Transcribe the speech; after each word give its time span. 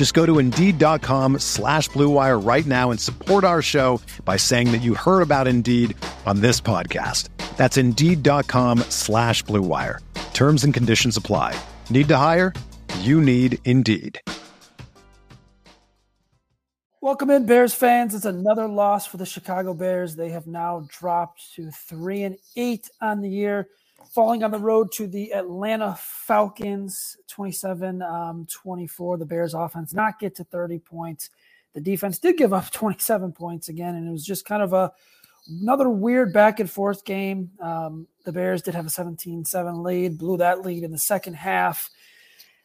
Just 0.00 0.14
go 0.14 0.24
to 0.24 0.38
Indeed.com 0.38 1.40
slash 1.40 1.90
BlueWire 1.90 2.42
right 2.42 2.64
now 2.64 2.90
and 2.90 2.98
support 2.98 3.44
our 3.44 3.60
show 3.60 4.00
by 4.24 4.38
saying 4.38 4.72
that 4.72 4.80
you 4.80 4.94
heard 4.94 5.20
about 5.20 5.46
Indeed 5.46 5.94
on 6.24 6.40
this 6.40 6.58
podcast. 6.58 7.28
That's 7.58 7.76
Indeed.com 7.76 8.78
slash 8.88 9.44
BlueWire. 9.44 9.98
Terms 10.32 10.64
and 10.64 10.72
conditions 10.72 11.18
apply. 11.18 11.54
Need 11.90 12.08
to 12.08 12.16
hire? 12.16 12.54
You 13.00 13.20
need 13.20 13.58
Indeed. 13.66 14.18
Welcome 17.02 17.28
in, 17.28 17.44
Bears 17.44 17.74
fans. 17.74 18.14
It's 18.14 18.24
another 18.24 18.68
loss 18.68 19.04
for 19.06 19.18
the 19.18 19.26
Chicago 19.26 19.74
Bears. 19.74 20.16
They 20.16 20.30
have 20.30 20.46
now 20.46 20.86
dropped 20.88 21.42
to 21.56 21.70
three 21.72 22.22
and 22.22 22.38
eight 22.56 22.88
on 23.02 23.20
the 23.20 23.28
year, 23.28 23.68
falling 24.14 24.42
on 24.42 24.50
the 24.50 24.58
road 24.58 24.92
to 24.92 25.06
the 25.06 25.32
Atlanta 25.32 25.96
Falcons, 25.98 27.16
27 27.28 28.02
um, 28.02 28.46
24. 28.52 29.18
The 29.18 29.24
Bears 29.24 29.54
offense 29.54 29.94
not 29.94 30.18
get 30.18 30.34
to 30.36 30.44
30 30.44 30.78
points. 30.80 31.30
The 31.74 31.80
defense 31.80 32.18
did 32.18 32.36
give 32.36 32.52
up 32.52 32.70
27 32.72 33.32
points 33.32 33.68
again, 33.68 33.94
and 33.94 34.08
it 34.08 34.12
was 34.12 34.24
just 34.24 34.44
kind 34.44 34.62
of 34.62 34.72
a 34.72 34.92
another 35.60 35.88
weird 35.88 36.32
back 36.32 36.60
and 36.60 36.70
forth 36.70 37.04
game. 37.04 37.50
Um, 37.60 38.06
the 38.24 38.32
Bears 38.32 38.62
did 38.62 38.74
have 38.74 38.86
a 38.86 38.90
17 38.90 39.44
7 39.44 39.82
lead, 39.82 40.18
blew 40.18 40.36
that 40.36 40.62
lead 40.62 40.84
in 40.84 40.92
the 40.92 40.98
second 40.98 41.34
half 41.34 41.90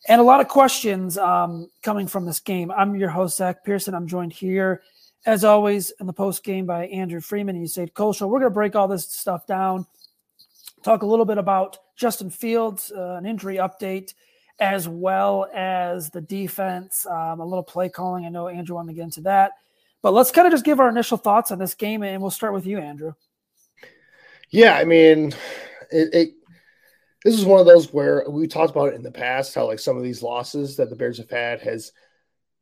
and 0.07 0.21
a 0.21 0.23
lot 0.23 0.41
of 0.41 0.47
questions 0.47 1.17
um, 1.17 1.69
coming 1.81 2.07
from 2.07 2.25
this 2.25 2.39
game. 2.39 2.71
I'm 2.71 2.95
your 2.95 3.09
host, 3.09 3.37
Zach 3.37 3.63
Pearson. 3.63 3.95
I'm 3.95 4.07
joined 4.07 4.33
here, 4.33 4.83
as 5.25 5.43
always, 5.43 5.91
in 5.99 6.05
the 6.05 6.13
post 6.13 6.43
game 6.43 6.65
by 6.65 6.87
Andrew 6.87 7.21
Freeman. 7.21 7.55
You 7.55 7.67
said, 7.67 7.91
Show. 7.97 8.27
We're 8.27 8.39
going 8.39 8.43
to 8.43 8.49
break 8.52 8.75
all 8.75 8.87
this 8.87 9.11
stuff 9.11 9.47
down, 9.47 9.87
talk 10.86 11.02
a 11.02 11.05
little 11.05 11.25
bit 11.25 11.38
about 11.38 11.80
Justin 11.95 12.30
Fields, 12.30 12.91
uh, 12.95 13.16
an 13.16 13.25
injury 13.25 13.58
update, 13.58 14.14
as 14.59 14.88
well 14.88 15.47
as 15.53 16.09
the 16.11 16.22
defense, 16.22 17.05
um, 17.08 17.39
a 17.42 17.45
little 17.45 17.64
play 17.64 17.89
calling. 17.89 18.25
I 18.25 18.30
know 18.30 18.47
Andrew 18.47 18.75
wanted 18.75 18.94
to 18.94 18.95
get 18.95 19.03
into 19.03 19.22
that. 19.22 19.53
But 20.02 20.14
let's 20.14 20.31
kind 20.31 20.45
of 20.47 20.53
just 20.53 20.64
give 20.64 20.80
our 20.80 20.88
initial 20.88 21.17
thoughts 21.17 21.52
on 21.52 21.58
this 21.58 21.73
game, 21.73 22.03
and 22.03 22.22
we'll 22.22 22.30
start 22.30 22.53
with 22.53 22.67
you, 22.67 22.77
Andrew. 22.77 23.14
Yeah, 24.52 24.75
I 24.75 24.86
mean, 24.86 25.33
it, 25.92 26.14
it 26.14 26.30
this 27.23 27.33
is 27.33 27.44
one 27.44 27.59
of 27.59 27.66
those 27.66 27.92
where 27.92 28.23
we 28.30 28.47
talked 28.47 28.70
about 28.70 28.89
it 28.89 28.95
in 28.95 29.02
the 29.02 29.11
past 29.11 29.55
how 29.55 29.66
like 29.66 29.80
some 29.80 29.97
of 29.97 30.03
these 30.03 30.22
losses 30.22 30.77
that 30.77 30.92
the 30.92 30.95
Bears 30.95 31.17
have 31.17 31.31
had 31.31 31.59
has 31.61 31.92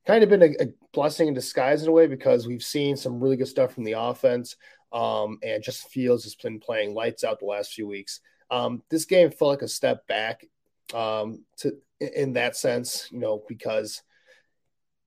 kind 0.07 0.23
of 0.23 0.29
been 0.29 0.41
a, 0.41 0.63
a 0.63 0.67
blessing 0.93 1.27
in 1.27 1.33
disguise 1.33 1.83
in 1.83 1.89
a 1.89 1.91
way 1.91 2.07
because 2.07 2.47
we've 2.47 2.63
seen 2.63 2.95
some 2.95 3.19
really 3.19 3.35
good 3.35 3.47
stuff 3.47 3.73
from 3.73 3.83
the 3.83 3.91
offense. 3.91 4.55
Um, 4.93 5.39
and 5.41 5.63
Justin 5.63 5.89
Fields 5.89 6.23
has 6.23 6.35
been 6.35 6.59
playing 6.59 6.93
lights 6.93 7.23
out 7.23 7.39
the 7.39 7.45
last 7.45 7.73
few 7.73 7.87
weeks. 7.87 8.19
Um, 8.51 8.83
this 8.89 9.05
game 9.05 9.31
felt 9.31 9.49
like 9.49 9.61
a 9.63 9.67
step 9.67 10.05
back 10.07 10.45
um, 10.93 11.43
to 11.57 11.73
in 11.99 12.33
that 12.33 12.55
sense, 12.55 13.07
you 13.11 13.19
know, 13.19 13.43
because 13.47 14.01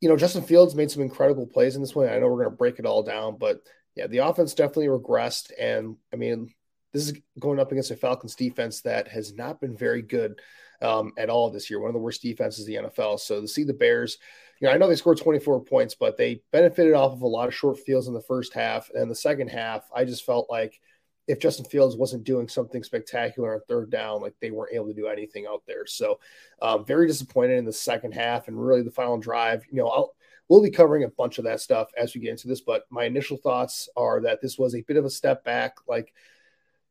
you 0.00 0.08
know 0.08 0.16
Justin 0.16 0.42
Fields 0.42 0.74
made 0.74 0.90
some 0.90 1.02
incredible 1.02 1.46
plays 1.46 1.76
in 1.76 1.82
this 1.82 1.94
one. 1.94 2.08
I 2.08 2.18
know 2.18 2.26
we're 2.28 2.44
going 2.44 2.50
to 2.50 2.56
break 2.56 2.78
it 2.78 2.86
all 2.86 3.02
down, 3.02 3.36
but 3.38 3.60
yeah, 3.94 4.06
the 4.06 4.18
offense 4.18 4.54
definitely 4.54 4.88
regressed. 4.88 5.52
And 5.58 5.96
I 6.12 6.16
mean, 6.16 6.52
this 6.92 7.08
is 7.08 7.18
going 7.38 7.60
up 7.60 7.72
against 7.72 7.90
a 7.90 7.96
Falcons 7.96 8.34
defense 8.34 8.82
that 8.82 9.08
has 9.08 9.34
not 9.34 9.60
been 9.60 9.76
very 9.76 10.02
good 10.02 10.40
um, 10.82 11.12
at 11.16 11.30
all 11.30 11.50
this 11.50 11.70
year. 11.70 11.80
One 11.80 11.88
of 11.88 11.94
the 11.94 12.00
worst 12.00 12.22
defenses 12.22 12.66
in 12.66 12.74
the 12.74 12.90
NFL. 12.90 13.20
So 13.20 13.40
to 13.40 13.48
see 13.48 13.64
the 13.64 13.72
Bears, 13.74 14.18
you 14.60 14.68
know, 14.68 14.74
I 14.74 14.78
know 14.78 14.88
they 14.88 14.96
scored 14.96 15.18
24 15.18 15.64
points, 15.64 15.94
but 15.94 16.16
they 16.16 16.42
benefited 16.50 16.94
off 16.94 17.12
of 17.12 17.22
a 17.22 17.26
lot 17.26 17.48
of 17.48 17.54
short 17.54 17.78
fields 17.78 18.08
in 18.08 18.14
the 18.14 18.22
first 18.22 18.54
half. 18.54 18.90
And 18.94 19.10
the 19.10 19.14
second 19.14 19.48
half, 19.48 19.88
I 19.94 20.04
just 20.04 20.24
felt 20.24 20.48
like 20.48 20.80
if 21.28 21.40
Justin 21.40 21.66
Fields 21.66 21.96
wasn't 21.96 22.24
doing 22.24 22.48
something 22.48 22.82
spectacular 22.82 23.54
on 23.54 23.60
third 23.68 23.90
down, 23.90 24.22
like 24.22 24.34
they 24.40 24.50
weren't 24.50 24.74
able 24.74 24.86
to 24.86 24.94
do 24.94 25.08
anything 25.08 25.46
out 25.46 25.62
there. 25.66 25.84
So 25.86 26.20
um, 26.62 26.84
very 26.84 27.06
disappointed 27.06 27.58
in 27.58 27.64
the 27.64 27.72
second 27.72 28.12
half 28.12 28.48
and 28.48 28.60
really 28.60 28.82
the 28.82 28.90
final 28.90 29.18
drive. 29.18 29.64
You 29.70 29.82
know, 29.82 29.88
I'll, 29.88 30.14
we'll 30.48 30.62
be 30.62 30.70
covering 30.70 31.04
a 31.04 31.08
bunch 31.08 31.38
of 31.38 31.44
that 31.44 31.60
stuff 31.60 31.90
as 31.96 32.14
we 32.14 32.20
get 32.20 32.30
into 32.30 32.48
this. 32.48 32.60
But 32.60 32.84
my 32.90 33.04
initial 33.04 33.36
thoughts 33.36 33.88
are 33.96 34.20
that 34.22 34.40
this 34.40 34.56
was 34.56 34.74
a 34.74 34.82
bit 34.82 34.96
of 34.96 35.04
a 35.04 35.10
step 35.10 35.44
back. 35.44 35.76
Like 35.88 36.14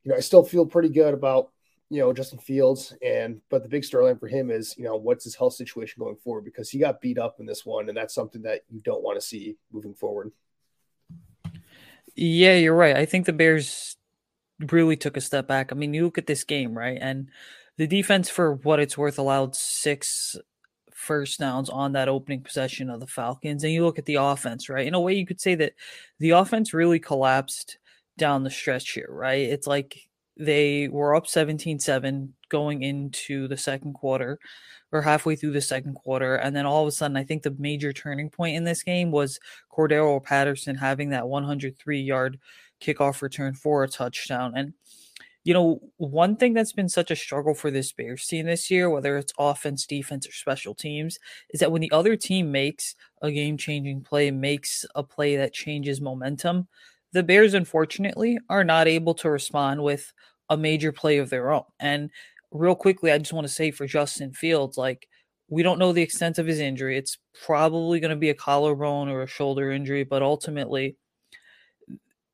you 0.03 0.11
know, 0.11 0.17
I 0.17 0.21
still 0.21 0.43
feel 0.43 0.65
pretty 0.65 0.89
good 0.89 1.13
about 1.13 1.51
you 1.89 1.99
know 1.99 2.13
Justin 2.13 2.39
Fields, 2.39 2.93
and 3.03 3.41
but 3.49 3.63
the 3.63 3.69
big 3.69 3.83
storyline 3.83 4.19
for 4.19 4.27
him 4.27 4.49
is 4.49 4.75
you 4.77 4.83
know 4.83 4.95
what's 4.95 5.23
his 5.23 5.35
health 5.35 5.53
situation 5.53 6.01
going 6.01 6.15
forward 6.15 6.45
because 6.45 6.69
he 6.69 6.79
got 6.79 7.01
beat 7.01 7.17
up 7.17 7.39
in 7.39 7.45
this 7.45 7.65
one, 7.65 7.89
and 7.89 7.97
that's 7.97 8.13
something 8.13 8.41
that 8.43 8.61
you 8.69 8.81
don't 8.81 9.03
want 9.03 9.19
to 9.19 9.25
see 9.25 9.57
moving 9.71 9.93
forward. 9.93 10.31
Yeah, 12.15 12.55
you're 12.55 12.75
right. 12.75 12.95
I 12.95 13.05
think 13.05 13.25
the 13.25 13.33
Bears 13.33 13.97
really 14.71 14.95
took 14.95 15.17
a 15.17 15.21
step 15.21 15.47
back. 15.47 15.71
I 15.71 15.75
mean, 15.75 15.93
you 15.93 16.05
look 16.05 16.17
at 16.17 16.27
this 16.27 16.43
game, 16.43 16.77
right, 16.77 16.97
and 16.99 17.29
the 17.77 17.87
defense, 17.87 18.29
for 18.29 18.53
what 18.53 18.79
it's 18.79 18.97
worth, 18.97 19.19
allowed 19.19 19.55
six 19.55 20.37
first 20.93 21.39
downs 21.39 21.69
on 21.69 21.91
that 21.91 22.07
opening 22.07 22.41
possession 22.41 22.89
of 22.89 23.01
the 23.01 23.07
Falcons. 23.07 23.63
And 23.63 23.73
you 23.73 23.83
look 23.83 23.99
at 23.99 24.05
the 24.05 24.15
offense, 24.15 24.69
right? 24.69 24.87
In 24.87 24.93
a 24.93 24.99
way, 24.99 25.13
you 25.13 25.25
could 25.25 25.41
say 25.41 25.53
that 25.55 25.73
the 26.19 26.31
offense 26.31 26.73
really 26.73 26.99
collapsed 26.99 27.77
down 28.17 28.43
the 28.43 28.49
stretch 28.49 28.91
here, 28.91 29.09
right? 29.09 29.41
It's 29.41 29.67
like 29.67 30.07
they 30.37 30.87
were 30.89 31.15
up 31.15 31.27
17 31.27 31.79
7 31.79 32.33
going 32.49 32.83
into 32.83 33.47
the 33.47 33.57
second 33.57 33.93
quarter 33.93 34.39
or 34.91 35.01
halfway 35.01 35.35
through 35.35 35.51
the 35.51 35.61
second 35.61 35.95
quarter. 35.95 36.35
And 36.35 36.55
then 36.55 36.65
all 36.65 36.83
of 36.83 36.87
a 36.87 36.91
sudden, 36.91 37.17
I 37.17 37.23
think 37.23 37.43
the 37.43 37.55
major 37.57 37.93
turning 37.93 38.29
point 38.29 38.55
in 38.55 38.63
this 38.63 38.83
game 38.83 39.11
was 39.11 39.39
Cordarrelle 39.71 40.23
Patterson 40.23 40.75
having 40.75 41.09
that 41.09 41.27
103 41.27 42.01
yard 42.01 42.39
kickoff 42.81 43.21
return 43.21 43.53
for 43.53 43.83
a 43.83 43.87
touchdown. 43.87 44.53
And, 44.55 44.73
you 45.43 45.53
know, 45.53 45.79
one 45.97 46.35
thing 46.35 46.53
that's 46.53 46.73
been 46.73 46.89
such 46.89 47.11
a 47.11 47.15
struggle 47.15 47.53
for 47.53 47.71
this 47.71 47.91
Bears 47.91 48.25
team 48.25 48.45
this 48.45 48.71
year, 48.71 48.89
whether 48.89 49.17
it's 49.17 49.33
offense, 49.37 49.85
defense, 49.85 50.27
or 50.27 50.31
special 50.31 50.73
teams, 50.73 51.19
is 51.51 51.59
that 51.59 51.71
when 51.71 51.81
the 51.81 51.91
other 51.91 52.15
team 52.15 52.51
makes 52.51 52.95
a 53.21 53.31
game 53.31 53.57
changing 53.57 54.01
play, 54.01 54.31
makes 54.31 54.85
a 54.95 55.03
play 55.03 55.35
that 55.35 55.53
changes 55.53 56.01
momentum, 56.01 56.67
the 57.15 57.23
Bears, 57.23 57.53
unfortunately, 57.53 58.37
are 58.49 58.65
not 58.65 58.89
able 58.89 59.13
to 59.15 59.29
respond 59.29 59.81
with 59.81 60.11
a 60.49 60.57
major 60.57 60.91
play 60.91 61.17
of 61.17 61.29
their 61.29 61.49
own. 61.49 61.63
And 61.79 62.11
real 62.51 62.75
quickly, 62.75 63.09
I 63.09 63.17
just 63.17 63.31
want 63.31 63.47
to 63.47 63.53
say 63.53 63.71
for 63.71 63.87
Justin 63.87 64.33
Fields, 64.33 64.77
like, 64.77 65.07
we 65.47 65.63
don't 65.63 65.79
know 65.79 65.93
the 65.93 66.01
extent 66.01 66.39
of 66.39 66.45
his 66.45 66.59
injury. 66.59 66.97
It's 66.97 67.17
probably 67.45 68.01
going 68.01 68.09
to 68.09 68.17
be 68.17 68.31
a 68.31 68.35
collarbone 68.35 69.07
or 69.07 69.21
a 69.21 69.27
shoulder 69.27 69.71
injury, 69.71 70.03
but 70.03 70.23
ultimately, 70.23 70.97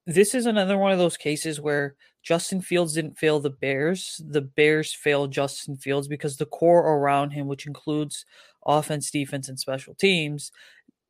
this 0.07 0.33
is 0.33 0.47
another 0.47 0.79
one 0.79 0.91
of 0.91 0.97
those 0.97 1.15
cases 1.15 1.61
where 1.61 1.95
Justin 2.23 2.59
Fields 2.59 2.95
didn't 2.95 3.19
fail 3.19 3.39
the 3.39 3.51
Bears. 3.51 4.19
The 4.27 4.41
Bears 4.41 4.95
failed 4.95 5.31
Justin 5.31 5.77
Fields 5.77 6.07
because 6.07 6.37
the 6.37 6.47
core 6.47 6.97
around 6.97 7.31
him, 7.31 7.45
which 7.45 7.67
includes 7.67 8.25
offense, 8.65 9.11
defense, 9.11 9.47
and 9.47 9.59
special 9.59 9.93
teams, 9.93 10.51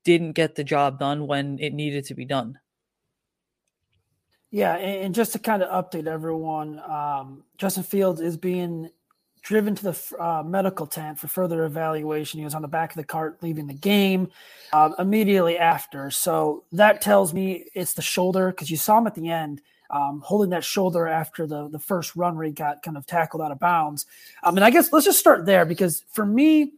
didn't 0.03 0.33
get 0.33 0.55
the 0.55 0.65
job 0.65 0.99
done 0.99 1.25
when 1.25 1.57
it 1.59 1.73
needed 1.73 2.03
to 2.07 2.15
be 2.15 2.25
done. 2.25 2.59
Yeah, 4.51 4.75
and 4.75 5.15
just 5.15 5.31
to 5.31 5.39
kind 5.39 5.63
of 5.63 5.69
update 5.69 6.07
everyone, 6.07 6.79
um, 6.79 7.43
Justin 7.57 7.83
Fields 7.83 8.19
is 8.19 8.35
being 8.35 8.89
driven 9.43 9.75
to 9.75 9.83
the 9.83 10.15
uh, 10.19 10.43
medical 10.43 10.85
tent 10.85 11.17
for 11.17 11.27
further 11.27 11.63
evaluation. 11.63 12.39
He 12.39 12.43
was 12.43 12.53
on 12.53 12.61
the 12.61 12.67
back 12.67 12.91
of 12.91 12.97
the 12.97 13.05
cart 13.05 13.41
leaving 13.41 13.65
the 13.65 13.73
game 13.73 14.29
uh, 14.73 14.91
immediately 14.99 15.57
after. 15.57 16.11
So 16.11 16.65
that 16.73 17.01
tells 17.01 17.33
me 17.33 17.65
it's 17.73 17.93
the 17.93 18.01
shoulder 18.01 18.51
because 18.51 18.69
you 18.69 18.75
saw 18.75 18.97
him 18.97 19.07
at 19.07 19.15
the 19.15 19.29
end 19.29 19.61
um, 19.89 20.21
holding 20.23 20.49
that 20.51 20.65
shoulder 20.65 21.07
after 21.07 21.47
the, 21.47 21.69
the 21.69 21.79
first 21.79 22.15
run 22.17 22.35
where 22.35 22.45
he 22.45 22.51
got 22.51 22.83
kind 22.83 22.97
of 22.97 23.05
tackled 23.05 23.41
out 23.41 23.51
of 23.51 23.59
bounds. 23.59 24.05
Um, 24.43 24.57
and 24.57 24.65
I 24.65 24.69
guess 24.69 24.91
let's 24.91 25.05
just 25.05 25.19
start 25.19 25.45
there 25.45 25.65
because 25.65 26.03
for 26.11 26.25
me, 26.25 26.73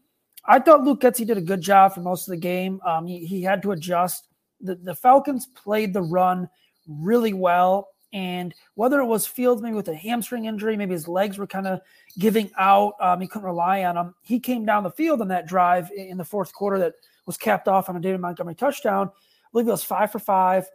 I 0.45 0.59
thought 0.59 0.83
Luke 0.83 1.01
Getsy 1.01 1.25
did 1.25 1.37
a 1.37 1.41
good 1.41 1.61
job 1.61 1.93
for 1.93 2.01
most 2.01 2.27
of 2.27 2.31
the 2.31 2.37
game. 2.37 2.81
Um, 2.85 3.07
he, 3.07 3.25
he 3.25 3.41
had 3.41 3.63
to 3.63 3.71
adjust. 3.71 4.27
The, 4.61 4.75
the 4.75 4.95
Falcons 4.95 5.47
played 5.47 5.91
the 5.91 6.03
run– 6.03 6.47
really 6.87 7.33
well. 7.33 7.89
And 8.13 8.53
whether 8.75 8.99
it 8.99 9.05
was 9.05 9.25
Fields 9.25 9.61
maybe 9.61 9.75
with 9.75 9.87
a 9.87 9.95
hamstring 9.95 10.45
injury, 10.45 10.77
maybe 10.77 10.93
his 10.93 11.07
legs 11.07 11.39
were 11.39 11.47
kind 11.47 11.65
of 11.65 11.81
giving 12.19 12.51
out, 12.59 12.93
um, 12.99 13.19
he 13.19 13.27
couldn't 13.27 13.47
rely 13.47 13.83
on 13.85 13.95
them. 13.95 14.13
He 14.21 14.39
came 14.39 14.65
down 14.65 14.83
the 14.83 14.91
field 14.91 15.21
on 15.21 15.29
that 15.29 15.47
drive 15.47 15.89
in 15.95 16.17
the 16.17 16.23
fourth 16.23 16.53
quarter 16.53 16.77
that 16.79 16.93
was 17.25 17.37
capped 17.37 17.67
off 17.67 17.89
on 17.89 17.95
a 17.95 17.99
David 17.99 18.21
Montgomery 18.21 18.53
touchdown. 18.53 19.07
I 19.07 19.47
believe 19.51 19.67
it 19.67 19.71
was 19.71 19.83
five 19.83 20.11
for 20.11 20.19
five, 20.19 20.67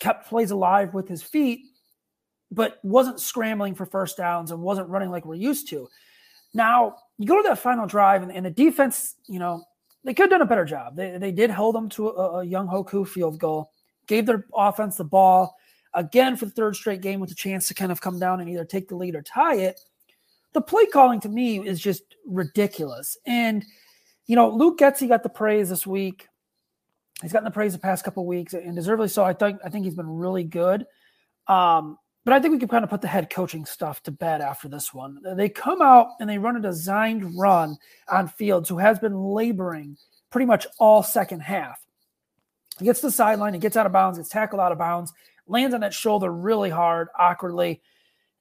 kept 0.00 0.28
plays 0.28 0.50
alive 0.50 0.94
with 0.94 1.08
his 1.08 1.22
feet, 1.22 1.60
but 2.50 2.78
wasn't 2.82 3.20
scrambling 3.20 3.74
for 3.76 3.86
first 3.86 4.16
downs 4.16 4.50
and 4.50 4.60
wasn't 4.60 4.88
running 4.88 5.10
like 5.10 5.24
we're 5.24 5.36
used 5.36 5.68
to. 5.70 5.88
Now, 6.54 6.96
you 7.18 7.26
go 7.26 7.40
to 7.40 7.48
that 7.48 7.58
final 7.58 7.86
drive, 7.86 8.22
and, 8.22 8.32
and 8.32 8.44
the 8.44 8.50
defense, 8.50 9.14
you 9.26 9.38
know, 9.38 9.64
they 10.04 10.12
could 10.12 10.24
have 10.24 10.30
done 10.30 10.42
a 10.42 10.46
better 10.46 10.64
job. 10.64 10.96
They, 10.96 11.16
they 11.18 11.30
did 11.30 11.50
hold 11.50 11.76
them 11.76 11.88
to 11.90 12.08
a, 12.08 12.40
a 12.40 12.44
Younghoe 12.44 12.86
Koo 12.86 13.04
field 13.04 13.38
goal, 13.38 13.70
gave 14.06 14.26
their 14.26 14.46
offense 14.54 14.96
the 14.96 15.04
ball 15.04 15.56
again 15.94 16.36
for 16.36 16.46
the 16.46 16.50
third 16.50 16.76
straight 16.76 17.00
game 17.00 17.20
with 17.20 17.30
a 17.30 17.34
chance 17.34 17.68
to 17.68 17.74
kind 17.74 17.92
of 17.92 18.00
come 18.00 18.18
down 18.18 18.40
and 18.40 18.48
either 18.48 18.64
take 18.64 18.88
the 18.88 18.96
lead 18.96 19.14
or 19.14 19.22
tie 19.22 19.56
it. 19.56 19.80
The 20.52 20.60
play 20.60 20.86
calling 20.86 21.20
to 21.20 21.28
me 21.28 21.66
is 21.66 21.80
just 21.80 22.02
ridiculous. 22.26 23.16
And, 23.26 23.64
you 24.26 24.36
know, 24.36 24.50
Luke 24.50 24.78
Getsy 24.78 25.08
got 25.08 25.22
the 25.22 25.28
praise 25.28 25.68
this 25.68 25.86
week. 25.86 26.28
He's 27.22 27.32
gotten 27.32 27.44
the 27.44 27.50
praise 27.50 27.72
the 27.72 27.78
past 27.78 28.04
couple 28.04 28.26
weeks 28.26 28.52
and 28.52 28.74
deservedly 28.74 29.08
so. 29.08 29.24
I 29.24 29.32
think 29.32 29.60
I 29.64 29.68
think 29.68 29.84
he's 29.84 29.94
been 29.94 30.08
really 30.10 30.44
good. 30.44 30.86
Um, 31.46 31.98
but 32.24 32.34
I 32.34 32.40
think 32.40 32.52
we 32.52 32.58
can 32.58 32.68
kind 32.68 32.84
of 32.84 32.90
put 32.90 33.00
the 33.00 33.08
head 33.08 33.30
coaching 33.30 33.64
stuff 33.64 34.02
to 34.04 34.12
bed 34.12 34.40
after 34.40 34.68
this 34.68 34.94
one. 34.94 35.18
They 35.36 35.48
come 35.48 35.82
out 35.82 36.08
and 36.20 36.30
they 36.30 36.38
run 36.38 36.56
a 36.56 36.60
designed 36.60 37.36
run 37.36 37.76
on 38.08 38.28
Fields, 38.28 38.68
who 38.68 38.78
has 38.78 38.98
been 38.98 39.16
laboring 39.16 39.96
pretty 40.30 40.46
much 40.46 40.66
all 40.78 41.02
second 41.02 41.40
half. 41.40 41.81
Gets 42.80 43.00
to 43.00 43.06
the 43.06 43.12
sideline, 43.12 43.54
he 43.54 43.60
gets 43.60 43.76
out 43.76 43.86
of 43.86 43.92
bounds, 43.92 44.18
gets 44.18 44.30
tackled 44.30 44.60
out 44.60 44.72
of 44.72 44.78
bounds, 44.78 45.12
lands 45.46 45.74
on 45.74 45.80
that 45.80 45.94
shoulder 45.94 46.32
really 46.32 46.70
hard, 46.70 47.08
awkwardly, 47.18 47.80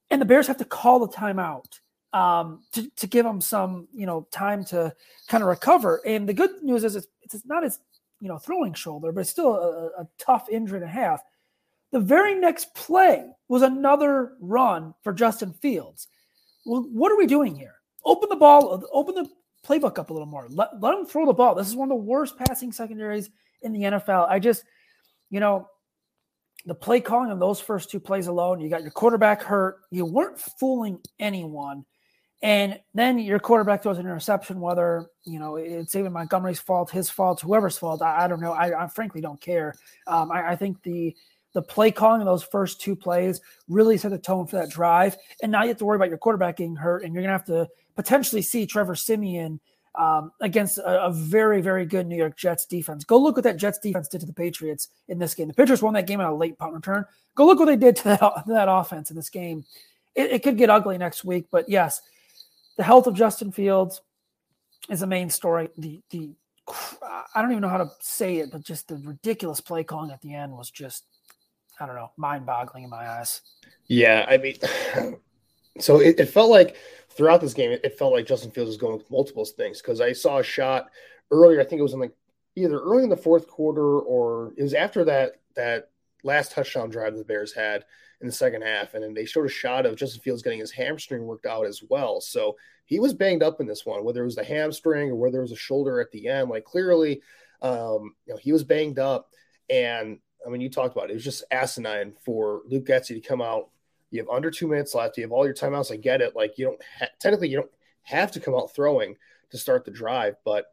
and 0.10 0.22
the 0.22 0.26
Bears 0.26 0.48
have 0.48 0.58
to 0.58 0.66
call 0.66 1.00
the 1.00 1.08
timeout 1.08 1.80
um, 2.14 2.64
to, 2.74 2.90
to 2.98 3.08
give 3.08 3.26
him 3.26 3.42
some, 3.42 3.88
you 3.94 4.06
know, 4.06 4.28
time 4.32 4.64
to 4.66 4.94
kind 5.28 5.44
of 5.44 5.48
recover. 5.48 6.02
And 6.06 6.28
the 6.28 6.34
good 6.34 6.62
news 6.62 6.84
is 6.84 6.96
it's, 6.96 7.08
it's 7.24 7.46
not 7.46 7.64
his, 7.64 7.80
you 8.20 8.28
know, 8.28 8.38
throwing 8.38 8.74
shoulder, 8.74 9.12
but 9.12 9.22
it's 9.22 9.30
still 9.30 9.56
a, 9.56 10.02
a 10.02 10.08
tough 10.18 10.50
injury 10.50 10.80
and 10.80 10.86
a 10.86 10.92
half. 10.92 11.22
The 11.92 12.00
very 12.00 12.36
next 12.36 12.74
play 12.74 13.26
was 13.48 13.62
another 13.62 14.34
run 14.40 14.94
for 15.04 15.14
Justin 15.14 15.54
Fields. 15.54 16.08
Well, 16.66 16.84
what 16.92 17.12
are 17.12 17.18
we 17.18 17.26
doing 17.26 17.56
here? 17.56 17.76
Open 18.06 18.30
the 18.30 18.36
ball, 18.36 18.84
open 18.92 19.16
the 19.16 19.30
playbook 19.66 19.98
up 19.98 20.10
a 20.10 20.14
little 20.14 20.28
more. 20.28 20.48
Let, 20.50 20.80
let 20.82 20.98
him 20.98 21.06
throw 21.06 21.26
the 21.26 21.34
ball. 21.34 21.56
This 21.56 21.68
is 21.68 21.76
one 21.76 21.92
of 21.92 21.98
the 21.98 22.04
worst 22.04 22.38
passing 22.38 22.72
secondaries 22.72 23.30
in 23.62 23.74
the 23.74 23.82
NFL. 23.82 24.30
I 24.30 24.40
just, 24.40 24.64
you 25.30 25.40
know, 25.40 25.68
the 26.66 26.76
play 26.76 27.02
calling 27.02 27.32
on 27.32 27.40
those 27.40 27.60
first 27.60 27.90
two 27.90 28.00
plays 28.00 28.28
alone, 28.28 28.60
you 28.60 28.70
got 28.70 28.84
your 28.84 28.92
quarterback 28.92 29.42
hurt. 29.42 29.78
You 29.90 30.06
weren't 30.06 30.40
fooling 30.40 31.00
anyone. 31.20 31.86
And 32.44 32.80
then 32.96 33.20
your 33.20 33.40
quarterback 33.40 33.84
throws 33.84 34.00
an 34.00 34.06
interception, 34.06 34.60
whether, 34.60 35.08
you 35.26 35.40
know, 35.40 35.58
it's 35.58 35.96
even 35.96 36.12
Montgomery's 36.12 36.60
fault, 36.60 36.90
his 36.90 37.10
fault, 37.10 37.42
whoever's 37.42 37.78
fault. 37.78 38.02
I, 38.02 38.26
I 38.26 38.28
don't 38.28 38.42
know. 38.42 38.54
I, 38.54 38.86
I, 38.86 38.88
frankly 38.88 39.22
don't 39.22 39.40
care. 39.40 39.76
Um, 40.08 40.32
I, 40.32 40.52
I 40.52 40.56
think 40.56 40.82
the 40.82 41.16
the 41.54 41.62
play 41.62 41.92
calling 41.92 42.22
of 42.22 42.26
those 42.26 42.44
first 42.44 42.80
two 42.80 42.96
plays 42.96 43.42
really 43.68 43.98
set 43.98 44.12
the 44.12 44.18
tone 44.18 44.48
for 44.48 44.56
that 44.56 44.70
drive. 44.70 45.18
And 45.44 45.52
now 45.52 45.64
you 45.64 45.68
have 45.68 45.78
to 45.78 45.86
worry 45.86 45.98
about 45.98 46.08
your 46.08 46.18
quarterback 46.18 46.58
getting 46.58 46.78
hurt, 46.78 47.04
and 47.04 47.14
you're 47.14 47.22
going 47.22 47.34
to 47.34 47.38
have 47.38 47.46
to 47.46 47.68
potentially 47.96 48.42
see 48.42 48.66
Trevor 48.66 48.96
Siemian 48.96 49.60
um, 49.96 50.32
against 50.42 50.78
a, 50.78 51.06
a, 51.06 51.12
very, 51.12 51.62
very 51.62 51.86
good 51.86 52.08
New 52.08 52.16
York 52.16 52.38
Jets 52.38 52.66
defense. 52.66 53.04
Go 53.04 53.18
look 53.18 53.36
what 53.36 53.44
that 53.44 53.58
Jets 53.58 53.80
defense 53.80 54.08
did 54.08 54.22
to 54.22 54.26
the 54.26 54.34
Patriots 54.34 54.88
in 55.10 55.20
this 55.20 55.36
game. 55.36 55.48
The 55.48 55.54
Patriots 55.54 55.82
won 55.82 55.94
that 55.96 56.08
game 56.08 56.22
on 56.22 56.28
a 56.28 56.36
late 56.36 56.58
punt 56.58 56.74
return. 56.74 57.06
Go 57.36 57.46
look 57.46 57.60
what 57.60 57.66
they 57.66 57.76
did 57.76 57.98
to 57.98 58.04
that, 58.06 58.20
to 58.20 58.44
that 58.48 58.70
offense 58.70 59.10
in 59.10 59.16
this 59.16 59.30
game. 59.30 59.66
It, 60.16 60.32
it 60.32 60.44
could 60.44 60.58
get 60.58 60.70
ugly 60.70 60.98
next 60.98 61.24
week, 61.24 61.48
but 61.52 61.68
yes, 61.68 62.02
the 62.78 62.84
health 62.84 63.08
of 63.08 63.16
Justin 63.16 63.52
Fields 63.52 64.02
is 64.90 65.02
the 65.02 65.08
main 65.08 65.30
story. 65.30 65.70
The 65.78 66.02
the 66.10 66.32
I 67.36 67.42
don't 67.42 67.52
even 67.52 67.62
know 67.62 67.70
how 67.70 67.78
to 67.78 67.92
say 68.00 68.38
it, 68.38 68.52
but 68.52 68.64
just 68.64 68.88
the 68.88 68.96
ridiculous 68.98 69.60
play 69.60 69.84
calling 69.84 70.12
at 70.12 70.22
the 70.22 70.34
end 70.34 70.54
was 70.54 70.70
just 70.70 71.06
I 71.80 71.86
don't 71.86 71.96
know, 71.96 72.12
mind 72.18 72.46
boggling 72.46 72.84
in 72.84 72.90
my 72.90 73.10
eyes. 73.10 73.42
Yeah, 73.88 74.26
I 74.30 74.38
mean, 74.38 74.56
so 75.80 76.00
it, 76.00 76.20
it 76.20 76.28
felt 76.28 76.50
like 76.50 76.76
throughout 77.10 77.42
this 77.42 77.54
game, 77.54 77.72
it, 77.72 77.82
it, 77.84 77.98
felt 77.98 78.14
like 78.14 78.26
Justin 78.26 78.52
Fields 78.52 78.70
was 78.70 78.78
going 78.78 78.98
with 78.98 79.12
multiple 79.12 79.46
things 79.46 79.82
because 79.82 80.02
I 80.02 80.14
saw 80.14 80.40
a 80.40 80.44
shot 80.44 80.90
earlier. 81.30 81.62
I 81.62 81.64
think 81.64 81.80
it 81.80 81.84
was 81.84 81.94
in 81.94 82.00
like 82.00 82.16
either 82.56 82.80
early 82.80 83.04
in 83.04 83.10
the 83.10 83.18
fourth 83.18 83.48
quarter 83.48 84.00
or 84.00 84.54
it 84.58 84.64
was 84.64 84.74
after 84.74 85.06
that 85.06 85.34
that 85.56 85.90
last 86.24 86.52
touchdown 86.52 86.90
drive 86.90 87.16
the 87.16 87.24
Bears 87.24 87.54
had 87.54 87.86
in 88.22 88.28
the 88.28 88.34
second 88.34 88.62
half, 88.62 88.94
and 88.94 89.04
then 89.04 89.14
they 89.14 89.26
showed 89.26 89.46
a 89.46 89.50
shot 89.50 89.86
of 89.86 89.96
Justin 89.96 90.22
Fields 90.22 90.44
getting 90.44 90.60
his 90.60 90.72
hamstring 90.72 91.26
worked 91.26 91.48
out 91.48 91.66
as 91.66 91.82
well. 91.90 92.22
So 92.22 92.56
he 92.86 93.00
was 93.00 93.14
banged 93.14 93.42
up 93.42 93.60
in 93.60 93.68
this 93.68 93.86
one, 93.86 94.04
whether 94.04 94.22
it 94.22 94.26
was 94.26 94.36
the 94.36 94.44
hamstring 94.44 95.10
or 95.10 95.16
whether 95.16 95.40
it 95.40 95.44
was 95.44 95.52
a 95.52 95.58
shoulder 95.58 96.00
at 96.00 96.12
the 96.12 96.28
end. 96.28 96.50
Like 96.50 96.64
clearly, 96.64 97.22
um, 97.62 98.16
you 98.26 98.34
know, 98.34 98.38
he 98.38 98.52
was 98.52 98.64
banged 98.64 99.00
up, 99.00 99.30
and 99.70 100.20
I 100.46 100.50
mean, 100.50 100.62
you 100.62 100.70
talked 100.70 100.96
about 100.96 101.10
it. 101.10 101.12
It 101.12 101.16
was 101.16 101.24
just 101.24 101.44
asinine 101.52 102.14
for 102.24 102.62
Luke 102.68 102.86
Getsy 102.86 103.16
to 103.16 103.22
come 103.22 103.42
out. 103.42 103.70
You 104.12 104.20
have 104.20 104.30
under 104.30 104.52
two 104.52 104.68
minutes 104.68 104.94
left. 104.94 105.18
You 105.18 105.24
have 105.24 105.32
all 105.32 105.46
your 105.46 105.56
timeouts. 105.56 105.92
I 105.92 105.98
get 105.98 106.22
it. 106.22 106.36
Like 106.36 106.58
you 106.58 106.66
don't 106.66 106.82
ha- 107.00 107.08
technically 107.20 107.50
you 107.50 107.58
don't 107.58 107.72
have 108.04 108.32
to 108.34 108.40
come 108.40 108.54
out 108.56 108.74
throwing 108.76 109.16
to 109.52 109.58
start 109.58 109.86
the 109.86 109.92
drive, 109.92 110.36
but 110.46 110.66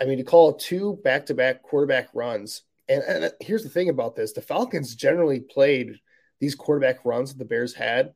I 0.00 0.04
mean 0.04 0.18
to 0.18 0.24
call 0.24 0.54
two 0.54 0.98
back-to-back 1.04 1.62
quarterback 1.62 2.08
runs. 2.14 2.62
And, 2.88 3.02
and 3.02 3.32
here's 3.40 3.62
the 3.62 3.68
thing 3.68 3.88
about 3.88 4.16
this: 4.16 4.32
the 4.32 4.40
Falcons 4.40 4.94
generally 4.94 5.40
played 5.40 6.00
these 6.40 6.54
quarterback 6.54 7.04
runs 7.04 7.32
that 7.32 7.38
the 7.38 7.44
Bears 7.44 7.74
had 7.74 8.14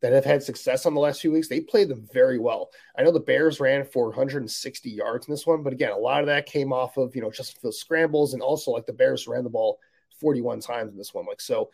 that 0.00 0.12
have 0.12 0.24
had 0.24 0.42
success 0.42 0.84
on 0.84 0.94
the 0.94 1.00
last 1.00 1.22
few 1.22 1.32
weeks. 1.32 1.48
They 1.48 1.60
played 1.60 1.88
them 1.88 2.06
very 2.12 2.38
well. 2.38 2.68
I 2.96 3.02
know 3.02 3.10
the 3.10 3.20
Bears 3.20 3.58
ran 3.58 3.84
for 3.84 4.08
160 4.08 4.90
yards 4.90 5.26
in 5.26 5.32
this 5.32 5.46
one, 5.46 5.62
but 5.62 5.72
again, 5.72 5.92
a 5.92 5.96
lot 5.96 6.20
of 6.20 6.26
that 6.26 6.46
came 6.46 6.72
off 6.72 6.96
of 6.96 7.16
you 7.16 7.22
know 7.22 7.30
Justin 7.30 7.60
Fields 7.60 7.78
scrambles 7.78 8.34
and 8.34 8.42
also 8.42 8.70
like 8.70 8.86
the 8.86 8.92
Bears 8.92 9.26
ran 9.26 9.44
the 9.44 9.50
ball 9.50 9.78
41 10.20 10.60
times 10.60 10.92
in 10.92 10.98
this 10.98 11.14
one. 11.14 11.26
Like, 11.26 11.40
so 11.40 11.70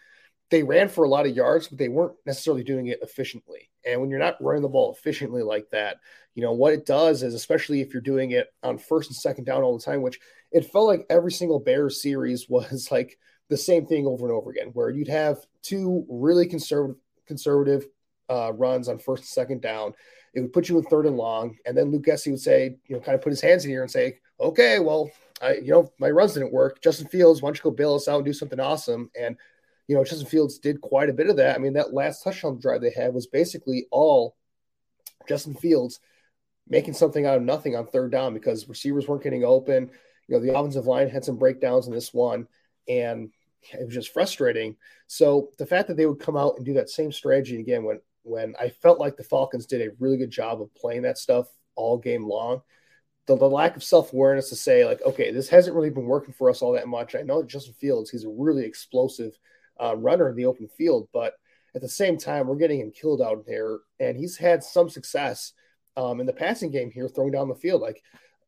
they 0.50 0.62
ran 0.64 0.88
for 0.88 1.04
a 1.04 1.08
lot 1.08 1.26
of 1.26 1.36
yards, 1.36 1.68
but 1.68 1.78
they 1.78 1.88
weren't 1.88 2.16
necessarily 2.26 2.64
doing 2.64 2.88
it 2.88 2.98
efficiently. 3.02 3.70
And 3.86 4.00
when 4.00 4.10
you're 4.10 4.18
not 4.18 4.42
running 4.42 4.62
the 4.62 4.68
ball 4.68 4.92
efficiently 4.92 5.42
like 5.42 5.70
that, 5.70 5.98
you 6.34 6.42
know, 6.42 6.52
what 6.52 6.72
it 6.72 6.86
does 6.86 7.22
is, 7.22 7.34
especially 7.34 7.80
if 7.80 7.92
you're 7.92 8.02
doing 8.02 8.32
it 8.32 8.48
on 8.62 8.76
first 8.76 9.10
and 9.10 9.16
second 9.16 9.44
down 9.44 9.62
all 9.62 9.78
the 9.78 9.84
time, 9.84 10.02
which 10.02 10.18
it 10.50 10.70
felt 10.70 10.86
like 10.86 11.06
every 11.08 11.32
single 11.32 11.60
Bears 11.60 12.02
series 12.02 12.46
was 12.48 12.88
like 12.90 13.16
the 13.48 13.56
same 13.56 13.86
thing 13.86 14.06
over 14.06 14.26
and 14.26 14.34
over 14.34 14.50
again, 14.50 14.70
where 14.72 14.90
you'd 14.90 15.08
have 15.08 15.38
two 15.62 16.04
really 16.08 16.46
conservative, 16.46 17.00
conservative 17.26 17.86
uh, 18.28 18.52
runs 18.52 18.88
on 18.88 18.98
first 18.98 19.22
and 19.22 19.28
second 19.28 19.62
down. 19.62 19.92
It 20.34 20.40
would 20.40 20.52
put 20.52 20.68
you 20.68 20.78
in 20.78 20.84
third 20.84 21.06
and 21.06 21.16
long. 21.16 21.56
And 21.64 21.76
then 21.76 21.90
Luke 21.90 22.04
Getsy 22.04 22.30
would 22.30 22.40
say, 22.40 22.76
you 22.86 22.96
know, 22.96 23.02
kind 23.02 23.16
of 23.16 23.22
put 23.22 23.30
his 23.30 23.40
hands 23.40 23.64
in 23.64 23.70
here 23.70 23.82
and 23.82 23.90
say, 23.90 24.18
okay, 24.40 24.78
well, 24.78 25.10
I, 25.42 25.54
you 25.54 25.72
know, 25.72 25.92
my 25.98 26.10
runs 26.10 26.34
didn't 26.34 26.52
work. 26.52 26.80
Justin 26.82 27.08
Fields, 27.08 27.40
why 27.40 27.48
don't 27.48 27.56
you 27.56 27.62
go 27.62 27.70
bail 27.70 27.94
us 27.94 28.08
out 28.08 28.16
and 28.16 28.24
do 28.24 28.32
something 28.32 28.60
awesome? 28.60 29.10
And, 29.18 29.36
you 29.90 29.96
know, 29.96 30.04
Justin 30.04 30.28
Fields 30.28 30.60
did 30.60 30.80
quite 30.80 31.08
a 31.08 31.12
bit 31.12 31.28
of 31.28 31.36
that. 31.38 31.56
I 31.56 31.58
mean, 31.58 31.72
that 31.72 31.92
last 31.92 32.22
touchdown 32.22 32.60
drive 32.60 32.80
they 32.80 32.92
had 32.92 33.12
was 33.12 33.26
basically 33.26 33.88
all 33.90 34.36
Justin 35.28 35.56
Fields 35.56 35.98
making 36.68 36.94
something 36.94 37.26
out 37.26 37.38
of 37.38 37.42
nothing 37.42 37.74
on 37.74 37.88
third 37.88 38.12
down 38.12 38.32
because 38.32 38.68
receivers 38.68 39.08
weren't 39.08 39.24
getting 39.24 39.42
open. 39.42 39.90
You 40.28 40.36
know, 40.36 40.40
the 40.40 40.56
offensive 40.56 40.86
line 40.86 41.08
had 41.08 41.24
some 41.24 41.38
breakdowns 41.38 41.88
in 41.88 41.92
this 41.92 42.14
one, 42.14 42.46
and 42.86 43.32
it 43.72 43.84
was 43.84 43.92
just 43.92 44.12
frustrating. 44.12 44.76
So 45.08 45.50
the 45.58 45.66
fact 45.66 45.88
that 45.88 45.96
they 45.96 46.06
would 46.06 46.20
come 46.20 46.36
out 46.36 46.54
and 46.56 46.64
do 46.64 46.74
that 46.74 46.88
same 46.88 47.10
strategy 47.10 47.58
again 47.58 47.82
when 47.82 48.00
when 48.22 48.54
I 48.60 48.68
felt 48.68 49.00
like 49.00 49.16
the 49.16 49.24
Falcons 49.24 49.66
did 49.66 49.82
a 49.82 49.90
really 49.98 50.18
good 50.18 50.30
job 50.30 50.62
of 50.62 50.72
playing 50.76 51.02
that 51.02 51.18
stuff 51.18 51.48
all 51.74 51.98
game 51.98 52.24
long– 52.24 52.62
the, 53.26 53.36
the 53.36 53.48
lack 53.48 53.76
of 53.76 53.84
self 53.84 54.12
awareness 54.12 54.48
to 54.48 54.56
say 54.56 54.84
like, 54.84 55.00
okay, 55.02 55.30
this 55.30 55.48
hasn't 55.48 55.76
really 55.76 55.90
been 55.90 56.06
working 56.06 56.34
for 56.34 56.50
us 56.50 56.62
all 56.62 56.72
that 56.72 56.88
much. 56.88 57.14
I 57.14 57.22
know 57.22 57.42
Justin 57.42 57.74
Fields, 57.74 58.10
he's 58.10 58.24
a 58.24 58.28
really 58.28 58.64
explosive 58.64 59.38
uh, 59.82 59.96
runner 59.96 60.28
in 60.28 60.36
the 60.36 60.46
open 60.46 60.68
field, 60.68 61.08
but 61.12 61.34
at 61.74 61.82
the 61.82 61.88
same 61.88 62.18
time, 62.18 62.46
we're 62.46 62.56
getting 62.56 62.80
him 62.80 62.90
killed 62.90 63.22
out 63.22 63.44
there, 63.46 63.78
and 63.98 64.16
he's 64.16 64.36
had 64.36 64.64
some 64.64 64.88
success 64.88 65.52
um, 65.96 66.20
in 66.20 66.26
the 66.26 66.32
passing 66.32 66.70
game 66.70 66.90
here, 66.90 67.08
throwing 67.08 67.32
down 67.32 67.48
the 67.48 67.54
field. 67.54 67.80
Like 67.80 68.02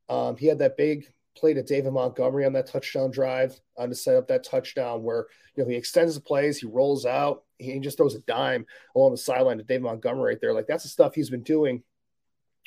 um, 0.08 0.36
he 0.36 0.46
had 0.46 0.58
that 0.58 0.76
big 0.76 1.06
play 1.36 1.54
to 1.54 1.62
David 1.62 1.92
Montgomery 1.92 2.44
on 2.44 2.52
that 2.52 2.66
touchdown 2.66 3.10
drive 3.10 3.58
uh, 3.78 3.86
to 3.86 3.94
set 3.94 4.16
up 4.16 4.28
that 4.28 4.44
touchdown 4.44 5.02
where 5.02 5.26
you 5.56 5.62
know 5.62 5.70
he 5.70 5.76
extends 5.76 6.14
the 6.14 6.20
plays, 6.20 6.58
he 6.58 6.66
rolls 6.66 7.06
out, 7.06 7.44
he 7.58 7.78
just 7.78 7.96
throws 7.96 8.14
a 8.14 8.20
dime 8.20 8.66
along 8.94 9.12
the 9.12 9.16
sideline 9.16 9.58
to 9.58 9.64
David 9.64 9.82
Montgomery 9.82 10.32
right 10.32 10.40
there. 10.40 10.52
Like 10.52 10.66
that's 10.66 10.82
the 10.82 10.88
stuff 10.88 11.14
he's 11.14 11.30
been 11.30 11.42
doing 11.42 11.82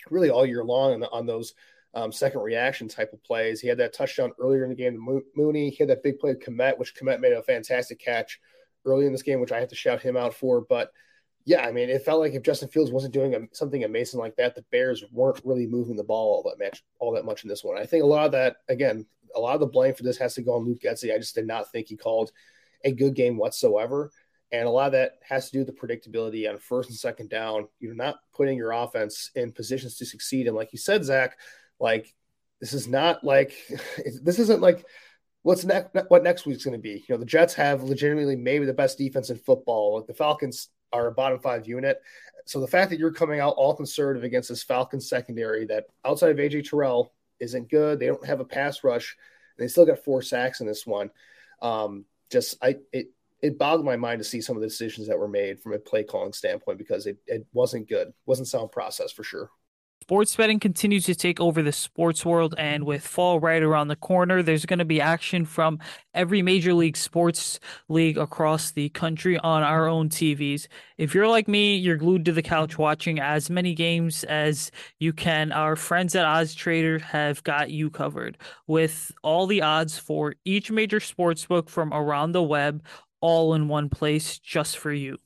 really 0.10 0.29
all 0.29 0.45
year 0.45 0.63
long 0.63 0.93
on, 0.93 1.00
the, 1.00 1.10
on 1.10 1.25
those 1.25 1.53
um, 1.93 2.12
second 2.12 2.41
reaction 2.41 2.88
type 2.88 3.13
of 3.13 3.24
plays. 3.24 3.62
He 3.62 3.67
had 3.67 3.77
that 3.77 3.93
touchdown 3.93 4.31
earlier 4.39 4.63
in 4.63 4.69
the 4.69 4.75
game 4.75 4.93
to 4.93 5.24
Mooney. 5.36 5.69
He 5.69 5.77
had 5.77 5.89
that 5.89 6.03
big 6.03 6.19
play 6.19 6.34
to 6.34 6.39
Kmet, 6.39 6.77
which 6.77 6.95
Kmet 6.95 7.22
made 7.22 7.34
a 7.34 7.43
fantastic 7.43 8.00
catch 8.00 8.39
early 8.86 9.06
in 9.06 9.12
this 9.12 9.24
game, 9.24 9.39
which 9.39 9.51
I 9.51 9.60
have 9.60 9.70
to 9.70 9.75
shout 9.75 10.01
him 10.01 10.15
out 10.15 10.34
for. 10.34 10.62
But 10.62 10.92
yeah, 11.46 11.65
I 11.65 11.72
mean, 11.72 11.89
it 11.89 12.04
felt 12.04 12.20
like 12.20 12.34
if 12.34 12.44
Justin 12.44 12.70
Fields 12.70 12.92
wasn't 12.92 13.13
doing 13.13 13.36
a, 13.36 13.39
something 13.51 13.84
amazing 13.84 14.20
like 14.20 14.36
that, 14.38 14.56
the 14.56 14.65
Bears 14.72 15.04
weren't 15.12 15.42
really 15.44 15.68
moving 15.68 15.96
the 15.96 16.04
ball 16.04 16.36
all 16.36 16.50
that 16.50 16.63
much, 16.63 16.84
all 17.00 17.12
that 17.13 17.25
much 17.25 17.44
in 17.44 17.50
this 17.50 17.63
one. 17.63 17.77
I 17.77 17.86
think 17.86 18.04
a 18.04 18.08
lot 18.08 18.25
of 18.25 18.32
that, 18.32 18.58
again, 18.68 19.06
a 19.36 19.39
lot 19.39 19.54
of 19.54 19.60
the 19.60 19.68
blame 19.68 19.94
for 19.94 20.04
this 20.04 20.18
has 20.18 20.34
to 20.36 20.42
go 20.42 20.56
on 20.56 20.65
Luke 20.65 20.80
Getsy. 20.82 21.13
I 21.13 21.18
just 21.18 21.36
did 21.36 21.46
not 21.46 21.72
think 21.72 21.88
he 21.88 21.98
called 21.98 22.32
a 22.84 22.92
good 22.92 23.15
game 23.15 23.38
whatsoever. 23.38 24.12
And 24.51 24.68
a 24.68 24.72
lot 24.72 24.88
of 24.88 24.92
that 24.94 25.13
has 25.27 25.48
to 25.48 25.51
do 25.51 25.60
with 25.60 25.68
the 25.68 25.74
predictability 25.74 26.50
on 26.50 26.58
first 26.60 26.89
and 26.89 26.98
second 26.98 27.30
down. 27.30 27.68
You're 27.80 27.96
not 27.96 28.20
putting 28.34 28.58
your 28.58 28.72
offense 28.72 29.32
in 29.36 29.51
positions 29.51 29.98
to 29.98 30.06
succeed. 30.06 30.48
And 30.48 30.56
like 30.56 30.72
you 30.72 30.77
said, 30.77 31.04
Zach, 31.04 31.38
like 31.80 32.13
this 32.62 32.74
is 32.74 32.88
not 32.88 33.24
like 33.24 33.54
this 34.24 34.39
isn't 34.39 34.62
like 34.62 34.86
what's 35.46 35.64
next 35.64 35.96
what 36.08 36.24
next 36.24 36.48
week's 36.48 36.66
going 36.66 36.75
to 36.75 36.82
be. 36.82 37.06
You 37.08 37.14
know, 37.14 37.18
the 37.18 37.25
Jets 37.25 37.54
have 37.54 37.84
legitimately 37.84 38.36
maybe 38.36 38.66
the 38.66 38.74
best 38.74 38.98
defense 38.98 39.30
in 39.30 39.38
football. 39.38 40.02
The 40.02 40.14
Falcons 40.14 40.70
are 40.92 41.06
a 41.06 41.12
bottom 41.12 41.38
five 41.38 41.68
unit. 41.68 42.02
So 42.46 42.60
the 42.60 42.68
fact 42.68 42.90
that 42.90 42.98
you're 42.98 43.14
coming 43.14 43.40
out 43.40 43.54
all 43.56 43.75
conservative 43.75 44.24
against 44.24 44.50
this 44.50 44.64
Falcons 44.64 45.08
secondary 45.08 45.66
that 45.66 45.86
outside 46.04 46.32
of 46.32 46.38
AJ 46.38 46.68
Terrell 46.68 47.14
isn't 47.40 47.70
good. 47.70 48.00
They 48.00 48.08
don't 48.08 48.25
have 48.25 48.40
a 48.40 48.46
pass 48.46 48.84
rush. 48.84 49.16
they 49.60 49.68
still 49.68 49.86
got 49.86 50.04
four 50.04 50.24
sacks 50.24 50.62
in 50.62 50.68
this 50.68 50.88
one. 50.88 51.12
Um, 51.62 52.06
just 52.32 52.58
I 52.64 52.78
it 52.92 53.12
it 53.44 53.60
boggled 53.60 53.86
my 53.86 53.98
mind 53.98 54.18
to 54.22 54.25
see 54.25 54.42
some 54.42 54.56
of 54.56 54.64
the 54.64 54.68
decisions 54.68 55.08
that 55.08 55.20
were 55.20 55.28
made 55.28 55.60
from 55.60 55.74
a 55.74 55.78
play 55.78 56.04
calling 56.04 56.34
standpoint 56.34 56.80
because 56.80 57.06
it, 57.06 57.18
it 57.28 57.46
wasn't 57.54 57.88
good. 57.88 58.12
Wasn't 58.25 58.48
sound 58.48 58.72
process 58.72 59.12
for 59.12 59.24
sure. 59.24 59.52
Sports 60.08 60.36
betting 60.36 60.60
continues 60.60 61.06
to 61.06 61.16
take 61.16 61.40
over 61.40 61.64
the 61.64 61.72
sports 61.72 62.24
world, 62.24 62.54
and 62.60 62.84
with 62.84 63.08
fall 63.08 63.40
right 63.40 63.64
around 63.64 63.88
the 63.88 63.96
corner, 63.96 64.44
there's 64.44 64.68
going 64.68 64.78
to 64.78 64.86
be 64.86 65.02
action 65.02 65.46
from 65.46 65.80
every 66.14 66.44
major 66.44 66.76
league 66.76 66.96
sports 66.96 67.60
league 67.90 68.16
across 68.16 68.70
the 68.70 68.90
country 68.90 69.40
on 69.40 69.64
our 69.64 69.88
own 69.88 70.10
TVs. 70.10 70.68
If 71.00 71.16
you're 71.16 71.28
like 71.28 71.48
me, 71.48 71.76
you're 71.76 71.98
glued 71.98 72.24
to 72.26 72.34
the 72.34 72.44
couch 72.44 72.78
watching 72.78 73.20
as 73.20 73.50
many 73.50 73.74
games 73.74 74.24
as 74.26 74.70
you 75.00 75.12
can. 75.12 75.52
Our 75.52 75.76
friends 75.76 76.14
at 76.14 76.24
Odds 76.24 76.54
Trader 76.54 77.00
have 77.00 77.44
got 77.44 77.72
you 77.72 77.90
covered 77.90 78.38
with 78.68 79.12
all 79.24 79.48
the 79.48 79.64
odds 79.64 79.98
for 79.98 80.36
each 80.46 80.70
major 80.70 81.00
sports 81.00 81.48
book 81.48 81.68
from 81.68 81.92
around 81.92 82.34
the 82.34 82.44
web, 82.44 82.84
all 83.22 83.56
in 83.56 83.68
one 83.68 83.90
place 83.90 84.38
just 84.38 84.78
for 84.78 84.94
you. 84.94 85.18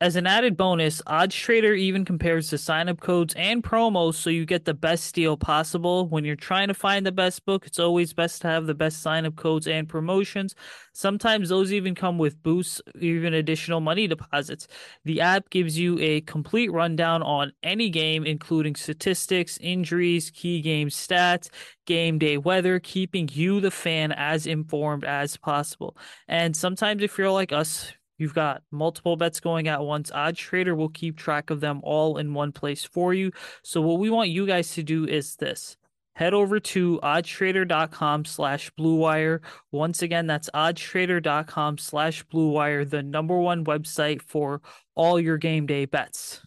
As 0.00 0.16
an 0.16 0.26
added 0.26 0.56
bonus, 0.56 1.00
Odds 1.06 1.34
Trader 1.34 1.72
even 1.72 2.04
compares 2.04 2.50
the 2.50 2.58
sign-up 2.58 3.00
codes 3.00 3.32
and 3.38 3.62
promos 3.62 4.14
so 4.16 4.28
you 4.28 4.44
get 4.44 4.64
the 4.64 4.74
best 4.74 5.14
deal 5.14 5.36
possible. 5.36 6.08
When 6.08 6.24
you're 6.24 6.34
trying 6.36 6.68
to 6.68 6.74
find 6.74 7.06
the 7.06 7.12
best 7.12 7.46
book, 7.46 7.64
it's 7.64 7.78
always 7.78 8.12
best 8.12 8.42
to 8.42 8.48
have 8.48 8.66
the 8.66 8.74
best 8.74 9.02
sign-up 9.02 9.36
codes 9.36 9.68
and 9.68 9.88
promotions. 9.88 10.56
Sometimes 10.92 11.48
those 11.48 11.72
even 11.72 11.94
come 11.94 12.18
with 12.18 12.42
boosts, 12.42 12.82
even 13.00 13.34
additional 13.34 13.80
money 13.80 14.08
deposits. 14.08 14.66
The 15.04 15.20
app 15.20 15.48
gives 15.48 15.78
you 15.78 15.96
a 16.00 16.22
complete 16.22 16.72
rundown 16.72 17.22
on 17.22 17.52
any 17.62 17.88
game, 17.88 18.26
including 18.26 18.74
statistics, 18.74 19.58
injuries, 19.58 20.30
key 20.30 20.60
game 20.60 20.88
stats, 20.88 21.48
game 21.86 22.18
day 22.18 22.36
weather, 22.36 22.80
keeping 22.80 23.28
you, 23.32 23.60
the 23.60 23.70
fan, 23.70 24.10
as 24.12 24.46
informed 24.46 25.04
as 25.04 25.36
possible. 25.36 25.96
And 26.26 26.54
sometimes, 26.54 27.02
if 27.02 27.16
you're 27.16 27.30
like 27.30 27.52
us, 27.52 27.92
You've 28.18 28.34
got 28.34 28.62
multiple 28.70 29.16
bets 29.16 29.40
going 29.40 29.68
at 29.68 29.82
once. 29.82 30.10
Odds 30.12 30.38
Trader 30.38 30.74
will 30.74 30.88
keep 30.88 31.16
track 31.16 31.50
of 31.50 31.60
them 31.60 31.80
all 31.82 32.18
in 32.18 32.34
one 32.34 32.52
place 32.52 32.84
for 32.84 33.12
you. 33.12 33.32
So 33.62 33.80
what 33.80 33.98
we 33.98 34.10
want 34.10 34.30
you 34.30 34.46
guys 34.46 34.72
to 34.74 34.82
do 34.82 35.04
is 35.04 35.36
this. 35.36 35.76
Head 36.14 36.32
over 36.32 36.60
to 36.60 37.00
oddstrader.com 37.02 38.24
slash 38.24 38.70
bluewire. 38.78 39.40
Once 39.72 40.00
again, 40.02 40.28
that's 40.28 40.48
oddstrader.com 40.54 41.78
slash 41.78 42.24
bluewire, 42.26 42.88
the 42.88 43.02
number 43.02 43.36
one 43.36 43.64
website 43.64 44.22
for 44.22 44.62
all 44.94 45.18
your 45.18 45.38
game 45.38 45.66
day 45.66 45.86
bets. 45.86 46.40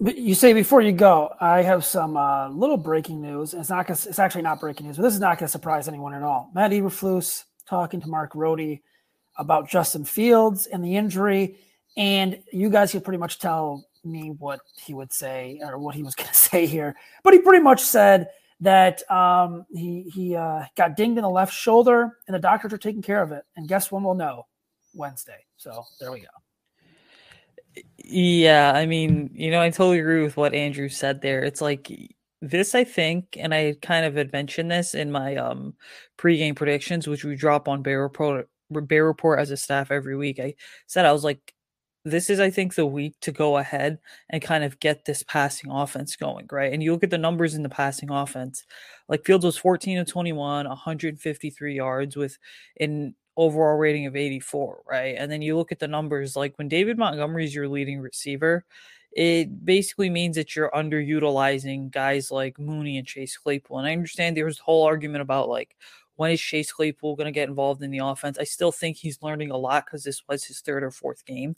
But 0.00 0.18
you 0.18 0.34
say 0.34 0.52
before 0.52 0.82
you 0.82 0.92
go, 0.92 1.32
I 1.40 1.62
have 1.62 1.84
some 1.84 2.16
uh, 2.16 2.48
little 2.48 2.76
breaking 2.76 3.22
news. 3.22 3.54
It's 3.54 3.70
not. 3.70 3.88
It's 3.88 4.18
actually 4.18 4.42
not 4.42 4.60
breaking 4.60 4.86
news, 4.86 4.96
but 4.96 5.04
this 5.04 5.14
is 5.14 5.20
not 5.20 5.38
going 5.38 5.46
to 5.46 5.52
surprise 5.52 5.88
anyone 5.88 6.12
at 6.12 6.22
all. 6.22 6.50
Matt 6.54 6.72
Eberflus 6.72 7.44
talking 7.66 8.00
to 8.02 8.08
Mark 8.08 8.34
Rohde 8.34 8.82
about 9.38 9.68
Justin 9.68 10.04
Fields 10.04 10.66
and 10.66 10.84
the 10.84 10.96
injury. 10.96 11.56
And 11.96 12.42
you 12.52 12.70
guys 12.70 12.92
could 12.92 13.04
pretty 13.04 13.18
much 13.18 13.38
tell 13.38 13.86
me 14.04 14.30
what 14.38 14.60
he 14.74 14.94
would 14.94 15.12
say 15.12 15.60
or 15.62 15.78
what 15.78 15.94
he 15.94 16.02
was 16.02 16.14
going 16.16 16.28
to 16.28 16.34
say 16.34 16.66
here. 16.66 16.96
But 17.22 17.34
he 17.34 17.40
pretty 17.40 17.62
much 17.62 17.80
said 17.80 18.28
that 18.60 19.08
um, 19.10 19.66
he 19.70 20.10
he 20.14 20.34
uh, 20.34 20.64
got 20.76 20.96
dinged 20.96 21.18
in 21.18 21.22
the 21.22 21.30
left 21.30 21.52
shoulder, 21.52 22.16
and 22.26 22.34
the 22.34 22.38
doctors 22.38 22.72
are 22.72 22.78
taking 22.78 23.02
care 23.02 23.22
of 23.22 23.32
it. 23.32 23.44
And 23.56 23.68
guess 23.68 23.92
when 23.92 24.02
we'll 24.02 24.14
know? 24.14 24.46
Wednesday. 24.94 25.44
So 25.56 25.84
there 26.00 26.10
we 26.10 26.20
go. 26.20 27.82
Yeah, 27.98 28.72
I 28.74 28.86
mean, 28.86 29.30
you 29.34 29.50
know, 29.50 29.60
I 29.60 29.68
totally 29.68 29.98
agree 29.98 30.22
with 30.22 30.38
what 30.38 30.54
Andrew 30.54 30.88
said 30.88 31.20
there. 31.20 31.42
It's 31.42 31.60
like 31.60 31.92
this, 32.40 32.74
I 32.74 32.84
think, 32.84 33.36
and 33.38 33.52
I 33.52 33.74
kind 33.82 34.06
of 34.06 34.14
had 34.14 34.32
mentioned 34.32 34.70
this 34.70 34.94
in 34.94 35.12
my 35.12 35.36
um 35.36 35.74
pregame 36.18 36.56
predictions, 36.56 37.06
which 37.06 37.24
we 37.24 37.36
drop 37.36 37.68
on 37.68 37.82
Bear 37.82 38.00
Report 38.00 38.48
Bear 38.70 39.04
Report 39.04 39.38
as 39.38 39.50
a 39.50 39.56
staff 39.56 39.90
every 39.90 40.16
week. 40.16 40.38
I 40.40 40.54
said 40.86 41.06
I 41.06 41.12
was 41.12 41.24
like, 41.24 41.54
this 42.04 42.30
is 42.30 42.38
I 42.38 42.50
think 42.50 42.74
the 42.74 42.86
week 42.86 43.16
to 43.22 43.32
go 43.32 43.56
ahead 43.56 43.98
and 44.30 44.40
kind 44.40 44.62
of 44.62 44.78
get 44.78 45.04
this 45.04 45.24
passing 45.24 45.72
offense 45.72 46.14
going, 46.14 46.46
right? 46.52 46.72
And 46.72 46.80
you 46.80 46.92
look 46.92 47.02
at 47.02 47.10
the 47.10 47.18
numbers 47.18 47.54
in 47.54 47.64
the 47.64 47.68
passing 47.68 48.10
offense. 48.10 48.64
Like 49.08 49.24
Fields 49.24 49.44
was 49.44 49.56
14 49.56 49.98
of 49.98 50.06
21, 50.06 50.68
153 50.68 51.74
yards 51.74 52.16
with 52.16 52.38
an 52.78 53.14
overall 53.36 53.76
rating 53.76 54.06
of 54.06 54.14
84, 54.14 54.82
right? 54.88 55.16
And 55.18 55.30
then 55.30 55.42
you 55.42 55.56
look 55.56 55.72
at 55.72 55.80
the 55.80 55.88
numbers 55.88 56.36
like 56.36 56.56
when 56.58 56.68
David 56.68 56.96
Montgomery 56.96 57.44
is 57.44 57.54
your 57.54 57.68
leading 57.68 57.98
receiver, 58.00 58.64
it 59.12 59.64
basically 59.64 60.08
means 60.08 60.36
that 60.36 60.54
you're 60.54 60.70
underutilizing 60.70 61.90
guys 61.90 62.30
like 62.30 62.58
Mooney 62.58 62.98
and 62.98 63.06
Chase 63.06 63.36
Claypool. 63.36 63.78
And 63.78 63.86
I 63.88 63.92
understand 63.92 64.36
there 64.36 64.44
was 64.44 64.60
a 64.60 64.62
whole 64.62 64.84
argument 64.84 65.22
about 65.22 65.48
like, 65.48 65.74
when 66.16 66.30
is 66.30 66.40
Chase 66.40 66.72
Claypool 66.72 67.16
going 67.16 67.26
to 67.26 67.32
get 67.32 67.48
involved 67.48 67.82
in 67.82 67.90
the 67.90 67.98
offense? 67.98 68.38
I 68.38 68.44
still 68.44 68.72
think 68.72 68.96
he's 68.96 69.22
learning 69.22 69.50
a 69.50 69.56
lot 69.56 69.86
because 69.86 70.04
this 70.04 70.22
was 70.28 70.44
his 70.44 70.60
third 70.60 70.82
or 70.82 70.90
fourth 70.90 71.24
game. 71.24 71.56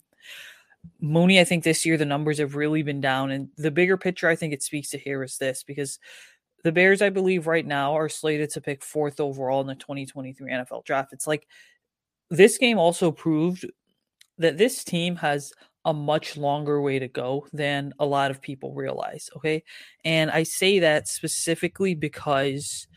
Mooney, 1.01 1.39
I 1.39 1.43
think 1.43 1.63
this 1.63 1.85
year 1.85 1.97
the 1.97 2.05
numbers 2.05 2.37
have 2.39 2.55
really 2.55 2.83
been 2.83 3.01
down. 3.01 3.31
And 3.31 3.49
the 3.57 3.71
bigger 3.71 3.97
picture 3.97 4.27
I 4.27 4.35
think 4.35 4.53
it 4.53 4.63
speaks 4.63 4.89
to 4.89 4.97
here 4.97 5.23
is 5.23 5.37
this 5.37 5.63
because 5.63 5.99
the 6.63 6.71
Bears, 6.71 7.01
I 7.01 7.09
believe, 7.09 7.47
right 7.47 7.65
now 7.65 7.95
are 7.95 8.09
slated 8.09 8.49
to 8.51 8.61
pick 8.61 8.83
fourth 8.83 9.19
overall 9.19 9.61
in 9.61 9.67
the 9.67 9.75
2023 9.75 10.51
NFL 10.51 10.85
draft. 10.85 11.13
It's 11.13 11.27
like 11.27 11.47
this 12.29 12.57
game 12.57 12.77
also 12.77 13.11
proved 13.11 13.65
that 14.37 14.57
this 14.57 14.83
team 14.83 15.15
has 15.17 15.51
a 15.85 15.93
much 15.93 16.37
longer 16.37 16.81
way 16.81 16.99
to 16.99 17.07
go 17.07 17.47
than 17.53 17.93
a 17.99 18.05
lot 18.05 18.31
of 18.31 18.41
people 18.41 18.73
realize. 18.73 19.29
Okay. 19.35 19.63
And 20.03 20.29
I 20.29 20.43
say 20.43 20.79
that 20.79 21.07
specifically 21.07 21.95
because 21.95 22.87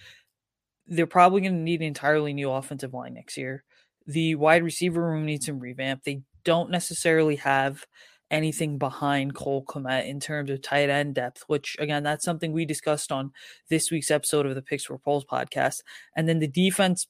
they're 0.86 1.06
probably 1.06 1.40
going 1.40 1.54
to 1.54 1.58
need 1.58 1.80
an 1.80 1.86
entirely 1.86 2.32
new 2.32 2.50
offensive 2.50 2.92
line 2.92 3.14
next 3.14 3.36
year. 3.36 3.64
The 4.06 4.34
wide 4.34 4.64
receiver 4.64 5.00
room 5.00 5.26
needs 5.26 5.46
some 5.46 5.60
revamp. 5.60 6.04
They 6.04 6.22
don't 6.44 6.70
necessarily 6.70 7.36
have 7.36 7.86
anything 8.30 8.78
behind 8.78 9.34
Cole 9.34 9.64
Kmet 9.64 10.08
in 10.08 10.18
terms 10.18 10.50
of 10.50 10.62
tight 10.62 10.88
end 10.88 11.14
depth, 11.14 11.44
which 11.46 11.76
again, 11.78 12.02
that's 12.02 12.24
something 12.24 12.52
we 12.52 12.64
discussed 12.64 13.12
on 13.12 13.30
this 13.68 13.90
week's 13.90 14.10
episode 14.10 14.46
of 14.46 14.54
the 14.54 14.62
Picks 14.62 14.86
for 14.86 14.98
Polls 14.98 15.24
podcast. 15.30 15.82
And 16.16 16.28
then 16.28 16.38
the 16.38 16.48
defense 16.48 17.06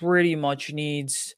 pretty 0.00 0.34
much 0.34 0.72
needs 0.72 1.34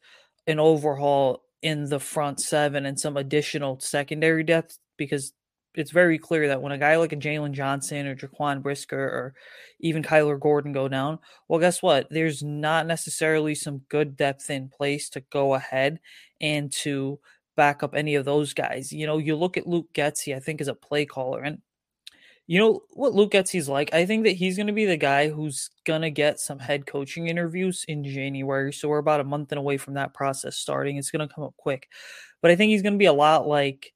an 0.47 0.61
overhaul 0.61 1.43
in 1.61 1.89
the 1.89 1.99
front 1.99 2.41
seven 2.41 2.87
and 2.87 3.01
some 3.01 3.17
additional 3.17 3.81
secondary 3.81 4.45
depth 4.45 4.79
because 4.97 5.33
it's 5.77 5.91
very 5.91 6.19
clear 6.19 6.49
that 6.49 6.63
when 6.63 6.73
a 6.73 6.79
guy 6.79 6.97
like 6.97 7.13
a 7.13 7.17
Jaylon 7.17 7.53
Johnson 7.53 8.07
or 8.07 8.17
Jaquan 8.17 8.63
Brisker 8.63 8.99
or 8.99 9.35
even 9.81 10.03
Kyler 10.03 10.41
Gordon 10.41 10.73
go 10.73 10.89
down, 10.89 11.19
well, 11.49 11.61
guess 11.61 11.83
what? 11.83 12.09
There's 12.11 12.43
not 12.43 12.87
necessarily 12.87 13.55
some 13.55 13.83
good 13.89 14.17
depth 14.17 14.51
in 14.51 14.69
place 14.69 15.09
to 15.11 15.21
go 15.31 15.55
ahead 15.55 16.01
and 16.41 16.73
to 16.73 17.21
back 17.57 17.83
up 17.83 17.95
any 17.95 18.15
of 18.15 18.25
those 18.25 18.55
guys. 18.55 18.93
You 18.93 19.07
know, 19.07 19.19
you 19.19 19.37
look 19.37 19.57
at 19.57 19.67
Luke 19.67 19.89
Getsy, 19.95 20.35
I 20.35 20.41
think, 20.41 20.61
as 20.61 20.69
a 20.69 20.75
play 20.75 21.05
caller, 21.05 21.43
and 21.43 21.61
you 22.47 22.61
know 22.61 22.83
what 22.91 23.13
Luke 23.13 23.33
Getsy's 23.33 23.69
like? 23.69 23.93
I 23.93 24.07
think 24.07 24.25
that 24.25 24.37
he's 24.37 24.57
going 24.57 24.69
to 24.69 24.73
be 24.73 24.85
the 24.85 24.97
guy 24.97 25.29
who's 25.29 25.71
going 25.85 26.03
to 26.03 26.11
get 26.11 26.39
some 26.39 26.61
head 26.61 26.87
coaching 26.87 27.27
interviews 27.27 27.85
in 27.89 28.05
January. 28.05 28.73
So 28.73 28.89
we're 28.89 28.99
about 28.99 29.21
a 29.21 29.25
month 29.25 29.51
and 29.51 29.59
away 29.59 29.79
from 29.79 29.95
that 29.95 30.15
process 30.15 30.57
starting. 30.57 30.97
It's 30.97 31.11
going 31.11 31.27
to 31.27 31.35
come 31.35 31.43
up 31.43 31.57
quick. 31.57 31.89
But 32.41 32.53
I 32.53 32.57
think 32.57 32.71
he's 32.71 32.83
going 32.83 32.93
to 32.93 32.99
be 32.99 33.07
a 33.07 33.13
lot 33.13 33.49
like 33.49 33.93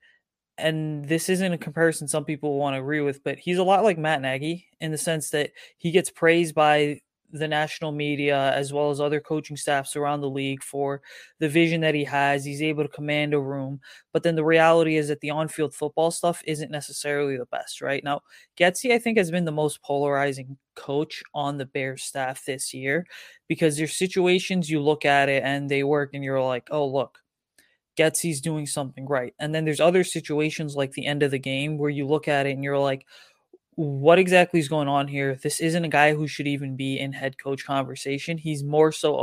and 0.60 1.04
this 1.06 1.28
isn't 1.28 1.52
a 1.52 1.58
comparison 1.58 2.08
some 2.08 2.24
people 2.24 2.58
want 2.58 2.74
to 2.74 2.80
agree 2.80 3.00
with, 3.00 3.22
but 3.24 3.38
he's 3.38 3.58
a 3.58 3.64
lot 3.64 3.84
like 3.84 3.98
Matt 3.98 4.22
Nagy 4.22 4.68
in 4.80 4.90
the 4.92 4.98
sense 4.98 5.30
that 5.30 5.50
he 5.78 5.90
gets 5.90 6.10
praised 6.10 6.54
by 6.54 7.00
the 7.32 7.48
national 7.48 7.92
media 7.92 8.52
as 8.54 8.72
well 8.72 8.90
as 8.90 9.00
other 9.00 9.20
coaching 9.20 9.56
staffs 9.56 9.94
around 9.96 10.20
the 10.20 10.28
league 10.30 10.62
for 10.62 11.00
the 11.38 11.48
vision 11.48 11.80
that 11.80 11.94
he 11.94 12.04
has. 12.04 12.44
He's 12.44 12.62
able 12.62 12.82
to 12.82 12.88
command 12.88 13.34
a 13.34 13.38
room, 13.40 13.80
but 14.12 14.22
then 14.22 14.34
the 14.34 14.44
reality 14.44 14.96
is 14.96 15.08
that 15.08 15.20
the 15.20 15.30
on-field 15.30 15.74
football 15.74 16.10
stuff 16.10 16.42
isn't 16.46 16.70
necessarily 16.70 17.36
the 17.36 17.46
best, 17.46 17.80
right? 17.80 18.02
Now, 18.02 18.22
Getsy 18.58 18.92
I 18.92 18.98
think 18.98 19.16
has 19.18 19.30
been 19.30 19.44
the 19.44 19.52
most 19.52 19.82
polarizing 19.82 20.56
coach 20.74 21.22
on 21.34 21.58
the 21.58 21.66
Bears 21.66 22.02
staff 22.02 22.44
this 22.44 22.74
year 22.74 23.06
because 23.48 23.76
there's 23.76 23.96
situations 23.96 24.70
you 24.70 24.80
look 24.80 25.04
at 25.04 25.28
it 25.28 25.42
and 25.44 25.68
they 25.70 25.84
work 25.84 26.10
and 26.14 26.24
you're 26.24 26.42
like, 26.42 26.68
"Oh, 26.70 26.86
look, 26.86 27.18
Getsy's 28.00 28.40
doing 28.40 28.66
something 28.66 29.06
right. 29.06 29.34
And 29.38 29.54
then 29.54 29.64
there's 29.64 29.80
other 29.80 30.04
situations 30.04 30.74
like 30.74 30.92
the 30.92 31.06
end 31.06 31.22
of 31.22 31.30
the 31.30 31.38
game 31.38 31.76
where 31.76 31.90
you 31.90 32.06
look 32.06 32.28
at 32.28 32.46
it 32.46 32.52
and 32.52 32.64
you're 32.64 32.78
like, 32.78 33.06
what 33.74 34.18
exactly 34.18 34.58
is 34.60 34.68
going 34.68 34.88
on 34.88 35.08
here? 35.08 35.38
This 35.42 35.60
isn't 35.60 35.84
a 35.84 35.88
guy 35.88 36.14
who 36.14 36.26
should 36.26 36.46
even 36.46 36.76
be 36.76 36.98
in 36.98 37.12
head 37.12 37.38
coach 37.38 37.64
conversation. 37.64 38.38
He's 38.38 38.64
more 38.64 38.92
so 38.92 39.20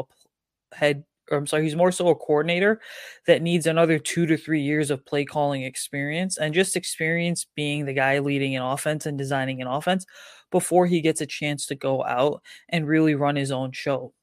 a 0.72 0.76
head 0.76 1.04
or 1.30 1.38
I'm 1.38 1.48
sorry, 1.48 1.64
he's 1.64 1.76
more 1.76 1.92
so 1.92 2.08
a 2.08 2.16
coordinator 2.16 2.80
that 3.26 3.42
needs 3.42 3.68
another 3.68 4.00
two 4.00 4.26
to 4.28 4.38
three 4.38 4.62
years 4.62 4.90
of 4.90 5.06
play 5.06 5.26
calling 5.26 5.64
experience 5.64 6.38
and 6.38 6.54
just 6.54 6.76
experience 6.76 7.46
being 7.56 7.86
the 7.86 7.94
guy 7.94 8.20
leading 8.20 8.56
an 8.56 8.62
offense 8.62 9.06
and 9.06 9.18
designing 9.18 9.62
an 9.62 9.68
offense 9.68 10.06
before 10.52 10.86
he 10.86 11.02
gets 11.02 11.22
a 11.22 11.26
chance 11.26 11.66
to 11.66 11.76
go 11.76 12.04
out 12.06 12.42
and 12.70 12.88
really 12.88 13.16
run 13.16 13.36
his 13.36 13.52
own 13.52 13.72
show. 13.72 14.14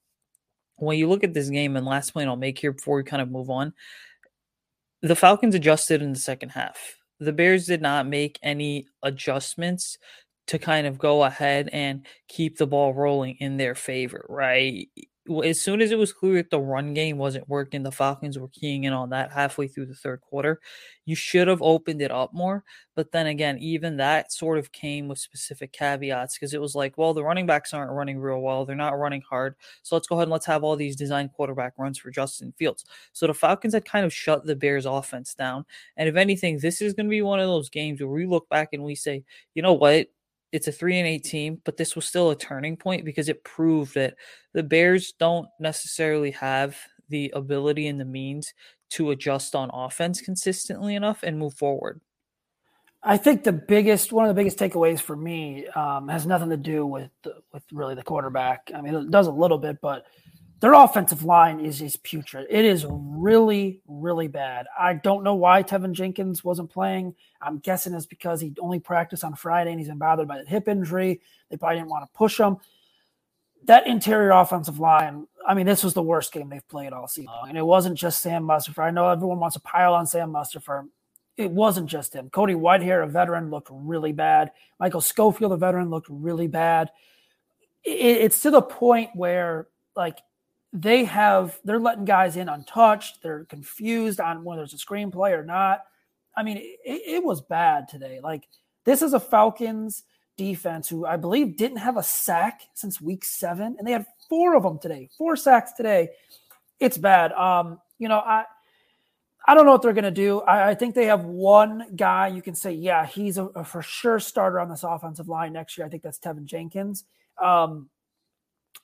When 0.77 0.99
you 0.99 1.09
look 1.09 1.25
at 1.25 1.35
this 1.35 1.51
game, 1.51 1.77
and 1.77 1.87
last 1.87 2.13
point 2.15 2.29
I'll 2.29 2.37
make 2.37 2.59
here 2.59 2.73
before 2.73 2.97
we 2.97 3.05
kind 3.05 3.23
of 3.23 3.31
move 3.31 3.51
on, 3.51 3.75
the 5.05 5.15
Falcons 5.15 5.55
adjusted 5.55 6.01
in 6.01 6.15
the 6.15 6.19
second 6.19 6.49
half. 6.49 6.97
The 7.21 7.33
Bears 7.33 7.67
did 7.67 7.83
not 7.83 8.07
make 8.07 8.39
any 8.43 8.87
adjustments 9.03 9.99
to 10.47 10.59
kind 10.59 10.87
of 10.87 10.99
go 10.99 11.23
ahead 11.25 11.69
and 11.73 12.07
keep 12.29 12.57
the 12.57 12.67
ball 12.67 12.95
rolling 12.95 13.37
in 13.39 13.59
their 13.59 13.75
favor, 13.75 14.25
right? 14.31 14.89
As 15.43 15.61
soon 15.61 15.81
as 15.81 15.91
it 15.91 15.99
was 15.99 16.13
clear 16.13 16.35
that 16.35 16.51
the 16.51 16.61
run 16.61 16.93
game 16.93 17.17
wasn't 17.17 17.49
working, 17.49 17.83
the 17.83 17.91
Falcons 17.91 18.39
were 18.39 18.49
keying 18.49 18.85
in 18.85 18.93
on 18.93 19.11
that 19.11 19.33
halfway 19.33 19.67
through 19.67 19.87
the 19.87 19.95
third 19.95 20.21
quarter. 20.21 20.61
You 21.07 21.15
should 21.15 21.49
have 21.49 21.63
opened 21.63 22.03
it 22.03 22.11
up 22.11 22.35
more. 22.35 22.63
But 22.95 23.11
then 23.13 23.27
again, 23.27 23.59
even 23.59 23.97
that 23.97 24.33
sort 24.33 24.59
of 24.59 24.71
came 24.73 25.09
with 25.09 25.19
specific 25.19 25.73
caveats 25.73 26.37
because 26.37 26.53
it 26.53 26.61
was 26.61 26.75
like, 26.75 26.99
well, 26.99 27.15
the 27.15 27.25
running 27.25 27.47
backs 27.47 27.73
aren't 27.73 27.91
running 27.91 28.19
real 28.19 28.41
well. 28.41 28.67
They're 28.67 28.77
not 28.77 28.99
running 28.99 29.23
hard. 29.23 29.57
So 29.83 29.97
let's 29.97 30.07
go 30.07 30.17
ahead 30.17 30.25
and 30.25 30.33
let's 30.33 30.47
have 30.47 30.63
all 30.63 30.77
these 30.77 30.97
design 30.97 31.31
quarterback 31.31 31.73
runs 31.79 31.99
for 31.99 32.11
Justin 32.11 32.53
Fields. 32.59 32.85
So 33.13 33.27
the 33.27 33.35
Falcons 33.35 33.73
had 33.73 33.87
kind 33.87 34.05
of 34.05 34.13
shut 34.13 34.45
the 34.45 34.57
Bears 34.57 34.87
offense 34.87 35.35
down. 35.35 35.65
And 35.97 36.09
if 36.09 36.17
anything, 36.17 36.59
this 36.59 36.83
is 36.83 36.93
going 36.93 37.07
to 37.07 37.11
be 37.11 37.23
one 37.23 37.41
of 37.41 37.49
those 37.49 37.71
games 37.71 38.01
where 38.01 38.11
we 38.11 38.27
look 38.27 38.49
back 38.51 38.71
and 38.73 38.85
we 38.85 38.95
say, 38.95 39.25
you 39.55 39.63
know 39.63 39.73
what? 39.73 40.09
It's 40.55 40.69
a 40.69 40.73
three 40.73 41.01
and 41.01 41.09
eight 41.09 41.25
team, 41.25 41.61
but 41.65 41.77
this 41.77 41.97
was 41.97 42.07
still 42.07 42.31
a 42.31 42.37
turning 42.37 42.77
point 42.77 43.05
because 43.05 43.29
it 43.29 43.43
proved 43.43 43.93
that 43.97 44.15
the 44.53 44.63
Bears 44.63 45.13
don't 45.19 45.49
necessarily 45.59 46.31
have 46.31 46.77
the 47.09 47.33
ability 47.35 47.89
and 47.89 48.01
the 48.01 48.05
means 48.05 48.55
to 48.91 49.11
adjust 49.11 49.57
on 49.57 49.69
offense 49.75 50.21
consistently 50.21 50.95
enough 50.95 51.25
and 51.25 51.41
move 51.41 51.55
forward. 51.55 52.01
I 53.03 53.17
think 53.17 53.43
the 53.43 53.53
biggest, 53.53 54.13
one 54.13 54.27
of 54.27 54.29
the 54.29 54.41
biggest 54.41 54.57
takeaways 54.57 55.01
for 55.01 55.17
me 55.17 55.67
um, 55.75 56.07
has 56.07 56.25
nothing 56.25 56.51
to 56.51 56.57
do 56.57 56.87
with 56.87 57.11
with 57.53 57.65
really 57.73 57.97
the 57.97 58.05
quarterback. 58.05 58.71
I 58.73 58.81
mean, 58.81 58.95
it 58.95 59.11
does 59.11 59.27
a 59.27 59.33
little 59.33 59.59
bit, 59.59 59.81
but 59.83 60.07
their 60.61 60.75
offensive 60.75 61.25
line 61.25 61.61
is 61.61 61.83
is 61.83 61.97
putrid. 61.97 62.47
It 62.49 62.65
is 62.65 62.87
really, 62.89 63.83
really 63.87 64.29
bad. 64.29 64.67
I 64.79 64.95
don't 64.95 65.25
know 65.25 65.35
why 65.35 65.63
Teven 65.63 65.93
Jenkins 65.93 66.45
wasn't 66.45 66.71
playing. 66.71 67.15
I'm 67.41 67.59
guessing 67.59 67.93
it's 67.93 68.07
because 68.07 68.41
he 68.41 68.55
only 68.61 68.81
practiced 68.81 69.25
on 69.25 69.35
Friday 69.35 69.71
and 69.71 69.81
he's 69.81 69.89
been 69.89 69.99
bothered 69.99 70.29
by 70.29 70.39
the 70.39 70.49
hip 70.49 70.69
injury. 70.69 71.21
They 71.51 71.57
probably 71.57 71.79
didn't 71.79 71.91
want 71.91 72.05
to 72.05 72.17
push 72.17 72.39
him. 72.39 72.57
That 73.65 73.87
interior 73.87 74.31
offensive 74.31 74.79
line, 74.79 75.27
I 75.47 75.55
mean, 75.55 75.67
this 75.67 75.83
was 75.83 75.95
the 75.95 76.03
worst 76.03 76.33
game 76.33 76.49
they've 76.51 76.69
played 76.69 76.93
all 76.93 77.09
season. 77.09 77.33
Uh, 77.35 77.47
and 77.49 77.59
it 77.59 77.65
wasn't 77.65 77.97
just 77.97 78.21
Sam 78.21 78.45
Mustipher. 78.45 78.83
I 78.83 78.91
know 78.91 79.09
everyone 79.09 79.41
wants 79.41 79.55
to 79.55 79.61
pile 79.61 79.95
on 79.95 80.07
Sam 80.07 80.31
Mustipher. 80.31 80.87
It 81.37 81.51
wasn't 81.51 81.89
just 81.89 82.15
him. 82.15 82.31
Cody 82.31 82.55
Whitehair, 82.55 83.03
a 83.03 83.07
veteran, 83.07 83.51
looked 83.51 83.69
really 83.71 84.13
bad. 84.13 84.53
Michael 84.79 85.01
Schofield, 85.01 85.53
a 85.53 85.57
veteran, 85.57 85.91
looked 85.91 86.09
really 86.11 86.47
bad. 86.47 86.91
it's 87.83 88.41
to 88.43 88.51
the 88.51 88.63
point 88.63 89.11
where, 89.15 89.69
like, 89.97 90.19
they 90.75 91.05
have 91.05 91.61
they're 91.65 91.79
letting 91.79 92.05
guys 92.05 92.37
in 92.37 92.49
untouched. 92.49 93.23
They're 93.23 93.45
confused 93.45 94.21
on 94.21 94.43
whether 94.43 94.65
it's 94.65 94.75
a 94.75 94.77
screenplay 94.77 95.31
or 95.31 95.45
not. 95.45 95.85
I 96.37 96.43
mean, 96.43 96.57
it, 96.57 96.81
it, 96.85 97.25
was 97.25 97.41
bad 97.41 97.87
today. 97.89 98.19
Like 98.21 98.49
this 98.85 99.01
is 99.01 99.13
a 99.13 99.21
Falcons 99.21 100.03
defense 100.37 100.89
who 100.89 101.07
I 101.07 101.17
believe 101.17 101.57
didn't 101.57 101.79
have 101.79 101.97
a 101.97 102.03
sack 102.03 102.63
since 102.75 103.01
week 103.01 103.25
seven, 103.25 103.77
and 103.79 103.87
they 103.87 103.93
had 103.93 104.05
four 104.29 104.57
of 104.57 104.65
them 104.65 104.81
today. 104.81 105.09
Four 105.17 105.37
sacks 105.37 105.73
today. 105.75 106.09
It's 106.81 106.99
bad. 106.99 107.31
Um, 107.33 107.81
you 108.01 108.09
know, 108.09 108.19
I 108.19 108.45
I 109.47 109.55
don't 109.55 109.67
know 109.67 109.73
what 109.73 109.83
they're 109.83 109.93
gonna 109.93 110.11
do. 110.11 110.41
I, 110.41 110.71
I 110.71 110.75
think 110.75 110.97
they 110.97 111.07
have 111.07 111.25
one 111.25 111.95
guy 111.95 112.27
you 112.27 112.43
can 112.43 112.57
say, 112.57 112.73
yeah, 112.73 113.07
he's 113.07 113.39
a, 113.39 113.45
a, 113.45 113.65
for 113.65 113.81
sure 113.81 114.19
starter 114.19 114.59
on 114.59 114.69
this 114.69 114.83
offensive 114.83 115.29
line 115.29 115.53
next 115.53 115.79
year. 115.79 115.87
I 115.87 115.91
think 115.91 116.03
that's 116.03 116.19
Teven 116.19 116.47
Jenkins. 116.47 117.05
Um, 117.41 117.91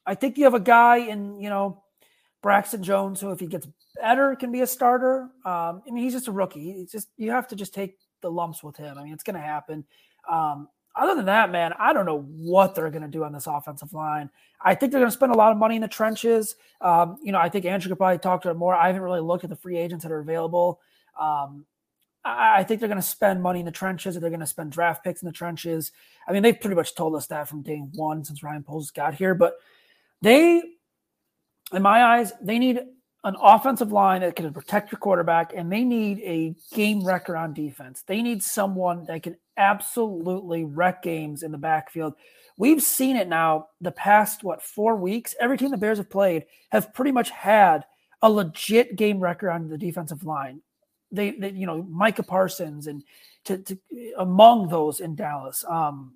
I 0.07 0.15
think 0.15 0.39
you 0.39 0.45
have 0.45 0.55
a 0.55 0.61
guy 0.61 0.99
in, 0.99 1.41
you 1.41 1.49
know, 1.49 1.83
Braxton 2.43 2.83
Jones, 2.83 3.21
who 3.21 3.31
if 3.33 3.41
he 3.41 3.47
gets 3.47 3.69
better 4.01 4.35
can 4.35 4.51
be 4.51 4.63
a 4.63 4.67
starter. 4.67 5.29
Um, 5.45 5.83
I 5.87 5.91
mean, 5.91 6.05
he's 6.05 6.15
just 6.15 6.29
a 6.29 6.33
rookie. 6.33 6.87
Just 6.91 7.09
you 7.17 7.31
have 7.31 7.49
to 7.49 7.57
just 7.57 7.75
take 7.75 7.99
the 8.23 8.31
lumps 8.31 8.63
with 8.63 8.77
him. 8.77 8.99
I 8.99 9.05
mean, 9.05 9.13
it's 9.13 9.25
going 9.25 9.35
to 9.35 9.41
happen. 9.41 9.85
Um, 10.29 10.69
other 10.97 11.15
than 11.15 11.27
that, 11.27 11.51
man, 11.51 11.73
I 11.79 11.93
don't 11.93 12.07
know 12.07 12.23
what 12.23 12.75
they're 12.75 12.91
going 12.91 13.03
to 13.03 13.09
do 13.09 13.25
on 13.25 13.33
this 13.33 13.47
offensive 13.47 13.93
line. 13.93 14.31
I 14.63 14.75
think 14.75 14.93
they're 14.93 15.01
going 15.01 15.11
to 15.11 15.17
spend 15.17 15.33
a 15.33 15.37
lot 15.37 15.53
of 15.53 15.59
money 15.59 15.77
in 15.77 15.83
the 15.83 15.89
trenches. 15.89 16.57
Um, 16.81 17.19
you 17.23 17.33
know, 17.33 17.39
I 17.39 17.49
think 17.49 17.65
Andrew 17.65 17.89
could 17.89 17.99
probably 17.99 18.19
talk 18.19 18.43
to 18.43 18.51
it 18.51 18.55
more. 18.55 18.75
I 18.75 18.89
haven't 18.89 19.03
really 19.03 19.21
looked 19.21 19.45
at 19.45 19.51
the 19.51 19.57
free 19.57 19.79
agents 19.79 20.03
that 20.03 20.13
are 20.13 20.19
available. 20.19 20.81
Um, 21.19 21.65
I, 22.25 22.61
I 22.61 22.65
think 22.65 22.81
they're 22.81 22.89
going 22.89 23.01
to 23.01 23.07
spend 23.07 23.43
money 23.43 23.61
in 23.61 23.67
the 23.67 23.73
trenches, 23.73 24.17
or 24.17 24.21
they're 24.21 24.31
going 24.31 24.41
to 24.41 24.47
spend 24.47 24.73
draft 24.73 25.05
picks 25.05 25.23
in 25.23 25.27
the 25.27 25.33
trenches. 25.33 25.93
I 26.27 26.33
mean, 26.33 26.43
they've 26.43 26.61
pretty 26.61 26.77
much 26.77 26.95
told 26.95 27.15
us 27.15 27.29
that 27.29 27.49
from 27.49 27.63
day 27.63 27.79
one 27.95 28.25
since 28.25 28.43
Ryan 28.43 28.63
Poles 28.63 28.91
got 28.91 29.15
here. 29.15 29.35
But 29.35 29.55
they, 30.23 30.63
in 31.73 31.83
my 31.83 32.05
eyes, 32.05 32.33
they 32.41 32.59
need 32.59 32.81
an 33.25 33.37
offensive 33.41 33.93
line 33.93 34.23
that 34.23 34.37
can 34.37 34.53
protect 34.53 34.91
your 34.91 34.99
quarterback, 34.99 35.53
and 35.55 35.71
they 35.71 35.85
need 35.85 36.21
a 36.21 36.55
game 36.75 37.05
wrecker 37.05 37.37
on 37.37 37.53
defense. 37.53 38.03
They 38.07 38.23
need 38.23 38.43
someone 38.43 39.05
that 39.07 39.23
can 39.23 39.37
absolutely 39.57 40.65
wreck 40.65 41.03
games 41.03 41.43
in 41.43 41.53
the 41.53 41.59
backfield. 41.59 42.15
We've 42.57 42.83
seen 42.83 43.17
it 43.17 43.29
now 43.29 43.69
the 43.81 43.93
past, 43.93 44.43
what, 44.43 44.63
four 44.63 44.97
weeks? 44.97 45.35
Every 45.39 45.59
team 45.59 45.71
the 45.71 45.77
Bears 45.77 45.99
have 45.99 46.11
played 46.11 46.47
have 46.71 46.95
pretty 46.95 47.13
much 47.13 47.31
had 47.31 47.85
a 48.23 48.31
legit 48.31 48.97
game 48.97 49.21
wrecker 49.21 49.51
on 49.51 49.69
the 49.69 49.79
defensive 49.79 50.25
line. 50.25 50.61
They, 51.13 51.33
they 51.33 51.51
you 51.51 51.67
know, 51.67 51.83
Micah 51.83 52.23
Parsons 52.23 52.87
and 52.87 53.03
to, 53.45 53.59
to 53.59 53.79
among 54.19 54.69
those 54.69 55.01
in 55.01 55.15
Dallas. 55.15 55.65
Um, 55.69 56.15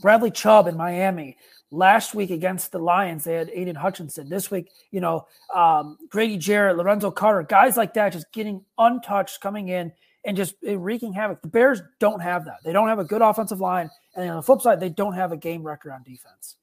Bradley 0.00 0.30
Chubb 0.30 0.66
in 0.66 0.76
Miami. 0.76 1.36
Last 1.70 2.14
week 2.14 2.30
against 2.30 2.72
the 2.72 2.78
Lions, 2.78 3.24
they 3.24 3.34
had 3.34 3.50
Aidan 3.50 3.76
Hutchinson. 3.76 4.28
This 4.28 4.50
week, 4.50 4.70
you 4.90 5.00
know, 5.00 5.26
um, 5.54 5.98
Grady 6.08 6.36
Jarrett, 6.36 6.76
Lorenzo 6.76 7.10
Carter, 7.10 7.44
guys 7.44 7.76
like 7.76 7.94
that 7.94 8.12
just 8.12 8.32
getting 8.32 8.64
untouched, 8.76 9.40
coming 9.40 9.68
in 9.68 9.92
and 10.24 10.36
just 10.36 10.54
wreaking 10.62 11.12
havoc. 11.12 11.42
The 11.42 11.48
Bears 11.48 11.80
don't 11.98 12.20
have 12.20 12.44
that. 12.46 12.58
They 12.64 12.72
don't 12.72 12.88
have 12.88 12.98
a 12.98 13.04
good 13.04 13.22
offensive 13.22 13.60
line. 13.60 13.90
And 14.16 14.28
on 14.30 14.36
the 14.36 14.42
flip 14.42 14.60
side, 14.60 14.80
they 14.80 14.88
don't 14.88 15.14
have 15.14 15.32
a 15.32 15.36
game 15.36 15.62
wrecker 15.62 15.92
on 15.92 16.02
defense. 16.02 16.56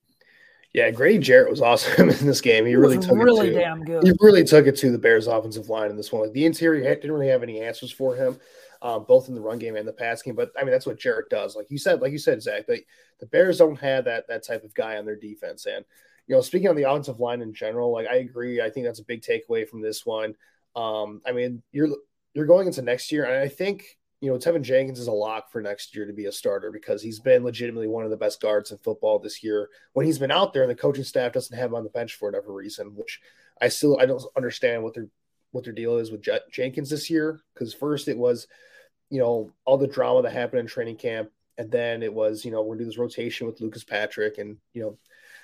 Yeah, 0.74 0.92
Grady 0.92 1.20
Jarrett 1.20 1.50
was 1.50 1.62
awesome 1.64 2.10
in 2.10 2.28
this 2.28 2.42
game. 2.42 2.66
He, 2.66 2.72
he 2.72 2.76
really 2.76 3.00
took 3.00 3.18
really 3.18 3.50
it 3.50 3.54
to, 3.54 3.60
damn 3.60 3.84
good. 3.84 4.04
He 4.04 4.12
really 4.20 4.44
took 4.44 4.68
it 4.68 4.76
to 4.78 4.92
the 4.92 4.98
Bears' 4.98 5.28
offensive 5.28 5.70
line 5.70 5.90
in 5.90 5.98
this 5.98 6.12
one. 6.12 6.24
Like 6.24 6.34
the 6.34 6.46
interior 6.46 6.84
didn't 6.84 7.12
really 7.12 7.30
have 7.30 7.44
any 7.44 7.62
answers 7.62 7.92
for 7.92 8.16
him 8.16 8.38
um, 8.82 9.06
both 9.08 9.28
in 9.28 9.36
the 9.36 9.42
run 9.42 9.60
game 9.60 9.76
and 9.76 9.88
the 9.88 9.94
pass 9.94 10.22
game. 10.22 10.36
But 10.36 10.52
I 10.58 10.64
mean, 10.64 10.72
that's 10.72 10.86
what 10.86 11.00
Jarrett 11.00 11.30
does. 11.30 11.56
Like 11.56 11.68
you 11.70 11.78
said, 11.78 12.02
like 12.02 12.12
you 12.12 12.18
said, 12.18 12.42
Zach, 12.42 12.68
they, 12.68 12.86
the 13.20 13.26
Bears 13.26 13.58
don't 13.58 13.80
have 13.80 14.06
that 14.06 14.28
that 14.28 14.46
type 14.46 14.64
of 14.64 14.74
guy 14.74 14.98
on 14.98 15.06
their 15.06 15.16
defense. 15.16 15.66
And 15.66 15.84
you 16.28 16.36
know, 16.36 16.42
speaking 16.42 16.68
on 16.68 16.76
the 16.76 16.90
offensive 16.90 17.20
line 17.20 17.42
in 17.42 17.54
general, 17.54 17.92
like 17.92 18.08
I 18.08 18.16
agree. 18.16 18.62
I 18.62 18.70
think 18.70 18.86
that's 18.86 19.00
a 19.00 19.06
big 19.06 19.22
takeaway 19.22 19.68
from 19.68 19.82
this 19.82 20.06
one. 20.06 20.36
Um, 20.76 21.22
I 21.26 21.32
mean, 21.32 21.64
you're 21.72 21.90
you're 22.34 22.46
going 22.46 22.68
into 22.68 22.82
next 22.82 23.12
year, 23.12 23.26
and 23.26 23.40
I 23.42 23.48
think 23.48 23.86
you 24.22 24.30
know 24.30 24.38
Teven 24.38 24.62
Jenkins 24.62 25.00
is 25.00 25.08
a 25.08 25.12
lock 25.12 25.52
for 25.52 25.62
next 25.62 25.96
year 25.96 26.06
to 26.06 26.14
be 26.14 26.26
a 26.26 26.32
starter 26.32 26.72
because 26.72 27.02
he's 27.02 27.20
been 27.20 27.44
legitimately 27.44 27.88
one 27.88 28.04
of 28.04 28.12
the 28.12 28.18
best 28.18 28.42
guards 28.42 28.72
in 28.72 28.78
football 28.78 29.20
this 29.20 29.44
year. 29.44 29.70
When 29.94 30.06
he's 30.06 30.20
been 30.20 30.32
out 30.32 30.54
there, 30.54 30.64
and 30.64 30.72
the 30.72 30.76
coaching 30.76 31.04
staff 31.04 31.32
doesn't 31.32 31.58
have 31.58 31.70
him 31.70 31.76
on 31.76 31.84
the 31.84 31.90
bench 31.90 32.16
for 32.16 32.30
whatever 32.30 32.54
reason, 32.54 32.94
which 32.96 33.20
I 33.62 33.70
still 33.70 34.00
I 34.00 34.06
don't 34.06 34.24
understand 34.36 34.84
what 34.84 34.94
their 34.94 35.08
what 35.52 35.64
their 35.64 35.74
deal 35.74 35.98
is 35.98 36.12
with 36.12 36.22
J- 36.22 36.40
Jenkins 36.52 36.90
this 36.90 37.10
year. 37.10 37.42
Because 37.54 37.74
first 37.74 38.08
it 38.08 38.18
was 38.18 38.48
you 39.10 39.20
know, 39.20 39.52
all 39.66 39.78
the 39.78 39.88
drama 39.88 40.22
that 40.22 40.34
happened 40.34 40.60
in 40.60 40.68
training 40.68 40.98
camp. 40.98 41.30
And 41.58 41.72
then 41.72 42.04
it 42.04 42.14
was, 42.14 42.46
you 42.46 42.52
know, 42.52 42.62
we're 42.62 42.76
gonna 42.76 42.84
do 42.84 42.86
this 42.86 42.98
rotation 42.98 43.48
with 43.48 43.62
Lucas 43.62 43.84
Patrick. 43.84 44.38
And, 44.38 44.58
you 44.74 44.82
know, 44.82 44.98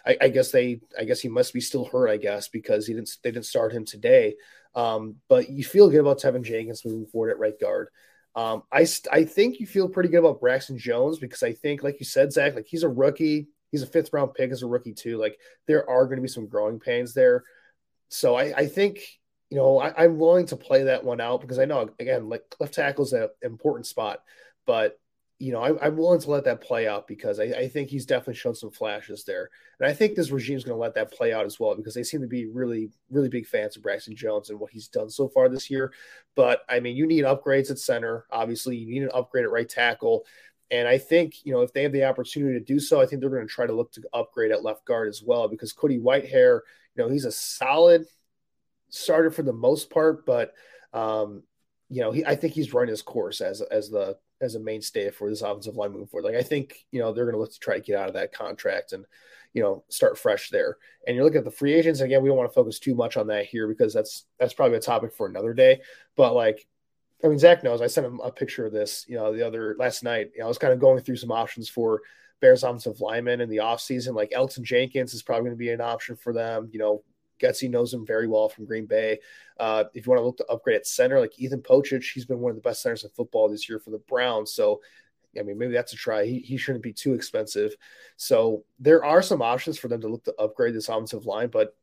I, 0.06 0.18
I, 0.22 0.30
guess 0.30 0.52
they 0.52 0.82
I 1.00 1.06
guess 1.06 1.22
he 1.22 1.30
must 1.30 1.54
be 1.54 1.62
still 1.62 1.86
hurt, 1.86 2.10
I 2.10 2.18
guess, 2.18 2.50
because 2.50 2.86
he 2.86 2.94
didn't 2.94 3.18
they 3.24 3.32
didn't 3.32 3.46
start 3.46 3.74
him 3.74 3.86
today. 3.86 4.36
Um, 4.76 5.16
but 5.28 5.50
you 5.50 5.64
feel 5.64 5.90
good 5.90 6.02
about 6.02 6.20
Teven 6.20 6.44
Jenkins 6.44 6.86
moving 6.86 7.08
forward 7.08 7.32
at 7.32 7.40
right 7.40 7.60
guard. 7.60 7.88
Um, 8.36 8.64
I 8.72 8.86
I 9.12 9.24
think 9.24 9.60
you 9.60 9.66
feel 9.66 9.90
pretty 9.90 10.10
good 10.10 10.20
about 10.20 10.42
Braxton 10.42 10.78
Jones 10.78 11.20
because 11.20 11.42
I 11.42 11.54
think, 11.54 11.84
like 11.84 12.00
you 12.00 12.06
said, 12.06 12.34
Zach, 12.34 12.56
like 12.56 12.68
he's 12.68 12.84
a 12.84 12.90
rookie, 12.90 13.48
he's 13.72 13.84
a 13.84 13.88
fifth 13.88 14.12
round 14.12 14.34
pick 14.34 14.52
as 14.52 14.62
a 14.62 14.68
rookie 14.68 14.94
too. 14.94 15.18
Like 15.18 15.40
there 15.68 15.90
are 15.90 16.06
going 16.06 16.18
to 16.18 16.24
be 16.24 16.28
some 16.28 16.48
growing 16.48 16.80
pains 16.80 17.14
there. 17.14 17.44
So 18.10 18.36
I, 18.36 18.54
I 18.56 18.66
think 18.68 19.00
you 19.54 19.60
know, 19.60 19.78
I, 19.78 20.06
am 20.06 20.18
willing 20.18 20.48
to 20.48 20.56
play 20.56 20.82
that 20.82 21.04
one 21.04 21.22
out 21.22 21.40
because 21.40 21.60
I 21.60 21.66
know 21.66 21.88
again, 22.00 22.28
like 22.28 22.42
left 22.60 22.74
tackle 22.74 23.06
is 23.06 23.14
an 23.14 23.30
important 23.44 23.86
spot, 23.86 24.24
but 24.66 25.00
you 25.38 25.52
know, 25.52 25.62
I, 25.62 25.86
am 25.86 25.96
willing 25.96 26.22
to 26.22 26.32
let 26.32 26.46
that 26.46 26.62
play 26.62 26.88
out 26.88 27.08
because 27.08 27.40
I, 27.40 27.44
I, 27.44 27.68
think 27.68 27.92
he's 27.92 28.08
definitely 28.08 28.34
shown 28.34 28.56
some 28.56 28.72
flashes 28.72 29.26
there, 29.26 29.52
and 29.80 29.88
I 29.88 29.94
think 29.94 30.16
this 30.16 30.32
regime 30.32 30.58
is 30.58 30.64
going 30.64 30.76
to 30.76 30.82
let 30.82 30.96
that 30.96 31.12
play 31.12 31.34
out 31.34 31.46
as 31.46 31.60
well 31.60 31.76
because 31.76 31.94
they 31.94 32.02
seem 32.02 32.22
to 32.22 32.28
be 32.28 32.48
really, 32.48 32.90
really 33.12 33.30
big 33.30 33.46
fans 33.46 33.78
of 33.78 33.84
Braxton 33.84 34.16
Jones 34.16 34.50
and 34.50 34.60
what 34.60 34.72
he's 34.72 34.88
done 34.88 35.08
so 35.08 35.28
far 35.28 35.50
this 35.50 35.70
year. 35.70 35.94
But 36.36 36.62
I 36.68 36.80
mean, 36.80 36.96
you 36.96 37.06
need 37.06 37.24
upgrades 37.24 37.70
at 37.70 37.78
center. 37.78 38.26
Obviously, 38.32 38.76
you 38.76 38.92
need 38.92 39.04
an 39.04 39.12
upgrade 39.14 39.46
at 39.46 39.52
right 39.52 39.70
tackle. 39.70 40.26
And 40.72 40.88
I 40.88 40.98
think, 40.98 41.46
you 41.46 41.54
know, 41.54 41.62
if 41.62 41.74
they 41.74 41.84
have 41.84 41.92
the 41.92 42.06
opportunity 42.06 42.58
to 42.58 42.66
do 42.66 42.80
so, 42.80 43.00
I 43.00 43.06
think 43.06 43.22
they're 43.22 43.30
going 43.30 43.48
to 43.48 43.54
try 43.54 43.68
to 43.68 43.74
look 43.74 43.92
to 43.92 44.02
upgrade 44.14 44.52
at 44.52 44.64
left 44.64 44.84
guard 44.84 45.10
as 45.10 45.22
well 45.24 45.48
because 45.48 45.74
Cody 45.74 46.00
Whitehair, 46.00 46.62
you 46.96 47.04
know, 47.04 47.10
he's 47.10 47.26
a 47.26 47.32
solid 47.32 48.08
starter 48.94 49.32
for 49.32 49.44
the 49.44 49.54
most 49.54 49.90
part, 49.90 50.26
but 50.26 50.54
um, 50.94 51.44
you 51.90 52.02
know, 52.02 52.12
he, 52.12 52.26
I 52.26 52.36
think 52.36 52.54
he's 52.54 52.74
run 52.74 52.88
his 52.88 53.02
course 53.02 53.42
as 53.42 53.62
as 53.62 53.90
the 53.90 54.18
as 54.42 54.56
a 54.56 54.60
mainstay 54.60 55.10
for 55.10 55.30
this 55.30 55.42
offensive 55.42 55.76
line 55.76 55.92
moving 55.92 56.08
forward. 56.08 56.26
Like 56.26 56.40
I 56.40 56.44
think 56.44 56.86
you 56.92 57.00
know 57.00 57.12
they're 57.12 57.26
going 57.26 57.36
to 57.36 57.40
look 57.40 57.54
to 57.54 57.60
try 57.60 57.76
to 57.76 57.82
get 57.82 57.98
out 57.98 58.08
of 58.08 58.14
that 58.14 58.34
contract 58.34 58.94
and 58.94 59.06
you 59.54 59.62
know 59.62 59.84
start 59.90 60.18
fresh 60.18 60.50
there. 60.50 60.78
And 61.08 61.16
you 61.16 61.24
look 61.24 61.36
at 61.36 61.44
the 61.44 61.52
free 61.52 61.74
agents 61.74 62.00
again. 62.00 62.22
We 62.22 62.30
don't 62.30 62.38
want 62.38 62.50
to 62.50 62.56
focus 62.56 62.80
too 62.80 62.96
much 62.96 63.18
on 63.18 63.28
that 63.28 63.46
here 63.46 63.68
because 63.68 63.94
that's 63.94 64.26
that's 64.40 64.54
probably 64.54 64.78
a 64.78 64.82
topic 64.82 65.14
for 65.14 65.28
another 65.28 65.54
day. 65.54 65.82
But 66.16 66.36
like, 66.36 66.66
I 67.24 67.28
mean, 67.28 67.40
Zach 67.40 67.64
knows. 67.64 67.82
I 67.82 67.88
sent 67.88 68.08
him 68.08 68.22
a 68.24 68.32
picture 68.32 68.66
of 68.66 68.74
this. 68.74 69.06
You 69.08 69.18
know, 69.18 69.34
the 69.34 69.46
other 69.46 69.76
last 69.80 70.04
night. 70.04 70.32
You 70.34 70.40
know, 70.40 70.46
I 70.46 70.50
was 70.50 70.60
kind 70.60 70.74
of 70.74 70.80
going 70.80 71.02
through 71.02 71.18
some 71.18 71.32
options 71.32 71.70
for 71.70 72.02
Bears 72.42 72.64
offensive 72.64 73.02
linemen 73.02 73.42
in 73.42 73.50
the 73.50 73.58
offseason. 73.58 74.16
Like 74.16 74.32
Elgton 74.32 74.64
Jenkins 74.64 75.14
is 75.14 75.24
probably 75.24 75.46
going 75.46 75.56
to 75.56 75.58
be 75.58 75.72
an 75.72 75.82
option 75.82 76.16
for 76.16 76.34
them. 76.34 76.70
You 76.72 76.80
know, 76.80 77.04
Getsy 77.44 77.70
knows 77.70 77.94
him 77.94 78.06
very 78.06 78.28
well 78.28 78.48
from 78.48 78.66
Green 78.66 78.86
Bay. 78.86 79.20
Uh, 79.60 79.84
if 79.94 80.06
you 80.06 80.10
want 80.10 80.20
to 80.20 80.26
look 80.26 80.38
to 80.38 80.46
upgrade 80.46 80.78
at 80.78 80.88
center, 80.88 81.20
like 81.20 81.38
Ethan 81.38 81.62
Pocic, 81.62 82.04
he's 82.04 82.26
been 82.26 82.40
one 82.40 82.52
of 82.52 82.56
the 82.56 82.62
best 82.62 82.82
centers 82.82 83.04
in 83.04 83.10
football 83.10 83.50
this 83.50 83.68
year 83.68 83.80
for 83.80 83.90
the 83.90 84.00
Browns. 84.00 84.54
So, 84.54 84.82
I 85.38 85.44
mean, 85.44 85.58
maybe 85.58 85.74
that's 85.74 85.94
a 85.94 85.98
try. 85.98 86.26
He, 86.26 86.40
he 86.40 86.58
shouldn't 86.58 86.84
be 86.84 86.94
too 86.94 87.14
expensive. 87.14 87.76
So 88.18 88.64
there 88.80 89.04
are 89.04 89.22
some 89.22 89.42
options 89.42 89.78
for 89.78 89.88
them 89.88 90.02
to 90.02 90.08
look 90.08 90.24
to 90.26 90.36
upgrade 90.40 90.74
this 90.74 90.90
offensive 90.90 91.26
line. 91.26 91.50
But 91.50 91.76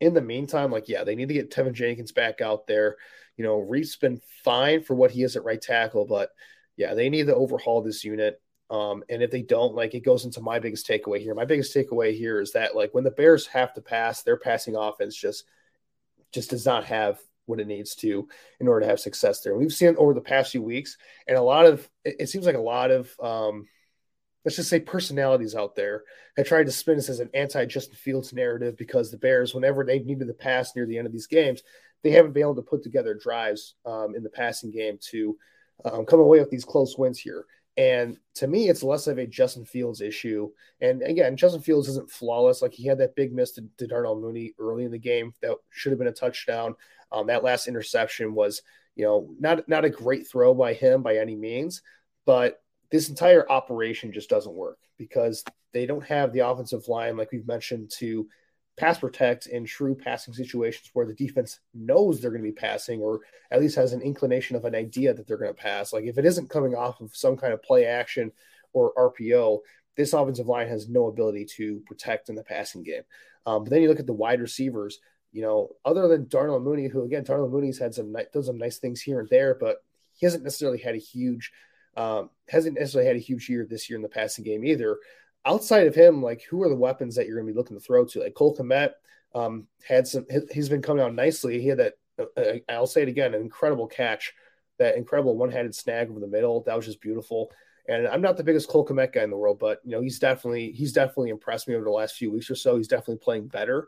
in 0.00 0.12
the 0.12 0.20
meantime, 0.20 0.70
like, 0.70 0.88
yeah, 0.88 1.04
they 1.04 1.14
need 1.14 1.28
to 1.28 1.34
get 1.34 1.50
Teven 1.50 1.72
Jenkins 1.72 2.12
back 2.12 2.40
out 2.40 2.66
there. 2.66 2.96
You 3.36 3.44
know, 3.44 3.58
Reiff's 3.58 3.96
been 3.96 4.20
fine 4.44 4.82
for 4.82 4.94
what 4.94 5.10
he 5.10 5.22
is 5.22 5.36
at 5.36 5.44
right 5.44 5.60
tackle, 5.60 6.04
but 6.04 6.30
yeah, 6.76 6.94
they 6.94 7.08
need 7.08 7.26
to 7.26 7.34
overhaul 7.34 7.82
this 7.82 8.04
unit. 8.04 8.40
Um, 8.68 9.04
and 9.08 9.22
if 9.22 9.30
they 9.30 9.42
don't, 9.42 9.74
like 9.74 9.94
it 9.94 10.04
goes 10.04 10.24
into 10.24 10.40
my 10.40 10.58
biggest 10.58 10.88
takeaway 10.88 11.20
here. 11.20 11.34
My 11.34 11.44
biggest 11.44 11.74
takeaway 11.74 12.16
here 12.16 12.40
is 12.40 12.52
that 12.52 12.74
like 12.74 12.92
when 12.94 13.04
the 13.04 13.10
Bears 13.10 13.46
have 13.46 13.72
to 13.74 13.80
pass, 13.80 14.22
their 14.22 14.36
passing 14.36 14.76
offense 14.76 15.14
just 15.16 15.44
just 16.32 16.50
does 16.50 16.66
not 16.66 16.84
have 16.84 17.20
what 17.46 17.60
it 17.60 17.68
needs 17.68 17.94
to 17.94 18.28
in 18.58 18.66
order 18.66 18.80
to 18.80 18.86
have 18.88 18.98
success 18.98 19.40
there. 19.40 19.56
We've 19.56 19.72
seen 19.72 19.94
over 19.96 20.12
the 20.12 20.20
past 20.20 20.50
few 20.50 20.62
weeks, 20.62 20.98
and 21.28 21.36
a 21.36 21.42
lot 21.42 21.66
of 21.66 21.88
it, 22.04 22.28
seems 22.28 22.44
like 22.44 22.56
a 22.56 22.60
lot 22.60 22.90
of 22.90 23.14
um, 23.20 23.68
let's 24.44 24.56
just 24.56 24.68
say 24.68 24.80
personalities 24.80 25.54
out 25.54 25.74
there 25.76 26.02
have 26.36 26.46
tried 26.46 26.66
to 26.66 26.72
spin 26.72 26.96
this 26.96 27.08
as 27.08 27.20
an 27.20 27.30
anti 27.34 27.64
Justin 27.66 27.96
Fields 27.96 28.32
narrative 28.32 28.76
because 28.76 29.10
the 29.10 29.16
Bears, 29.16 29.54
whenever 29.54 29.84
they've 29.84 30.04
needed 30.04 30.26
to 30.26 30.34
pass 30.34 30.74
near 30.74 30.86
the 30.86 30.98
end 30.98 31.06
of 31.06 31.12
these 31.12 31.26
games, 31.28 31.62
they 32.02 32.10
haven't 32.10 32.32
been 32.32 32.42
able 32.42 32.56
to 32.56 32.62
put 32.62 32.82
together 32.82 33.14
drives 33.14 33.74
um, 33.84 34.14
in 34.14 34.22
the 34.22 34.30
passing 34.30 34.70
game 34.70 34.98
to 35.10 35.36
um, 35.84 36.04
come 36.04 36.20
away 36.20 36.38
with 36.38 36.50
these 36.50 36.64
close 36.64 36.96
wins 36.96 37.18
here. 37.18 37.46
And 37.76 38.16
to 38.34 38.46
me, 38.46 38.68
it's 38.68 38.82
less 38.82 39.06
of 39.06 39.18
a 39.18 39.26
Justin 39.26 39.64
Fields 39.64 40.00
issue. 40.00 40.50
And 40.80 41.02
again, 41.02 41.36
Justin 41.36 41.60
Fields 41.60 41.88
isn't 41.88 42.10
flawless. 42.10 42.62
Like 42.62 42.72
he 42.72 42.86
had 42.86 42.98
that 42.98 43.16
big 43.16 43.34
miss 43.34 43.52
to, 43.52 43.64
to 43.76 43.86
Darnell 43.86 44.18
Mooney 44.18 44.54
early 44.58 44.84
in 44.84 44.90
the 44.90 44.98
game 44.98 45.34
that 45.42 45.56
should 45.70 45.92
have 45.92 45.98
been 45.98 46.08
a 46.08 46.12
touchdown. 46.12 46.74
Um, 47.12 47.26
that 47.26 47.44
last 47.44 47.68
interception 47.68 48.34
was, 48.34 48.62
you 48.94 49.04
know, 49.04 49.28
not 49.38 49.68
not 49.68 49.84
a 49.84 49.90
great 49.90 50.26
throw 50.26 50.54
by 50.54 50.72
him 50.72 51.02
by 51.02 51.18
any 51.18 51.36
means, 51.36 51.82
but 52.24 52.62
this 52.90 53.08
entire 53.08 53.50
operation 53.50 54.12
just 54.12 54.30
doesn't 54.30 54.54
work 54.54 54.78
because 54.96 55.44
they 55.72 55.86
don't 55.86 56.04
have 56.04 56.32
the 56.32 56.40
offensive 56.40 56.88
line, 56.88 57.16
like 57.16 57.30
we've 57.30 57.46
mentioned, 57.46 57.90
to 57.98 58.26
pass 58.76 58.98
protect 58.98 59.46
in 59.46 59.64
true 59.64 59.94
passing 59.94 60.34
situations 60.34 60.90
where 60.92 61.06
the 61.06 61.14
defense 61.14 61.60
knows 61.74 62.20
they're 62.20 62.30
going 62.30 62.42
to 62.42 62.48
be 62.48 62.52
passing 62.52 63.00
or 63.00 63.20
at 63.50 63.60
least 63.60 63.76
has 63.76 63.92
an 63.92 64.02
inclination 64.02 64.54
of 64.54 64.64
an 64.64 64.74
idea 64.74 65.14
that 65.14 65.26
they're 65.26 65.38
going 65.38 65.54
to 65.54 65.62
pass. 65.62 65.92
Like 65.92 66.04
if 66.04 66.18
it 66.18 66.26
isn't 66.26 66.50
coming 66.50 66.74
off 66.74 67.00
of 67.00 67.16
some 67.16 67.36
kind 67.36 67.52
of 67.52 67.62
play 67.62 67.86
action 67.86 68.32
or 68.72 68.92
RPO, 68.94 69.60
this 69.96 70.12
offensive 70.12 70.46
line 70.46 70.68
has 70.68 70.88
no 70.88 71.06
ability 71.06 71.46
to 71.56 71.80
protect 71.86 72.28
in 72.28 72.34
the 72.34 72.44
passing 72.44 72.82
game. 72.82 73.02
Um, 73.46 73.64
but 73.64 73.70
then 73.70 73.80
you 73.80 73.88
look 73.88 74.00
at 74.00 74.06
the 74.06 74.12
wide 74.12 74.40
receivers, 74.40 74.98
you 75.32 75.40
know, 75.40 75.70
other 75.84 76.06
than 76.08 76.28
Darnell 76.28 76.60
Mooney, 76.60 76.88
who 76.88 77.04
again, 77.04 77.24
Darnell 77.24 77.48
Mooney's 77.48 77.78
had 77.78 77.94
some 77.94 78.14
does 78.32 78.46
some 78.46 78.58
nice 78.58 78.78
things 78.78 79.00
here 79.00 79.20
and 79.20 79.28
there, 79.30 79.54
but 79.54 79.78
he 80.12 80.26
hasn't 80.26 80.44
necessarily 80.44 80.78
had 80.78 80.94
a 80.94 80.98
huge 80.98 81.52
um, 81.96 82.28
hasn't 82.48 82.78
necessarily 82.78 83.08
had 83.08 83.16
a 83.16 83.20
huge 83.20 83.48
year 83.48 83.66
this 83.68 83.88
year 83.88 83.96
in 83.96 84.02
the 84.02 84.08
passing 84.08 84.44
game 84.44 84.64
either 84.64 84.98
outside 85.46 85.86
of 85.86 85.94
him, 85.94 86.22
like 86.22 86.42
who 86.42 86.62
are 86.62 86.68
the 86.68 86.74
weapons 86.74 87.14
that 87.14 87.26
you're 87.26 87.36
going 87.36 87.46
to 87.46 87.52
be 87.52 87.56
looking 87.56 87.76
to 87.76 87.82
throw 87.82 88.04
to? 88.04 88.20
Like 88.20 88.34
Cole 88.34 88.56
Kmet 88.56 88.90
um, 89.34 89.66
had 89.86 90.06
some, 90.06 90.26
he's 90.52 90.68
been 90.68 90.82
coming 90.82 91.04
out 91.04 91.14
nicely. 91.14 91.60
He 91.60 91.68
had 91.68 91.78
that, 91.78 91.94
uh, 92.18 92.40
uh, 92.40 92.54
I'll 92.68 92.86
say 92.86 93.02
it 93.02 93.08
again, 93.08 93.34
an 93.34 93.40
incredible 93.40 93.86
catch, 93.86 94.34
that 94.78 94.96
incredible 94.96 95.36
one 95.36 95.50
handed 95.50 95.74
snag 95.74 96.10
over 96.10 96.20
the 96.20 96.26
middle. 96.26 96.62
That 96.62 96.76
was 96.76 96.86
just 96.86 97.00
beautiful. 97.00 97.50
And 97.88 98.08
I'm 98.08 98.20
not 98.20 98.36
the 98.36 98.44
biggest 98.44 98.68
Cole 98.68 98.86
Kmet 98.86 99.12
guy 99.12 99.22
in 99.22 99.30
the 99.30 99.36
world, 99.36 99.58
but 99.60 99.80
you 99.84 99.92
know 99.92 100.00
he's 100.00 100.18
definitely 100.18 100.72
he's 100.72 100.92
definitely 100.92 101.30
impressed 101.30 101.68
me 101.68 101.76
over 101.76 101.84
the 101.84 101.90
last 101.90 102.16
few 102.16 102.32
weeks 102.32 102.50
or 102.50 102.56
so. 102.56 102.76
He's 102.76 102.88
definitely 102.88 103.18
playing 103.18 103.46
better. 103.46 103.86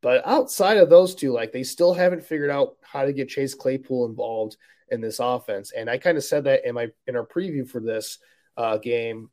But 0.00 0.26
outside 0.26 0.76
of 0.76 0.90
those 0.90 1.14
two, 1.14 1.32
like 1.32 1.50
they 1.50 1.64
still 1.64 1.92
haven't 1.92 2.24
figured 2.24 2.50
out 2.50 2.76
how 2.82 3.04
to 3.04 3.12
get 3.12 3.28
Chase 3.28 3.54
Claypool 3.54 4.06
involved 4.06 4.56
in 4.90 5.00
this 5.00 5.18
offense. 5.18 5.72
And 5.72 5.90
I 5.90 5.98
kind 5.98 6.16
of 6.16 6.24
said 6.24 6.44
that 6.44 6.64
in 6.64 6.74
my 6.76 6.90
in 7.08 7.16
our 7.16 7.26
preview 7.26 7.68
for 7.68 7.80
this 7.80 8.18
uh, 8.56 8.78
game 8.78 9.30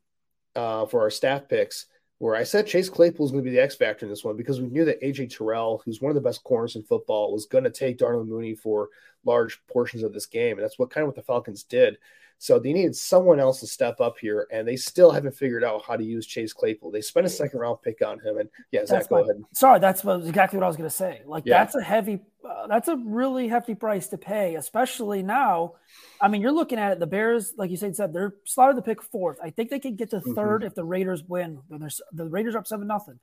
uh, 0.56 0.86
for 0.86 1.00
our 1.00 1.10
staff 1.10 1.48
picks, 1.48 1.86
where 2.18 2.36
I 2.36 2.44
said 2.44 2.66
Chase 2.66 2.88
Claypool 2.88 3.24
is 3.24 3.32
going 3.32 3.44
to 3.44 3.50
be 3.50 3.56
the 3.56 3.62
X 3.62 3.74
factor 3.74 4.04
in 4.04 4.10
this 4.10 4.24
one 4.24 4.36
because 4.36 4.60
we 4.60 4.68
knew 4.68 4.84
that 4.84 5.02
AJ 5.02 5.36
Terrell, 5.36 5.82
who's 5.84 6.00
one 6.00 6.10
of 6.10 6.14
the 6.14 6.20
best 6.20 6.44
corners 6.44 6.76
in 6.76 6.82
football, 6.82 7.32
was 7.32 7.46
going 7.46 7.64
to 7.64 7.70
take 7.70 7.98
Darnell 7.98 8.24
Mooney 8.24 8.54
for 8.54 8.88
large 9.24 9.60
portions 9.70 10.02
of 10.02 10.12
this 10.12 10.26
game, 10.26 10.56
and 10.56 10.62
that's 10.62 10.78
what 10.78 10.90
kind 10.90 11.02
of 11.02 11.08
what 11.08 11.16
the 11.16 11.22
Falcons 11.22 11.64
did. 11.64 11.96
So 12.42 12.58
they 12.58 12.72
needed 12.72 12.96
someone 12.96 13.38
else 13.38 13.60
to 13.60 13.66
step 13.66 14.00
up 14.00 14.16
here, 14.18 14.46
and 14.50 14.66
they 14.66 14.74
still 14.74 15.10
haven't 15.10 15.34
figured 15.34 15.62
out 15.62 15.82
how 15.86 15.94
to 15.94 16.02
use 16.02 16.26
Chase 16.26 16.54
Claypool. 16.54 16.90
They 16.90 17.02
spent 17.02 17.26
a 17.26 17.28
second 17.28 17.60
round 17.60 17.82
pick 17.82 18.00
on 18.00 18.18
him, 18.18 18.38
and 18.38 18.48
yeah, 18.72 18.86
Zach, 18.86 19.10
go 19.10 19.22
ahead. 19.22 19.42
Sorry, 19.52 19.78
that's 19.78 20.02
what, 20.02 20.26
exactly 20.26 20.58
what 20.58 20.64
I 20.64 20.68
was 20.68 20.78
going 20.78 20.88
to 20.88 20.96
say. 20.96 21.20
Like 21.26 21.44
yeah. 21.44 21.58
that's 21.58 21.74
a 21.74 21.82
heavy, 21.82 22.20
uh, 22.42 22.66
that's 22.66 22.88
a 22.88 22.96
really 22.96 23.46
hefty 23.46 23.74
price 23.74 24.08
to 24.08 24.16
pay, 24.16 24.54
especially 24.54 25.22
now. 25.22 25.74
I 26.18 26.28
mean, 26.28 26.40
you're 26.40 26.50
looking 26.50 26.78
at 26.78 26.92
it. 26.92 26.98
The 26.98 27.06
Bears, 27.06 27.52
like 27.58 27.70
you 27.70 27.76
said, 27.76 27.94
said 27.94 28.14
they're 28.14 28.32
slotted 28.46 28.76
to 28.76 28.82
pick 28.82 29.02
fourth. 29.02 29.36
I 29.44 29.50
think 29.50 29.68
they 29.68 29.78
could 29.78 29.98
get 29.98 30.08
to 30.12 30.20
3rd 30.20 30.34
mm-hmm. 30.34 30.64
if 30.64 30.74
the 30.74 30.84
Raiders 30.84 31.22
win. 31.22 31.60
The 31.68 32.24
Raiders 32.24 32.54
are 32.54 32.60
up 32.60 32.66
seven 32.66 32.86
nothing. 32.86 33.20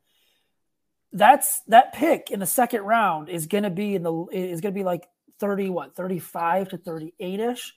That's 1.11 1.61
that 1.69 1.91
pick 1.91 2.29
in 2.29 2.39
the 2.39 2.45
second 2.45 2.83
round 2.83 3.29
is 3.29 3.47
going 3.47 3.63
to 3.63 3.71
be 3.71 3.95
in 3.95 4.03
the 4.03 4.27
is 4.31 4.61
going 4.61 4.75
to 4.75 4.79
be 4.79 4.83
like 4.83 5.07
thirty 5.39 5.71
what 5.71 5.95
thirty 5.95 6.19
five 6.19 6.69
to 6.69 6.77
thirty 6.77 7.15
eight 7.19 7.39
ish 7.39 7.73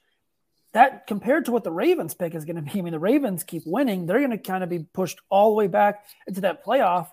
that 0.73 1.07
compared 1.07 1.47
to 1.47 1.53
what 1.53 1.65
the 1.65 1.73
Ravens 1.73 2.15
pick 2.15 2.35
is 2.35 2.45
going 2.45 2.57
to 2.57 2.63
be, 2.63 2.79
I 2.79 2.83
mean, 2.83 2.93
the 2.93 2.99
Ravens 2.99 3.43
keep 3.43 3.63
winning. 3.67 4.07
They're 4.07 4.19
going 4.19 4.31
to 4.31 4.39
kind 4.39 4.63
of 4.63 4.71
be 4.71 4.81
pushed 4.81 5.19
all 5.29 5.51
the 5.51 5.57
way 5.57 5.67
back 5.67 6.05
into 6.27 6.43
that 6.43 6.65
playoff 6.65 7.09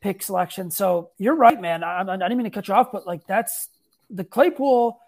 pick 0.00 0.22
selection. 0.22 0.70
So 0.70 1.10
you're 1.18 1.36
right, 1.36 1.60
man. 1.60 1.84
I, 1.84 2.00
I 2.00 2.16
didn't 2.16 2.36
mean 2.36 2.44
to 2.44 2.50
cut 2.50 2.68
you 2.68 2.74
off, 2.74 2.92
but 2.92 3.06
like 3.06 3.26
that's 3.26 3.68
the 4.10 4.24
Claypool. 4.24 4.98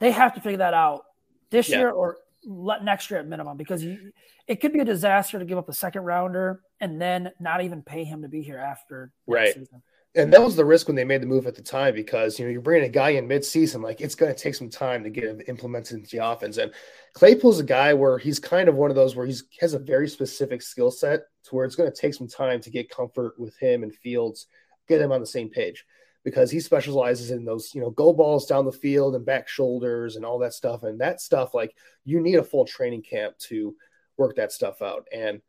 They 0.00 0.10
have 0.10 0.34
to 0.34 0.40
figure 0.40 0.58
that 0.58 0.74
out 0.74 1.04
this 1.50 1.68
yeah. 1.68 1.78
year 1.78 1.90
or 1.90 2.18
next 2.44 3.10
year 3.10 3.20
at 3.20 3.26
minimum 3.26 3.56
because 3.56 3.82
you, 3.82 4.12
it 4.46 4.60
could 4.60 4.72
be 4.72 4.80
a 4.80 4.84
disaster 4.84 5.38
to 5.38 5.44
give 5.44 5.56
up 5.56 5.68
a 5.68 5.72
second 5.72 6.02
rounder 6.02 6.60
and 6.78 7.00
then 7.00 7.30
not 7.40 7.62
even 7.62 7.82
pay 7.82 8.04
him 8.04 8.22
to 8.22 8.28
be 8.28 8.42
here 8.42 8.58
after 8.58 9.10
right. 9.26 9.54
Season 9.54 9.82
and 10.16 10.32
that 10.32 10.42
was 10.42 10.54
the 10.54 10.64
risk 10.64 10.86
when 10.86 10.94
they 10.94 11.04
made 11.04 11.22
the 11.22 11.26
move 11.26 11.46
at 11.46 11.56
the 11.56 11.62
time 11.62 11.94
because 11.94 12.38
you 12.38 12.44
know 12.44 12.50
you're 12.50 12.60
bringing 12.60 12.88
a 12.88 12.92
guy 12.92 13.10
in 13.10 13.26
mid-season 13.26 13.82
like 13.82 14.00
it's 14.00 14.14
going 14.14 14.32
to 14.32 14.40
take 14.40 14.54
some 14.54 14.70
time 14.70 15.02
to 15.02 15.10
get 15.10 15.24
him 15.24 15.40
implemented 15.48 15.98
into 15.98 16.16
the 16.16 16.24
offense. 16.24 16.56
And 16.56 16.72
claypool's 17.14 17.60
a 17.60 17.64
guy 17.64 17.94
where 17.94 18.18
he's 18.18 18.38
kind 18.38 18.68
of 18.68 18.76
one 18.76 18.90
of 18.90 18.96
those 18.96 19.16
where 19.16 19.26
he 19.26 19.34
has 19.60 19.74
a 19.74 19.78
very 19.78 20.08
specific 20.08 20.62
skill 20.62 20.90
set 20.90 21.22
to 21.44 21.54
where 21.54 21.64
it's 21.64 21.76
going 21.76 21.90
to 21.90 21.96
take 21.96 22.14
some 22.14 22.28
time 22.28 22.60
to 22.60 22.70
get 22.70 22.90
comfort 22.90 23.34
with 23.38 23.56
him 23.58 23.82
and 23.82 23.94
fields 23.94 24.46
get 24.86 25.00
him 25.00 25.12
on 25.12 25.20
the 25.20 25.26
same 25.26 25.48
page 25.48 25.84
because 26.24 26.50
he 26.50 26.60
specializes 26.60 27.30
in 27.30 27.44
those 27.44 27.74
you 27.74 27.80
know 27.80 27.90
go 27.90 28.12
balls 28.12 28.46
down 28.46 28.64
the 28.64 28.72
field 28.72 29.14
and 29.16 29.26
back 29.26 29.48
shoulders 29.48 30.16
and 30.16 30.24
all 30.24 30.38
that 30.38 30.54
stuff. 30.54 30.84
And 30.84 31.00
that 31.00 31.20
stuff 31.20 31.54
like 31.54 31.74
you 32.04 32.20
need 32.20 32.36
a 32.36 32.44
full 32.44 32.64
training 32.64 33.02
camp 33.02 33.36
to 33.38 33.74
work 34.16 34.36
that 34.36 34.52
stuff 34.52 34.80
out. 34.80 35.08
And 35.12 35.40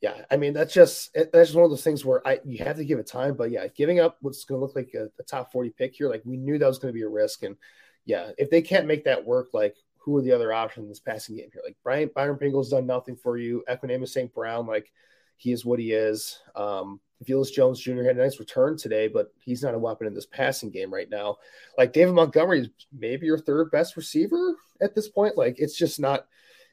yeah, 0.00 0.24
I 0.30 0.36
mean 0.36 0.52
that's 0.52 0.74
just 0.74 1.14
that's 1.14 1.30
just 1.32 1.54
one 1.54 1.64
of 1.64 1.70
those 1.70 1.84
things 1.84 2.04
where 2.04 2.26
I 2.26 2.40
you 2.44 2.58
have 2.64 2.76
to 2.76 2.84
give 2.84 2.98
it 2.98 3.06
time, 3.06 3.34
but 3.34 3.50
yeah, 3.50 3.66
giving 3.68 4.00
up 4.00 4.18
what's 4.20 4.44
going 4.44 4.60
to 4.60 4.64
look 4.64 4.76
like 4.76 4.92
a, 4.94 5.08
a, 5.18 5.22
top 5.22 5.52
forty 5.52 5.70
pick 5.70 5.94
here, 5.94 6.10
like 6.10 6.22
we 6.24 6.36
knew 6.36 6.58
that 6.58 6.66
was 6.66 6.78
going 6.78 6.92
to 6.92 6.96
be 6.96 7.02
a 7.02 7.08
risk, 7.08 7.42
and 7.42 7.56
yeah, 8.04 8.30
if 8.38 8.50
they 8.50 8.62
can't 8.62 8.86
make 8.86 9.04
that 9.04 9.24
work, 9.24 9.48
like 9.52 9.74
who 9.96 10.16
are 10.16 10.22
the 10.22 10.32
other 10.32 10.52
options 10.52 10.84
in 10.84 10.88
this 10.88 11.00
passing 11.00 11.36
game 11.36 11.48
here? 11.52 11.62
Like 11.64 11.76
Brian 11.82 12.10
Byron 12.14 12.38
Pringle's 12.38 12.70
done 12.70 12.86
nothing 12.86 13.16
for 13.16 13.38
you. 13.38 13.64
Equanimeous 13.68 14.10
St. 14.10 14.32
Brown, 14.32 14.66
like 14.66 14.92
he 15.36 15.50
is 15.50 15.64
what 15.64 15.78
he 15.78 15.92
is. 15.92 16.38
Um, 16.54 17.00
Velus 17.24 17.52
Jones 17.52 17.80
Jr. 17.80 18.02
had 18.02 18.16
a 18.16 18.22
nice 18.22 18.38
return 18.38 18.76
today, 18.76 19.08
but 19.08 19.32
he's 19.38 19.62
not 19.62 19.74
a 19.74 19.78
weapon 19.78 20.06
in 20.06 20.14
this 20.14 20.26
passing 20.26 20.70
game 20.70 20.92
right 20.92 21.08
now. 21.08 21.36
Like 21.78 21.92
David 21.92 22.14
Montgomery 22.14 22.60
is 22.60 22.68
maybe 22.92 23.26
your 23.26 23.38
third 23.38 23.70
best 23.70 23.96
receiver 23.96 24.54
at 24.80 24.94
this 24.94 25.08
point. 25.08 25.36
Like 25.36 25.56
it's 25.58 25.76
just 25.76 25.98
not, 25.98 26.26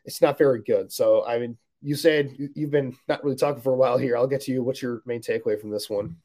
it's 0.06 0.22
not 0.22 0.38
very 0.38 0.62
good. 0.62 0.92
So 0.92 1.26
I 1.26 1.40
mean, 1.40 1.58
you 1.84 1.96
said 1.96 2.36
you've 2.56 2.72
been 2.72 2.96
not 3.08 3.24
really 3.24 3.36
talking 3.36 3.62
for 3.62 3.74
a 3.74 3.78
while 3.78 3.98
here. 3.98 4.18
I'll 4.18 4.28
get 4.28 4.42
to 4.42 4.52
you. 4.52 4.64
What's 4.64 4.82
your 4.82 5.02
main 5.06 5.22
takeaway 5.22 5.60
from 5.60 5.70
this 5.70 5.90
one? 5.90 6.18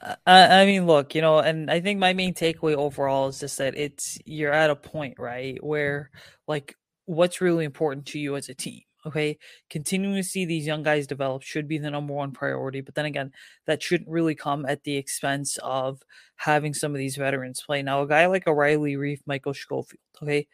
Uh, 0.00 0.14
I 0.26 0.64
mean, 0.64 0.86
look, 0.86 1.14
you 1.14 1.22
know, 1.22 1.38
and 1.38 1.70
I 1.70 1.80
think 1.80 1.98
my 1.98 2.12
main 2.12 2.34
takeaway 2.34 2.74
overall 2.74 3.28
is 3.28 3.40
just 3.40 3.58
that 3.58 3.76
it's 3.76 4.18
you're 4.24 4.52
at 4.52 4.70
a 4.70 4.76
point, 4.76 5.18
right, 5.18 5.62
where 5.64 6.10
like 6.46 6.76
what's 7.06 7.40
really 7.40 7.64
important 7.64 8.06
to 8.06 8.18
you 8.18 8.36
as 8.36 8.48
a 8.48 8.54
team, 8.54 8.82
Okay. 9.06 9.38
Continuing 9.70 10.16
to 10.16 10.22
see 10.22 10.44
these 10.44 10.66
young 10.66 10.82
guys 10.82 11.06
develop 11.06 11.42
should 11.42 11.68
be 11.68 11.78
the 11.78 11.90
number 11.90 12.12
one 12.12 12.32
priority. 12.32 12.80
But 12.80 12.94
then 12.94 13.06
again, 13.06 13.32
that 13.66 13.82
shouldn't 13.82 14.10
really 14.10 14.34
come 14.34 14.66
at 14.66 14.84
the 14.84 14.96
expense 14.96 15.58
of 15.62 16.02
having 16.36 16.74
some 16.74 16.92
of 16.92 16.98
these 16.98 17.16
veterans 17.16 17.62
play. 17.64 17.82
Now, 17.82 18.02
a 18.02 18.08
guy 18.08 18.26
like 18.26 18.46
a 18.46 18.54
Riley 18.54 18.96
Reiff, 18.96 19.20
Michael 19.24 19.54
Schofield, 19.54 20.00
okay, 20.22 20.46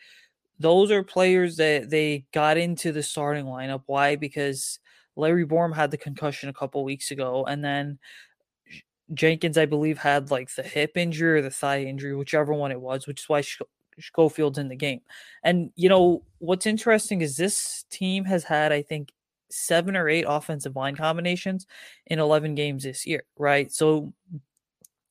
those 0.58 0.90
are 0.90 1.02
players 1.02 1.56
that 1.56 1.90
they 1.90 2.24
got 2.32 2.56
into 2.56 2.92
the 2.92 3.02
starting 3.02 3.44
lineup. 3.44 3.82
Why? 3.86 4.16
Because 4.16 4.78
Larry 5.16 5.46
Borom 5.46 5.74
had 5.74 5.90
the 5.90 5.96
concussion 5.96 6.48
a 6.48 6.54
couple 6.54 6.84
weeks 6.84 7.10
ago, 7.10 7.44
and 7.44 7.64
then 7.64 7.98
Jenkins, 9.12 9.58
I 9.58 9.66
believe, 9.66 9.98
had 9.98 10.30
like 10.30 10.54
the 10.54 10.62
hip 10.62 10.96
injury 10.96 11.38
or 11.38 11.42
the 11.42 11.50
thigh 11.50 11.82
injury, 11.82 12.14
whichever 12.14 12.52
one 12.52 12.72
it 12.72 12.80
was, 12.80 13.06
which 13.06 13.22
is 13.22 13.28
why 13.28 13.42
Schofield's 13.98 14.58
in 14.58 14.68
the 14.68 14.76
game. 14.76 15.00
And 15.42 15.70
you 15.76 15.88
know 15.88 16.22
what's 16.38 16.66
interesting 16.66 17.20
is 17.20 17.36
this 17.36 17.84
team 17.90 18.24
has 18.24 18.44
had, 18.44 18.72
I 18.72 18.82
think, 18.82 19.10
seven 19.50 19.96
or 19.96 20.08
eight 20.08 20.24
offensive 20.26 20.74
line 20.74 20.96
combinations 20.96 21.66
in 22.06 22.18
11 22.18 22.54
games 22.54 22.82
this 22.82 23.06
year, 23.06 23.22
right? 23.38 23.72
So 23.72 24.12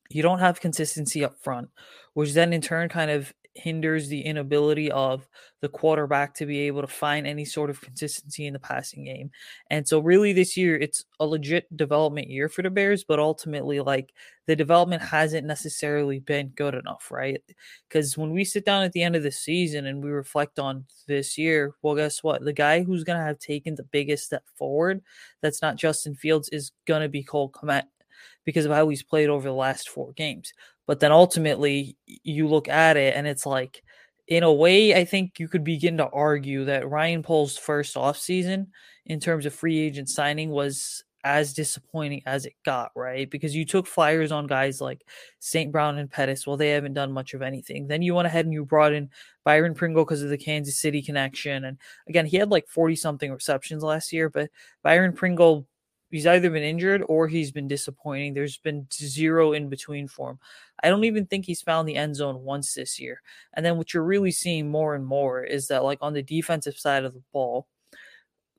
you 0.10 0.22
don't 0.22 0.40
have 0.40 0.60
consistency 0.60 1.24
up 1.24 1.42
front, 1.42 1.70
which 2.14 2.34
then 2.34 2.52
in 2.52 2.62
turn 2.62 2.90
kind 2.90 3.10
of 3.10 3.34
hinders 3.56 4.08
the 4.08 4.22
inability 4.22 4.92
of 4.92 5.28
the 5.62 5.70
quarterback 5.70 6.34
to 6.36 6.46
be 6.46 6.60
able 6.62 6.82
to 6.82 6.88
find 6.88 7.26
any 7.26 7.46
sort 7.46 7.70
of 7.70 7.80
consistency 7.80 8.48
in 8.48 8.54
the 8.54 8.60
passing 8.60 9.04
game. 9.06 9.32
And 9.70 9.88
so 9.88 10.00
really 10.00 10.34
this 10.34 10.58
year 10.58 10.76
it's 10.76 11.06
a 11.20 11.26
legit 11.26 11.76
development 11.78 12.30
year 12.30 12.50
for 12.50 12.62
the 12.63 12.70
Bears, 12.70 13.04
but 13.04 13.20
ultimately 13.20 13.80
like 13.80 14.13
the 14.46 14.56
development 14.56 15.02
hasn't 15.02 15.48
necessarily 15.48 16.20
been 16.20 16.50
good 16.50 16.74
enough, 16.74 17.10
right? 17.12 17.42
Cuz 17.89 18.18
when 18.18 18.32
we 18.32 18.44
sit 18.44 18.66
down 18.66 18.84
at 18.84 18.92
the 18.92 19.04
end 19.04 19.16
of 19.16 19.24
the 19.24 19.32
season 19.32 19.86
and 19.86 20.04
we 20.04 20.10
reflect 20.10 20.60
on 20.60 20.86
this 21.08 21.38
year, 21.38 21.74
well 21.82 21.96
guess 21.96 22.24
what? 22.24 22.44
The 22.44 22.54
guy 22.54 22.84
who's 22.84 23.04
going 23.04 23.20
to 23.20 23.26
have 23.26 23.39
taken 23.39 23.76
the 23.76 23.84
biggest 23.84 24.26
step 24.26 24.44
forward 24.56 25.02
that's 25.42 25.62
not 25.62 25.78
Justin 25.78 26.16
Fields 26.16 26.50
is 26.50 26.72
going 26.86 27.02
to 27.02 27.10
be 27.10 27.24
Cole 27.24 27.52
Kmet 27.52 27.84
because 28.46 28.66
of 28.66 28.72
how 28.72 28.88
he's 28.89 29.04
played 29.04 29.30
over 29.30 29.48
the 29.48 29.54
last 29.54 29.89
four 29.89 30.12
games. 30.13 30.54
But 30.86 31.00
then 31.00 31.12
ultimately, 31.12 31.98
you 32.06 32.48
look 32.48 32.67
at 32.67 32.98
it 32.98 33.15
and 33.15 33.28
it's 33.28 33.46
like, 33.46 33.84
in 34.28 34.43
a 34.43 34.54
way, 34.54 34.96
I 34.96 35.06
think 35.06 35.39
you 35.39 35.48
could 35.48 35.63
begin 35.63 35.98
to 35.98 36.08
argue 36.08 36.65
that 36.65 36.89
Ryan 36.89 37.24
Poles' 37.24 37.58
first 37.58 37.96
offseason 37.96 38.67
in 39.06 39.19
terms 39.19 39.46
of 39.46 39.54
free 39.54 39.80
agent 39.80 40.10
signing 40.10 40.50
was 40.50 41.04
as 41.26 41.54
disappointing 41.54 42.22
as 42.26 42.46
it 42.46 42.54
got, 42.65 42.91
right? 42.96 43.30
Because 43.30 43.56
you 43.56 43.65
took 43.65 43.88
flyers 43.88 44.32
on 44.32 44.46
guys 44.46 44.82
like 44.82 45.06
St. 45.39 45.72
Brown 45.72 45.98
and 45.98 46.12
Pettis. 46.12 46.46
Well, 46.46 46.58
they 46.58 46.69
haven't 46.69 46.93
done 46.93 47.13
much 47.13 47.34
of 47.34 47.41
anything. 47.41 47.88
Then 47.88 48.02
you 48.02 48.13
went 48.13 48.28
ahead 48.28 48.46
and 48.46 48.54
you 48.54 48.65
brought 48.65 48.93
in 48.93 49.10
Byron 49.46 49.74
Pringle 49.74 50.04
because 50.04 50.22
of 50.22 50.30
the 50.30 50.38
Kansas 50.38 50.80
City 50.80 51.02
connection. 51.02 51.63
And 51.63 51.78
again, 52.10 52.26
he 52.26 52.38
had 52.38 52.52
like 52.52 52.67
40 52.67 52.96
something 52.98 53.32
receptions 53.32 53.84
last 53.84 54.12
year, 54.12 54.30
but 54.30 54.50
Byron 54.84 55.13
Pringle 55.13 55.65
he's 56.13 56.28
either 56.28 56.49
been 56.49 56.63
injured 56.63 57.04
or 57.08 57.28
he's 57.28 57.52
been 57.52 57.67
disappointing. 57.67 58.34
There's 58.34 58.58
been 58.58 58.88
zero 58.93 59.54
in 59.54 59.67
between 59.67 60.08
for 60.08 60.30
him. 60.32 60.39
I 60.84 60.89
don't 60.89 61.06
even 61.06 61.26
think 61.26 61.45
he's 61.45 61.62
found 61.62 61.88
the 61.88 61.95
end 61.95 62.15
zone 62.15 62.43
once 62.43 62.73
this 62.76 62.99
year. 62.99 63.21
And 63.56 63.65
then 63.65 63.78
what 63.78 63.93
you're 63.93 64.04
really 64.04 64.32
seeing 64.32 64.69
more 64.69 64.93
and 64.93 65.06
more 65.06 65.43
is 65.43 65.67
that, 65.67 65.84
like 65.84 65.97
on 66.02 66.13
the 66.13 66.21
defensive 66.21 66.78
side 66.78 67.04
of 67.04 67.13
the 67.13 67.23
ball, 67.32 67.67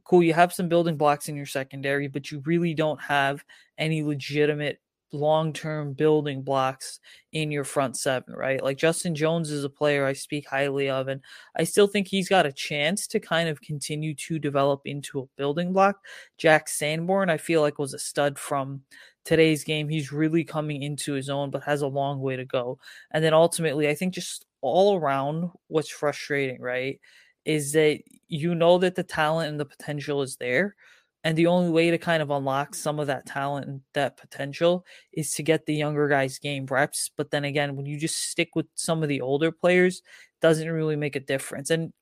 cool, 0.02 0.22
you 0.22 0.34
have 0.34 0.52
some 0.52 0.68
building 0.68 0.96
blocks 0.96 1.28
in 1.28 1.36
your 1.36 1.46
secondary, 1.46 2.08
but 2.08 2.30
you 2.30 2.42
really 2.44 2.74
don't 2.74 3.00
have 3.00 3.44
any 3.78 4.02
legitimate 4.02 4.80
long 5.14 5.52
term 5.52 5.92
building 5.92 6.42
blocks 6.42 7.00
in 7.32 7.50
your 7.50 7.64
front 7.64 7.96
seven, 7.96 8.34
right? 8.34 8.62
Like 8.62 8.76
Justin 8.76 9.14
Jones 9.14 9.50
is 9.50 9.64
a 9.64 9.70
player 9.70 10.04
I 10.04 10.12
speak 10.12 10.48
highly 10.48 10.90
of, 10.90 11.08
and 11.08 11.20
I 11.56 11.64
still 11.64 11.86
think 11.86 12.08
he's 12.08 12.28
got 12.28 12.46
a 12.46 12.52
chance 12.52 13.06
to 13.08 13.20
kind 13.20 13.48
of 13.48 13.60
continue 13.60 14.14
to 14.14 14.38
develop 14.38 14.82
into 14.84 15.20
a 15.20 15.26
building 15.36 15.72
block. 15.72 16.00
Jack 16.36 16.68
Sanborn, 16.68 17.30
I 17.30 17.38
feel 17.38 17.60
like, 17.60 17.78
was 17.78 17.94
a 17.94 17.98
stud 17.98 18.38
from 18.38 18.82
today's 19.24 19.64
game. 19.64 19.88
He's 19.88 20.12
really 20.12 20.44
coming 20.44 20.82
into 20.82 21.14
his 21.14 21.30
own, 21.30 21.50
but 21.50 21.64
has 21.64 21.82
a 21.82 21.86
long 21.86 22.20
way 22.20 22.36
to 22.36 22.44
go. 22.44 22.78
And 23.12 23.24
then 23.24 23.34
ultimately, 23.34 23.88
I 23.88 23.94
think 23.94 24.14
just 24.14 24.44
all 24.60 24.96
around 24.96 25.50
what's 25.68 25.90
frustrating, 25.90 26.60
right? 26.60 27.00
Is 27.44 27.72
that 27.72 28.00
you 28.28 28.54
know 28.54 28.78
that 28.78 28.94
the 28.94 29.02
talent 29.02 29.50
and 29.50 29.60
the 29.60 29.66
potential 29.66 30.22
is 30.22 30.36
there, 30.36 30.76
and 31.24 31.36
the 31.36 31.46
only 31.46 31.70
way 31.70 31.90
to 31.90 31.98
kind 31.98 32.22
of 32.22 32.30
unlock 32.30 32.74
some 32.74 33.00
of 33.00 33.06
that 33.06 33.26
talent 33.26 33.66
and 33.66 33.80
that 33.94 34.18
potential 34.18 34.84
is 35.12 35.32
to 35.34 35.42
get 35.42 35.64
the 35.64 35.74
younger 35.74 36.06
guys 36.06 36.38
game 36.38 36.66
reps. 36.66 37.10
But 37.16 37.30
then 37.30 37.44
again, 37.44 37.76
when 37.76 37.86
you 37.86 37.98
just 37.98 38.30
stick 38.30 38.50
with 38.54 38.66
some 38.74 39.02
of 39.02 39.08
the 39.08 39.22
older 39.22 39.50
players, 39.50 40.02
doesn't 40.42 40.70
really 40.70 40.96
make 40.96 41.16
a 41.16 41.20
difference. 41.20 41.70
And 41.70 41.92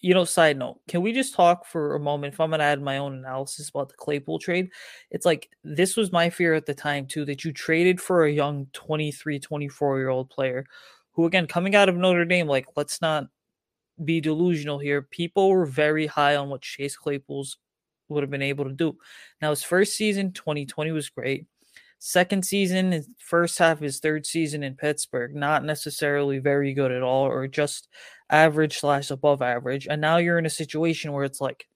you 0.00 0.12
know, 0.14 0.24
side 0.24 0.58
note, 0.58 0.80
can 0.88 1.00
we 1.00 1.12
just 1.12 1.34
talk 1.34 1.64
for 1.64 1.94
a 1.94 2.00
moment? 2.00 2.34
If 2.34 2.40
I'm 2.40 2.50
going 2.50 2.60
to 2.60 2.64
add 2.64 2.82
my 2.82 2.98
own 2.98 3.14
analysis 3.14 3.70
about 3.70 3.88
the 3.88 3.94
Claypool 3.94 4.38
trade, 4.38 4.68
it's 5.10 5.24
like 5.24 5.48
this 5.64 5.96
was 5.96 6.12
my 6.12 6.28
fear 6.28 6.54
at 6.54 6.66
the 6.66 6.74
time, 6.74 7.06
too, 7.06 7.24
that 7.24 7.44
you 7.44 7.52
traded 7.52 8.00
for 8.00 8.24
a 8.24 8.32
young 8.32 8.66
23, 8.72 9.38
24 9.38 9.98
year 9.98 10.08
old 10.10 10.28
player 10.28 10.66
who, 11.12 11.24
again, 11.24 11.46
coming 11.46 11.74
out 11.74 11.88
of 11.88 11.96
Notre 11.96 12.26
Dame, 12.26 12.46
like, 12.46 12.66
let's 12.76 13.00
not 13.00 13.24
be 14.04 14.20
delusional 14.20 14.78
here. 14.78 15.00
People 15.00 15.48
were 15.48 15.64
very 15.64 16.06
high 16.06 16.36
on 16.36 16.50
what 16.50 16.60
Chase 16.60 16.96
Claypool's 16.96 17.56
would 18.08 18.22
have 18.22 18.30
been 18.30 18.42
able 18.42 18.64
to 18.64 18.72
do. 18.72 18.96
Now, 19.40 19.50
his 19.50 19.62
first 19.62 19.94
season, 19.96 20.32
2020, 20.32 20.92
was 20.92 21.08
great. 21.08 21.46
Second 21.98 22.44
season, 22.44 23.04
first 23.18 23.58
half, 23.58 23.80
his 23.80 24.00
third 24.00 24.26
season 24.26 24.62
in 24.62 24.74
Pittsburgh, 24.74 25.34
not 25.34 25.64
necessarily 25.64 26.38
very 26.38 26.74
good 26.74 26.92
at 26.92 27.02
all, 27.02 27.24
or 27.26 27.48
just 27.48 27.88
average 28.30 28.78
slash 28.78 29.10
above 29.10 29.40
average. 29.40 29.86
And 29.88 30.00
now 30.00 30.18
you're 30.18 30.38
in 30.38 30.46
a 30.46 30.50
situation 30.50 31.12
where 31.12 31.24
it's 31.24 31.40
like 31.40 31.66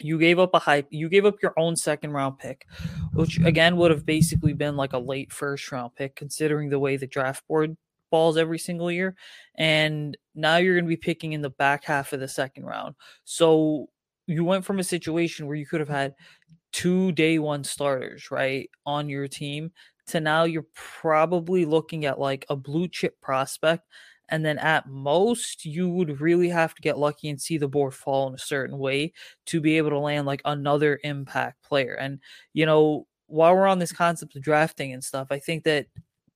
you 0.00 0.18
gave 0.18 0.38
up 0.38 0.50
a 0.54 0.58
hype, 0.58 0.88
you 0.90 1.08
gave 1.08 1.24
up 1.24 1.42
your 1.42 1.54
own 1.56 1.76
second 1.76 2.12
round 2.12 2.38
pick, 2.38 2.66
which 3.12 3.38
again 3.38 3.76
would 3.76 3.90
have 3.90 4.04
basically 4.04 4.52
been 4.52 4.76
like 4.76 4.92
a 4.92 4.98
late 4.98 5.32
first 5.32 5.70
round 5.70 5.94
pick, 5.94 6.16
considering 6.16 6.68
the 6.68 6.78
way 6.78 6.96
the 6.96 7.06
draft 7.06 7.46
board 7.46 7.76
balls 8.10 8.36
every 8.36 8.58
single 8.58 8.90
year. 8.90 9.14
And 9.56 10.16
now 10.34 10.56
you're 10.56 10.74
going 10.74 10.84
to 10.84 10.88
be 10.88 10.96
picking 10.96 11.32
in 11.32 11.42
the 11.42 11.50
back 11.50 11.84
half 11.84 12.12
of 12.12 12.20
the 12.20 12.28
second 12.28 12.64
round. 12.64 12.94
So 13.24 13.88
you 14.28 14.44
went 14.44 14.64
from 14.64 14.78
a 14.78 14.84
situation 14.84 15.46
where 15.46 15.56
you 15.56 15.66
could 15.66 15.80
have 15.80 15.88
had 15.88 16.14
two 16.72 17.12
day 17.12 17.38
one 17.38 17.64
starters, 17.64 18.30
right, 18.30 18.70
on 18.86 19.08
your 19.08 19.28
team 19.28 19.72
to 20.08 20.20
now 20.20 20.44
you're 20.44 20.66
probably 20.74 21.64
looking 21.64 22.06
at 22.06 22.18
like 22.18 22.46
a 22.48 22.56
blue 22.56 22.88
chip 22.88 23.20
prospect. 23.20 23.86
And 24.30 24.44
then 24.44 24.58
at 24.58 24.86
most, 24.88 25.64
you 25.64 25.88
would 25.88 26.20
really 26.20 26.50
have 26.50 26.74
to 26.74 26.82
get 26.82 26.98
lucky 26.98 27.30
and 27.30 27.40
see 27.40 27.56
the 27.58 27.68
board 27.68 27.94
fall 27.94 28.28
in 28.28 28.34
a 28.34 28.38
certain 28.38 28.78
way 28.78 29.12
to 29.46 29.60
be 29.60 29.78
able 29.78 29.90
to 29.90 29.98
land 29.98 30.26
like 30.26 30.42
another 30.44 31.00
impact 31.02 31.62
player. 31.62 31.94
And, 31.94 32.20
you 32.52 32.66
know, 32.66 33.06
while 33.26 33.54
we're 33.54 33.66
on 33.66 33.78
this 33.78 33.92
concept 33.92 34.36
of 34.36 34.42
drafting 34.42 34.92
and 34.92 35.02
stuff, 35.02 35.28
I 35.30 35.38
think 35.38 35.64
that 35.64 35.86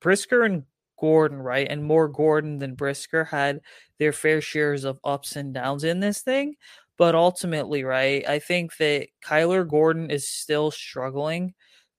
Brisker 0.01 0.43
and 0.43 0.65
Gordon, 0.99 1.39
right, 1.39 1.67
and 1.69 1.85
more 1.85 2.09
Gordon 2.09 2.59
than 2.59 2.75
Brisker 2.75 3.25
had 3.25 3.61
their 3.99 4.13
fair 4.13 4.41
shares 4.41 4.85
of 4.85 4.99
ups 5.05 5.37
and 5.37 5.53
downs 5.53 5.85
in 5.85 6.01
this 6.01 6.23
thing. 6.23 6.55
But 6.99 7.15
ultimately, 7.15 7.85
right, 7.85 8.27
I 8.29 8.39
think 8.39 8.77
that 8.77 9.09
Kyler 9.25 9.69
Gordon 9.69 10.11
is 10.11 10.29
still 10.29 10.71
struggling 10.71 11.55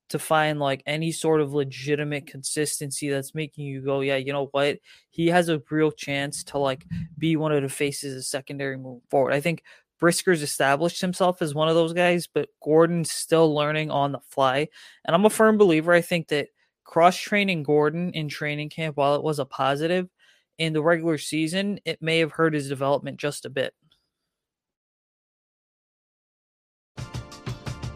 to 0.09 0.19
find 0.19 0.59
like 0.59 0.83
any 0.85 1.11
sort 1.11 1.41
of 1.41 1.53
legitimate 1.53 2.27
consistency 2.27 3.09
that's 3.09 3.33
making 3.33 3.65
you 3.65 3.81
go, 3.81 4.01
yeah, 4.01 4.17
you 4.17 4.31
know 4.31 4.47
what? 4.51 4.77
He 5.09 5.27
has 5.27 5.49
a 5.49 5.61
real 5.71 5.91
chance 5.91 6.43
to 6.45 6.59
like 6.59 6.85
be 7.17 7.35
one 7.35 7.51
of 7.51 7.63
the 7.63 7.69
faces 7.69 8.15
of 8.15 8.25
secondary 8.25 8.77
move 8.77 9.01
forward. 9.09 9.33
I 9.33 9.41
think 9.41 9.63
Brisker's 9.99 10.41
established 10.41 11.01
himself 11.01 11.41
as 11.41 11.55
one 11.55 11.69
of 11.69 11.75
those 11.75 11.93
guys, 11.93 12.27
but 12.27 12.49
Gordon's 12.61 13.11
still 13.11 13.55
learning 13.55 13.89
on 13.89 14.11
the 14.11 14.19
fly. 14.29 14.67
And 15.05 15.15
I'm 15.15 15.25
a 15.25 15.29
firm 15.29 15.57
believer. 15.57 15.93
I 15.93 16.01
think 16.01 16.27
that 16.27 16.49
cross 16.83 17.17
training 17.17 17.63
Gordon 17.63 18.11
in 18.11 18.27
training 18.27 18.69
camp, 18.69 18.97
while 18.97 19.15
it 19.15 19.23
was 19.23 19.39
a 19.39 19.45
positive 19.45 20.09
in 20.57 20.73
the 20.73 20.83
regular 20.83 21.17
season, 21.17 21.79
it 21.85 22.01
may 22.01 22.19
have 22.19 22.33
hurt 22.33 22.53
his 22.53 22.69
development 22.69 23.17
just 23.17 23.45
a 23.45 23.49
bit. 23.49 23.73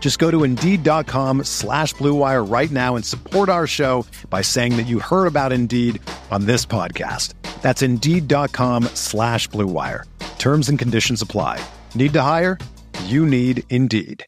Just 0.00 0.18
go 0.18 0.30
to 0.32 0.42
Indeed.com 0.42 1.44
slash 1.44 1.94
BlueWire 1.94 2.50
right 2.50 2.70
now 2.72 2.96
and 2.96 3.04
support 3.04 3.48
our 3.48 3.68
show 3.68 4.04
by 4.28 4.42
saying 4.42 4.76
that 4.76 4.88
you 4.88 4.98
heard 4.98 5.26
about 5.26 5.52
Indeed 5.52 6.02
on 6.32 6.46
this 6.46 6.66
podcast. 6.66 7.34
That's 7.62 7.82
Indeed.com 7.82 8.84
slash 8.94 9.48
BlueWire. 9.50 10.04
Terms 10.40 10.68
and 10.68 10.78
conditions 10.78 11.22
apply. 11.22 11.62
Need 11.94 12.14
to 12.14 12.22
hire? 12.22 12.58
You 13.04 13.24
need 13.26 13.62
Indeed. 13.70 14.24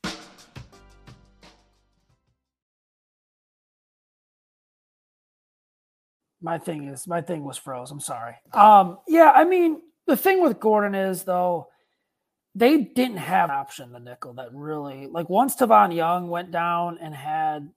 My 6.40 6.58
thing 6.58 6.88
is, 6.88 7.06
my 7.06 7.20
thing 7.20 7.44
was 7.44 7.56
froze. 7.56 7.90
I'm 7.92 8.00
sorry. 8.00 8.34
Um, 8.52 8.98
yeah, 9.06 9.30
I 9.32 9.44
mean, 9.44 9.80
the 10.06 10.16
thing 10.16 10.42
with 10.42 10.58
Gordon 10.58 10.94
is 10.94 11.22
though, 11.22 11.68
they 12.54 12.78
didn't 12.78 13.16
have 13.18 13.50
an 13.50 13.56
option 13.56 13.92
the 13.92 14.00
nickel 14.00 14.34
that 14.34 14.52
really 14.52 15.06
like 15.06 15.28
once 15.28 15.56
Tavon 15.56 15.94
Young 15.94 16.28
went 16.28 16.50
down 16.50 16.98
and 17.00 17.14
had 17.14 17.70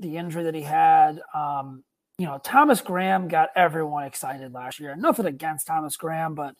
the 0.00 0.16
injury 0.16 0.44
that 0.44 0.54
he 0.54 0.62
had. 0.62 1.20
Um, 1.34 1.84
you 2.18 2.26
know, 2.26 2.38
Thomas 2.42 2.80
Graham 2.80 3.28
got 3.28 3.50
everyone 3.54 4.04
excited 4.04 4.52
last 4.52 4.80
year. 4.80 4.96
Nothing 4.96 5.26
against 5.26 5.66
Thomas 5.66 5.96
Graham, 5.96 6.34
but 6.34 6.54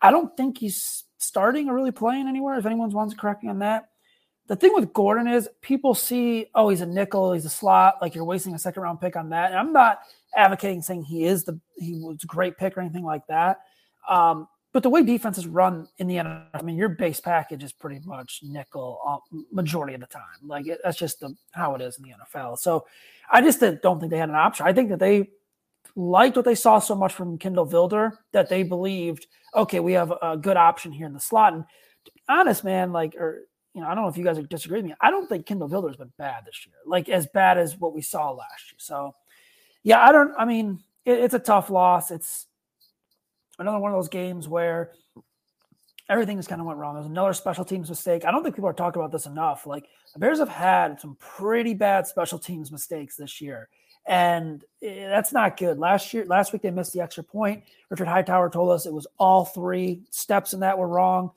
I 0.00 0.10
don't 0.10 0.36
think 0.36 0.58
he's 0.58 1.04
starting 1.18 1.68
or 1.68 1.74
really 1.74 1.90
playing 1.90 2.28
anywhere. 2.28 2.58
If 2.58 2.66
anyone's 2.66 2.94
wants 2.94 3.14
to 3.14 3.20
correct 3.20 3.42
me 3.42 3.50
on 3.50 3.60
that. 3.60 3.88
The 4.46 4.56
thing 4.56 4.72
with 4.74 4.92
Gordon 4.92 5.28
is 5.28 5.48
people 5.60 5.94
see, 5.94 6.46
oh, 6.54 6.70
he's 6.70 6.80
a 6.80 6.86
nickel, 6.86 7.32
he's 7.32 7.44
a 7.44 7.50
slot, 7.50 7.96
like 8.02 8.14
you're 8.14 8.24
wasting 8.24 8.54
a 8.54 8.58
second 8.58 8.82
round 8.82 9.00
pick 9.00 9.14
on 9.14 9.30
that. 9.30 9.50
And 9.50 9.58
I'm 9.58 9.72
not 9.72 10.00
advocating 10.34 10.82
saying 10.82 11.04
he 11.04 11.24
is 11.24 11.44
the 11.44 11.58
he 11.78 11.94
was 11.94 12.24
a 12.24 12.26
great 12.26 12.56
pick 12.56 12.76
or 12.76 12.80
anything 12.80 13.04
like 13.04 13.26
that. 13.28 13.60
Um, 14.08 14.48
but 14.72 14.82
the 14.82 14.90
way 14.90 15.02
defenses 15.02 15.46
run 15.46 15.88
in 15.98 16.06
the 16.06 16.16
NFL, 16.16 16.46
I 16.54 16.62
mean, 16.62 16.76
your 16.76 16.88
base 16.88 17.20
package 17.20 17.64
is 17.64 17.72
pretty 17.72 18.00
much 18.04 18.40
nickel 18.42 19.00
uh, 19.06 19.36
majority 19.52 19.94
of 19.94 20.00
the 20.00 20.06
time. 20.06 20.22
Like 20.44 20.66
it, 20.66 20.80
that's 20.84 20.98
just 20.98 21.20
the, 21.20 21.34
how 21.52 21.74
it 21.74 21.80
is 21.80 21.98
in 21.98 22.04
the 22.04 22.10
NFL. 22.10 22.58
So 22.58 22.86
I 23.30 23.40
just 23.40 23.60
don't 23.60 23.98
think 23.98 24.10
they 24.10 24.18
had 24.18 24.28
an 24.28 24.36
option. 24.36 24.66
I 24.66 24.72
think 24.72 24.90
that 24.90 25.00
they 25.00 25.30
liked 25.96 26.36
what 26.36 26.44
they 26.44 26.54
saw 26.54 26.78
so 26.78 26.94
much 26.94 27.12
from 27.12 27.38
Kindle 27.38 27.66
Vildor 27.66 28.12
that 28.32 28.48
they 28.48 28.62
believed, 28.62 29.26
okay, 29.54 29.80
we 29.80 29.92
have 29.94 30.12
a 30.22 30.36
good 30.36 30.56
option 30.56 30.92
here 30.92 31.06
in 31.06 31.14
the 31.14 31.20
slot. 31.20 31.52
And 31.52 31.64
to 32.04 32.12
be 32.12 32.22
honest, 32.28 32.62
man, 32.62 32.92
like, 32.92 33.16
or 33.16 33.42
you 33.74 33.80
know, 33.80 33.88
I 33.88 33.94
don't 33.94 34.04
know 34.04 34.10
if 34.10 34.16
you 34.16 34.24
guys 34.24 34.38
disagree 34.48 34.78
with 34.78 34.86
me. 34.86 34.94
I 35.00 35.10
don't 35.10 35.28
think 35.28 35.46
Kindle 35.46 35.68
Vildor 35.68 35.88
has 35.88 35.96
been 35.96 36.12
bad 36.18 36.44
this 36.44 36.66
year, 36.66 36.74
like 36.86 37.08
as 37.08 37.26
bad 37.28 37.58
as 37.58 37.76
what 37.76 37.94
we 37.94 38.02
saw 38.02 38.30
last 38.30 38.72
year. 38.72 38.78
So, 38.78 39.14
yeah, 39.82 40.00
I 40.00 40.12
don't. 40.12 40.32
I 40.36 40.44
mean, 40.44 40.80
it, 41.04 41.20
it's 41.20 41.34
a 41.34 41.38
tough 41.38 41.70
loss. 41.70 42.10
It's 42.10 42.46
another 43.60 43.78
one 43.78 43.92
of 43.92 43.98
those 43.98 44.08
games 44.08 44.48
where 44.48 44.92
everything 46.08 46.36
just 46.36 46.48
kind 46.48 46.60
of 46.60 46.66
went 46.66 46.78
wrong. 46.78 46.94
There's 46.94 47.06
another 47.06 47.32
special 47.32 47.64
teams 47.64 47.88
mistake. 47.88 48.24
I 48.24 48.32
don't 48.32 48.42
think 48.42 48.56
people 48.56 48.68
are 48.68 48.74
talking 48.74 49.00
about 49.00 49.12
this 49.12 49.26
enough. 49.26 49.66
Like 49.66 49.86
the 50.12 50.18
Bears 50.18 50.40
have 50.40 50.48
had 50.48 51.00
some 51.00 51.16
pretty 51.20 51.72
bad 51.72 52.06
special 52.06 52.38
teams 52.38 52.72
mistakes 52.72 53.16
this 53.16 53.40
year. 53.40 53.68
And 54.06 54.64
that's 54.82 55.32
not 55.32 55.56
good. 55.56 55.78
Last 55.78 56.12
year, 56.12 56.24
last 56.24 56.52
week 56.52 56.62
they 56.62 56.70
missed 56.70 56.92
the 56.92 57.00
extra 57.00 57.22
point. 57.22 57.62
Richard 57.90 58.08
Hightower 58.08 58.50
told 58.50 58.70
us 58.70 58.86
it 58.86 58.92
was 58.92 59.06
all 59.18 59.44
three 59.44 60.02
steps 60.10 60.52
in 60.52 60.60
that 60.60 60.76
were 60.76 60.88
wrong. 60.88 61.30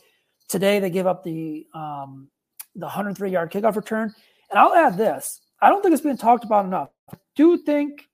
Today 0.47 0.79
they 0.79 0.89
give 0.89 1.05
up 1.05 1.23
the 1.23 1.67
um, 1.73 2.29
the 2.75 2.85
103 2.85 3.29
yard 3.29 3.51
kickoff 3.51 3.75
return. 3.75 4.13
And 4.49 4.59
I'll 4.59 4.73
add 4.73 4.97
this: 4.97 5.41
I 5.61 5.69
don't 5.69 5.81
think 5.81 5.93
it's 5.93 6.01
being 6.01 6.17
talked 6.17 6.45
about 6.45 6.65
enough. 6.65 6.89
I 7.11 7.17
do 7.35 7.57
think 7.57 8.07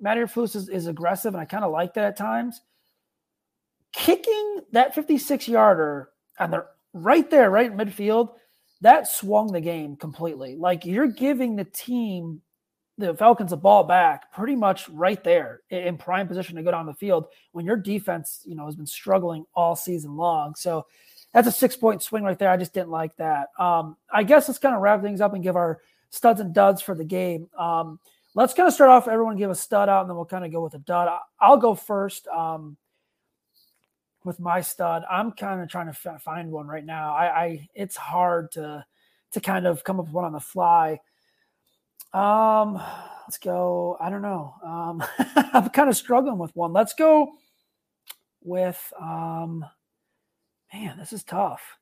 Matt 0.00 0.18
Eberflus 0.18 0.54
is, 0.54 0.68
is 0.68 0.86
aggressive, 0.86 1.34
and 1.34 1.40
I 1.40 1.44
kind 1.44 1.64
of 1.64 1.72
like 1.72 1.94
that 1.94 2.04
at 2.04 2.16
times 2.16 2.60
kicking 3.96 4.60
that 4.72 4.94
56 4.94 5.48
yarder 5.48 6.10
and 6.38 6.52
they're 6.52 6.68
right 6.92 7.28
there, 7.30 7.50
right 7.50 7.70
in 7.70 7.78
midfield, 7.78 8.34
that 8.82 9.08
swung 9.08 9.52
the 9.52 9.60
game 9.60 9.96
completely. 9.96 10.54
Like 10.54 10.84
you're 10.84 11.06
giving 11.06 11.56
the 11.56 11.64
team, 11.64 12.42
the 12.98 13.14
Falcons, 13.14 13.52
a 13.52 13.56
ball 13.56 13.84
back 13.84 14.32
pretty 14.32 14.54
much 14.54 14.88
right 14.90 15.22
there 15.24 15.62
in 15.70 15.96
prime 15.96 16.28
position 16.28 16.56
to 16.56 16.62
go 16.62 16.70
down 16.70 16.84
the 16.84 16.94
field 16.94 17.26
when 17.52 17.64
your 17.64 17.76
defense, 17.76 18.42
you 18.44 18.54
know, 18.54 18.66
has 18.66 18.76
been 18.76 18.86
struggling 18.86 19.46
all 19.54 19.74
season 19.74 20.14
long. 20.14 20.54
So 20.54 20.86
that's 21.32 21.48
a 21.48 21.52
six 21.52 21.74
point 21.74 22.02
swing 22.02 22.22
right 22.22 22.38
there. 22.38 22.50
I 22.50 22.58
just 22.58 22.74
didn't 22.74 22.90
like 22.90 23.16
that. 23.16 23.48
Um, 23.58 23.96
I 24.12 24.24
guess 24.24 24.46
let's 24.46 24.58
kind 24.58 24.74
of 24.74 24.82
wrap 24.82 25.02
things 25.02 25.22
up 25.22 25.32
and 25.32 25.42
give 25.42 25.56
our 25.56 25.80
studs 26.10 26.40
and 26.40 26.54
duds 26.54 26.82
for 26.82 26.94
the 26.94 27.04
game. 27.04 27.48
Um, 27.58 27.98
let's 28.34 28.52
kind 28.52 28.66
of 28.66 28.74
start 28.74 28.90
off. 28.90 29.08
Everyone 29.08 29.36
give 29.36 29.50
a 29.50 29.54
stud 29.54 29.88
out, 29.88 30.02
and 30.02 30.10
then 30.10 30.16
we'll 30.16 30.26
kind 30.26 30.44
of 30.44 30.52
go 30.52 30.62
with 30.62 30.74
a 30.74 30.78
dud. 30.78 31.08
I'll 31.40 31.56
go 31.56 31.74
first. 31.74 32.28
Um, 32.28 32.76
with 34.26 34.40
my 34.40 34.60
stud. 34.60 35.04
I'm 35.10 35.32
kind 35.32 35.62
of 35.62 35.68
trying 35.68 35.86
to 35.86 35.96
f- 36.04 36.22
find 36.22 36.50
one 36.50 36.66
right 36.66 36.84
now. 36.84 37.14
I, 37.14 37.26
I, 37.44 37.68
it's 37.74 37.96
hard 37.96 38.52
to 38.52 38.84
to 39.32 39.40
kind 39.40 39.66
of 39.66 39.84
come 39.84 39.98
up 39.98 40.06
with 40.06 40.14
one 40.14 40.24
on 40.24 40.32
the 40.32 40.40
fly. 40.40 41.00
Um, 42.12 42.74
let's 43.26 43.38
go. 43.38 43.96
I 44.00 44.10
don't 44.10 44.22
know. 44.22 44.54
Um, 44.64 45.02
I'm 45.52 45.68
kind 45.70 45.88
of 45.88 45.96
struggling 45.96 46.38
with 46.38 46.54
one. 46.54 46.72
Let's 46.72 46.94
go 46.94 47.32
with 48.42 48.92
um, 49.00 49.64
man, 50.72 50.96
this 50.98 51.12
is 51.12 51.24
tough. 51.24 51.78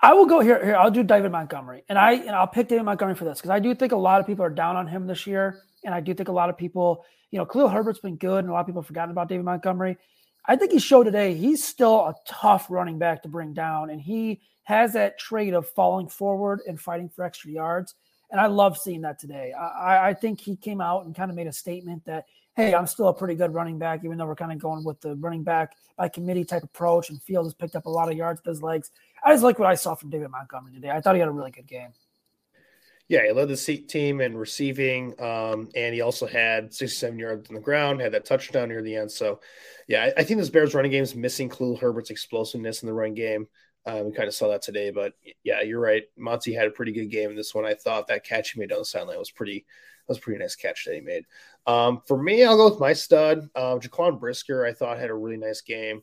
I 0.00 0.12
will 0.12 0.26
go 0.26 0.40
here. 0.40 0.62
Here, 0.62 0.76
I'll 0.76 0.90
do 0.90 1.02
David 1.02 1.32
Montgomery, 1.32 1.84
and 1.88 1.98
I 1.98 2.12
and 2.12 2.30
I'll 2.30 2.46
pick 2.46 2.68
David 2.68 2.84
Montgomery 2.84 3.14
for 3.14 3.24
this 3.24 3.38
because 3.38 3.50
I 3.50 3.58
do 3.58 3.74
think 3.74 3.92
a 3.92 3.96
lot 3.96 4.20
of 4.20 4.26
people 4.26 4.44
are 4.44 4.50
down 4.50 4.76
on 4.76 4.86
him 4.86 5.06
this 5.06 5.26
year, 5.26 5.62
and 5.84 5.94
I 5.94 6.00
do 6.00 6.12
think 6.12 6.28
a 6.28 6.32
lot 6.32 6.50
of 6.50 6.56
people, 6.56 7.04
you 7.30 7.38
know, 7.38 7.46
Khalil 7.46 7.68
Herbert's 7.68 8.00
been 8.00 8.16
good, 8.16 8.40
and 8.40 8.50
a 8.50 8.52
lot 8.52 8.60
of 8.60 8.66
people 8.66 8.82
have 8.82 8.86
forgotten 8.86 9.10
about 9.10 9.28
David 9.28 9.44
Montgomery. 9.44 9.96
I 10.48 10.56
think 10.56 10.72
he 10.72 10.78
showed 10.78 11.04
today 11.04 11.34
he's 11.34 11.64
still 11.64 12.00
a 12.00 12.14
tough 12.26 12.66
running 12.70 12.98
back 12.98 13.22
to 13.22 13.28
bring 13.28 13.52
down, 13.52 13.90
and 13.90 14.00
he 14.00 14.40
has 14.64 14.92
that 14.92 15.18
trait 15.18 15.54
of 15.54 15.68
falling 15.68 16.08
forward 16.08 16.60
and 16.66 16.80
fighting 16.80 17.08
for 17.08 17.24
extra 17.24 17.50
yards. 17.50 17.94
And 18.30 18.40
I 18.40 18.46
love 18.46 18.76
seeing 18.76 19.02
that 19.02 19.18
today. 19.18 19.52
I, 19.52 20.08
I 20.08 20.14
think 20.14 20.40
he 20.40 20.56
came 20.56 20.80
out 20.80 21.06
and 21.06 21.14
kind 21.14 21.30
of 21.30 21.36
made 21.36 21.46
a 21.46 21.52
statement 21.52 22.04
that, 22.06 22.26
hey, 22.56 22.74
I'm 22.74 22.86
still 22.86 23.08
a 23.08 23.14
pretty 23.14 23.34
good 23.34 23.54
running 23.54 23.78
back, 23.78 24.04
even 24.04 24.18
though 24.18 24.26
we're 24.26 24.34
kind 24.34 24.50
of 24.50 24.58
going 24.58 24.84
with 24.84 25.00
the 25.00 25.14
running 25.16 25.44
back 25.44 25.76
by 25.96 26.08
committee 26.08 26.44
type 26.44 26.64
approach, 26.64 27.10
and 27.10 27.22
Field 27.22 27.46
has 27.46 27.54
picked 27.54 27.76
up 27.76 27.86
a 27.86 27.90
lot 27.90 28.10
of 28.10 28.16
yards 28.16 28.40
with 28.44 28.54
his 28.54 28.62
legs. 28.62 28.90
I 29.24 29.32
just 29.32 29.44
like 29.44 29.58
what 29.58 29.68
I 29.68 29.74
saw 29.74 29.94
from 29.94 30.10
David 30.10 30.30
Montgomery 30.30 30.72
today. 30.72 30.90
I 30.90 31.00
thought 31.00 31.14
he 31.14 31.20
had 31.20 31.28
a 31.28 31.32
really 31.32 31.52
good 31.52 31.66
game. 31.66 31.90
Yeah, 33.08 33.24
he 33.24 33.32
led 33.32 33.48
the 33.48 33.56
team 33.56 34.20
in 34.20 34.36
receiving, 34.36 35.14
um, 35.20 35.68
and 35.76 35.94
he 35.94 36.00
also 36.00 36.26
had 36.26 36.74
67 36.74 37.16
yards 37.18 37.48
on 37.48 37.54
the 37.54 37.60
ground, 37.60 38.00
had 38.00 38.12
that 38.12 38.24
touchdown 38.24 38.68
near 38.68 38.82
the 38.82 38.96
end. 38.96 39.12
So, 39.12 39.40
yeah, 39.86 40.04
I, 40.16 40.20
I 40.20 40.24
think 40.24 40.40
this 40.40 40.50
Bears 40.50 40.74
running 40.74 40.90
game 40.90 41.04
is 41.04 41.14
missing 41.14 41.48
Khalil 41.48 41.76
Herbert's 41.76 42.10
explosiveness 42.10 42.82
in 42.82 42.88
the 42.88 42.92
running 42.92 43.14
game. 43.14 43.46
Um, 43.86 44.06
we 44.06 44.12
kind 44.12 44.26
of 44.26 44.34
saw 44.34 44.48
that 44.48 44.62
today, 44.62 44.90
but 44.90 45.12
yeah, 45.44 45.62
you're 45.62 45.80
right. 45.80 46.02
Monty 46.16 46.52
had 46.52 46.66
a 46.66 46.72
pretty 46.72 46.90
good 46.90 47.06
game 47.06 47.30
in 47.30 47.36
this 47.36 47.54
one. 47.54 47.64
I 47.64 47.74
thought 47.74 48.08
that 48.08 48.24
catch 48.24 48.50
he 48.50 48.60
made 48.60 48.70
down 48.70 48.80
the 48.80 48.84
sideline 48.84 49.18
was 49.18 49.30
pretty 49.30 49.64
that 50.06 50.12
was 50.12 50.18
pretty 50.18 50.40
nice 50.40 50.54
catch 50.54 50.84
that 50.84 50.94
he 50.94 51.00
made. 51.00 51.24
Um, 51.66 52.00
for 52.06 52.20
me, 52.20 52.44
I'll 52.44 52.56
go 52.56 52.70
with 52.70 52.80
my 52.80 52.92
stud, 52.92 53.48
uh, 53.56 53.76
Jaquan 53.76 54.20
Brisker. 54.20 54.64
I 54.64 54.72
thought 54.72 54.98
had 54.98 55.10
a 55.10 55.14
really 55.14 55.36
nice 55.36 55.60
game. 55.62 56.02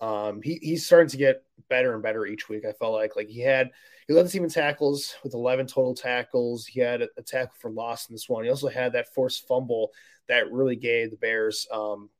Um, 0.00 0.42
he, 0.42 0.58
he's 0.60 0.86
starting 0.86 1.08
to 1.10 1.16
get 1.16 1.44
better 1.68 1.94
and 1.94 2.02
better 2.02 2.26
each 2.26 2.48
week. 2.48 2.64
I 2.64 2.72
felt 2.72 2.94
like 2.94 3.16
like 3.16 3.28
he 3.28 3.40
had 3.40 3.70
he 4.06 4.14
led 4.14 4.26
the 4.26 4.30
team 4.30 4.44
in 4.44 4.50
tackles 4.50 5.14
with 5.22 5.34
11 5.34 5.66
total 5.66 5.94
tackles. 5.94 6.66
He 6.66 6.80
had 6.80 7.02
a, 7.02 7.22
tackle 7.22 7.54
for 7.58 7.70
loss 7.70 8.08
in 8.08 8.14
this 8.14 8.28
one. 8.28 8.44
He 8.44 8.50
also 8.50 8.68
had 8.68 8.92
that 8.92 9.14
forced 9.14 9.46
fumble 9.48 9.92
that 10.28 10.52
really 10.52 10.76
gave 10.76 11.10
the 11.10 11.16
Bears. 11.16 11.66
Um, 11.72 12.10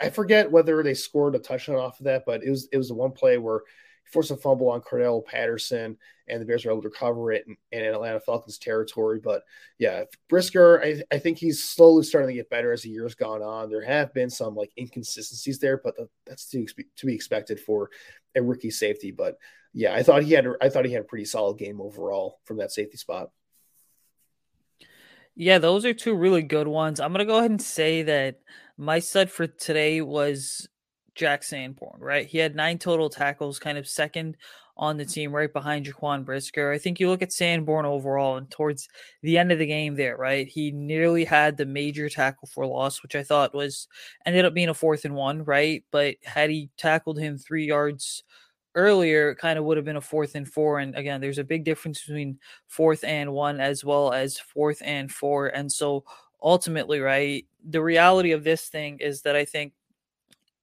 I, 0.00 0.10
forget 0.10 0.50
whether 0.50 0.82
they 0.82 0.94
scored 0.94 1.34
a 1.34 1.38
touchdown 1.38 1.76
off 1.76 2.00
of 2.00 2.04
that, 2.04 2.24
but 2.26 2.42
it 2.42 2.50
was 2.50 2.68
it 2.72 2.78
was 2.78 2.88
the 2.88 2.94
one 2.94 3.12
play 3.12 3.38
where 3.38 3.62
he 4.04 4.10
forced 4.10 4.30
a 4.30 4.36
fumble 4.36 4.68
on 4.68 4.80
Cordarrelle 4.80 5.24
Patterson, 5.24 5.96
and 6.26 6.40
the 6.40 6.44
Bears 6.44 6.64
were 6.64 6.72
able 6.72 6.82
to 6.82 6.88
recover 6.88 7.32
it 7.32 7.46
in, 7.46 7.56
in 7.70 7.84
Atlanta 7.84 8.18
Falcons 8.18 8.58
territory. 8.58 9.20
But 9.22 9.44
yeah, 9.78 10.04
Brisker, 10.28 10.82
I, 10.82 11.02
I, 11.14 11.18
think 11.18 11.38
he's 11.38 11.62
slowly 11.62 12.02
starting 12.02 12.28
to 12.28 12.34
get 12.34 12.50
better 12.50 12.72
as 12.72 12.82
the 12.82 12.90
year's 12.90 13.14
gone 13.14 13.42
on. 13.42 13.70
There 13.70 13.84
have 13.84 14.12
been 14.12 14.30
some 14.30 14.56
like 14.56 14.72
inconsistencies 14.76 15.60
there, 15.60 15.80
but 15.82 15.96
the, 15.96 16.08
that's 16.26 16.50
to, 16.50 16.66
to 16.96 17.06
be 17.06 17.14
expected 17.14 17.60
for 17.60 17.90
a 18.34 18.42
rookie 18.42 18.70
safety. 18.70 19.12
But 19.12 19.38
yeah, 19.76 19.94
I 19.94 20.02
thought 20.02 20.22
he 20.22 20.32
had 20.32 20.46
I 20.62 20.70
thought 20.70 20.86
he 20.86 20.92
had 20.92 21.02
a 21.02 21.06
pretty 21.06 21.26
solid 21.26 21.58
game 21.58 21.82
overall 21.82 22.40
from 22.44 22.56
that 22.56 22.72
safety 22.72 22.96
spot. 22.96 23.30
Yeah, 25.34 25.58
those 25.58 25.84
are 25.84 25.92
two 25.92 26.14
really 26.14 26.42
good 26.42 26.66
ones. 26.66 26.98
I'm 26.98 27.12
gonna 27.12 27.26
go 27.26 27.36
ahead 27.36 27.50
and 27.50 27.60
say 27.60 28.02
that 28.04 28.40
my 28.78 29.00
stud 29.00 29.30
for 29.30 29.46
today 29.46 30.00
was 30.00 30.66
Jack 31.14 31.42
Sanborn, 31.42 32.00
right? 32.00 32.26
He 32.26 32.38
had 32.38 32.56
nine 32.56 32.78
total 32.78 33.10
tackles, 33.10 33.58
kind 33.58 33.76
of 33.76 33.86
second 33.86 34.38
on 34.78 34.96
the 34.96 35.04
team, 35.04 35.34
right 35.34 35.52
behind 35.52 35.84
Jaquan 35.84 36.24
Brisker. 36.24 36.72
I 36.72 36.78
think 36.78 36.98
you 36.98 37.10
look 37.10 37.20
at 37.20 37.32
Sanborn 37.32 37.84
overall 37.84 38.38
and 38.38 38.50
towards 38.50 38.88
the 39.22 39.36
end 39.36 39.52
of 39.52 39.58
the 39.58 39.66
game 39.66 39.94
there, 39.94 40.16
right? 40.16 40.48
He 40.48 40.70
nearly 40.70 41.26
had 41.26 41.58
the 41.58 41.66
major 41.66 42.08
tackle 42.08 42.48
for 42.48 42.66
loss, 42.66 43.02
which 43.02 43.14
I 43.14 43.22
thought 43.22 43.54
was 43.54 43.88
ended 44.24 44.46
up 44.46 44.54
being 44.54 44.70
a 44.70 44.74
fourth 44.74 45.04
and 45.04 45.14
one, 45.14 45.44
right? 45.44 45.84
But 45.92 46.16
had 46.24 46.48
he 46.48 46.70
tackled 46.78 47.18
him 47.18 47.36
three 47.36 47.66
yards 47.66 48.22
earlier, 48.76 49.34
kind 49.34 49.58
of 49.58 49.64
would 49.64 49.76
have 49.76 49.86
been 49.86 49.96
a 49.96 50.00
fourth 50.00 50.36
and 50.36 50.46
four. 50.46 50.78
And 50.78 50.94
again, 50.94 51.20
there's 51.20 51.38
a 51.38 51.44
big 51.44 51.64
difference 51.64 52.04
between 52.04 52.38
fourth 52.68 53.02
and 53.02 53.32
one 53.32 53.58
as 53.58 53.84
well 53.84 54.12
as 54.12 54.38
fourth 54.38 54.80
and 54.84 55.10
four. 55.10 55.48
And 55.48 55.72
so 55.72 56.04
ultimately, 56.42 57.00
right, 57.00 57.44
the 57.68 57.82
reality 57.82 58.32
of 58.32 58.44
this 58.44 58.68
thing 58.68 58.98
is 59.00 59.22
that 59.22 59.34
I 59.34 59.44
think 59.44 59.72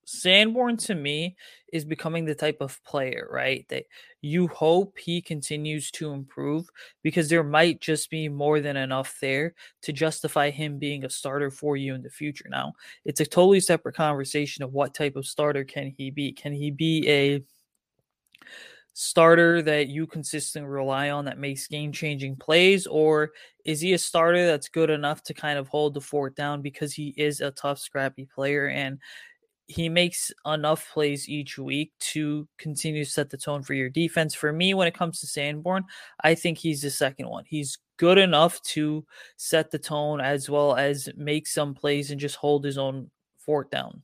Sanborn 0.06 0.78
to 0.78 0.96
me 0.96 1.36
is 1.72 1.86
becoming 1.86 2.26
the 2.26 2.36
type 2.36 2.58
of 2.62 2.84
player, 2.84 3.28
right? 3.32 3.66
That 3.70 3.86
you 4.22 4.48
hope 4.48 4.98
he 4.98 5.22
continues 5.22 5.92
to 5.92 6.12
improve 6.12 6.70
because 7.04 7.30
there 7.30 7.44
might 7.44 7.82
just 7.82 8.10
be 8.10 8.30
more 8.30 8.60
than 8.60 8.78
enough 8.78 9.18
there 9.22 9.54
to 9.82 9.94
justify 9.94 10.50
him 10.50 10.78
being 10.78 11.06
a 11.06 11.10
starter 11.10 11.50
for 11.50 11.78
you 11.78 11.96
in 11.96 12.02
the 12.02 12.10
future. 12.10 12.48
Now, 12.50 12.74
it's 13.06 13.22
a 13.22 13.26
totally 13.26 13.60
separate 13.60 13.96
conversation 13.96 14.64
of 14.64 14.74
what 14.74 14.94
type 14.94 15.16
of 15.16 15.26
starter 15.26 15.64
can 15.64 15.94
he 15.98 16.12
be? 16.12 16.32
Can 16.32 16.54
he 16.54 16.70
be 16.70 17.08
a 17.10 17.44
starter 18.94 19.62
that 19.64 19.88
you 19.88 20.06
consistently 20.06 20.70
rely 20.70 21.10
on 21.10 21.26
that 21.26 21.40
makes 21.40 21.68
game 21.68 21.92
changing 21.92 22.36
plays, 22.36 22.86
or 22.88 23.32
is 23.66 23.82
he 23.82 23.94
a 23.94 23.98
starter 23.98 24.46
that's 24.46 24.70
good 24.70 24.90
enough 24.90 25.24
to 25.24 25.34
kind 25.34 25.58
of 25.58 25.68
hold 25.68 25.94
the 25.94 26.02
fort 26.02 26.36
down 26.36 26.62
because 26.62 26.94
he 26.94 27.14
is 27.18 27.42
a 27.42 27.52
tough, 27.52 27.80
scrappy 27.80 28.28
player 28.34 28.68
and 28.68 29.00
he 29.68 29.90
makes 29.90 30.32
enough 30.46 30.92
plays 30.92 31.28
each 31.30 31.58
week 31.58 31.94
to 32.00 32.48
continue 32.58 33.04
to 33.04 33.10
set 33.10 33.30
the 33.30 33.38
tone 33.38 33.64
for 33.64 33.74
your 33.74 33.90
defense. 33.90 34.36
For 34.36 34.52
me, 34.52 34.74
when 34.74 34.88
it 34.88 34.94
comes 34.94 35.20
to 35.22 35.28
Sanborn, 35.28 35.86
I 36.22 36.36
think 36.36 36.58
he's 36.58 36.82
the 36.82 36.92
second 36.92 37.30
one. 37.30 37.46
He's 37.48 37.78
good 37.98 38.18
enough 38.18 38.62
to 38.62 39.06
set 39.38 39.72
the 39.72 39.80
tone 39.80 40.20
as 40.20 40.50
well 40.50 40.76
as 40.76 41.10
make 41.16 41.48
some 41.48 41.74
plays 41.74 42.12
and 42.12 42.20
just 42.20 42.36
hold 42.36 42.66
his 42.66 42.78
own 42.78 43.10
fort 43.38 43.72
down. 43.72 44.04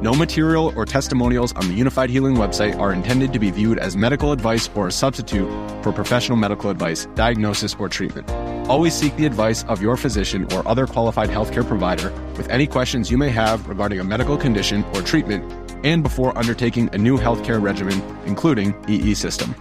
No 0.00 0.14
material 0.14 0.72
or 0.76 0.84
testimonials 0.84 1.52
on 1.54 1.66
the 1.66 1.76
Unifyd 1.76 2.08
Healing 2.08 2.36
website 2.36 2.78
are 2.78 2.92
intended 2.92 3.32
to 3.32 3.40
be 3.40 3.50
viewed 3.50 3.78
as 3.78 3.96
medical 3.96 4.30
advice 4.30 4.70
or 4.76 4.86
a 4.86 4.92
substitute 4.92 5.48
for 5.82 5.90
professional 5.90 6.38
medical 6.38 6.70
advice, 6.70 7.06
diagnosis, 7.16 7.74
or 7.80 7.88
treatment. 7.88 8.30
Always 8.70 8.94
seek 8.94 9.16
the 9.16 9.26
advice 9.26 9.64
of 9.64 9.82
your 9.82 9.96
physician 9.96 10.46
or 10.52 10.66
other 10.68 10.86
qualified 10.86 11.30
healthcare 11.30 11.66
provider 11.66 12.12
with 12.36 12.48
any 12.48 12.64
questions 12.64 13.10
you 13.10 13.18
may 13.18 13.28
have 13.30 13.68
regarding 13.68 13.98
a 13.98 14.04
medical 14.04 14.36
condition 14.36 14.84
or 14.94 15.02
treatment 15.02 15.52
and 15.84 16.04
before 16.04 16.36
undertaking 16.38 16.88
a 16.92 16.98
new 16.98 17.18
healthcare 17.18 17.60
regimen, 17.60 18.00
including 18.24 18.76
EE 18.88 19.14
system. 19.14 19.52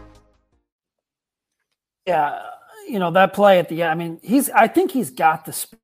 Yeah, 2.06 2.44
you 2.88 3.00
know 3.00 3.10
that 3.10 3.34
play 3.34 3.58
at 3.58 3.70
the 3.70 3.82
end. 3.82 3.92
I 3.92 3.96
mean, 3.96 4.20
he's. 4.22 4.52
I 4.52 4.68
think 4.68 4.92
he's 4.92 5.10
got 5.10 5.46
the 5.46 5.54
speed 5.54 5.80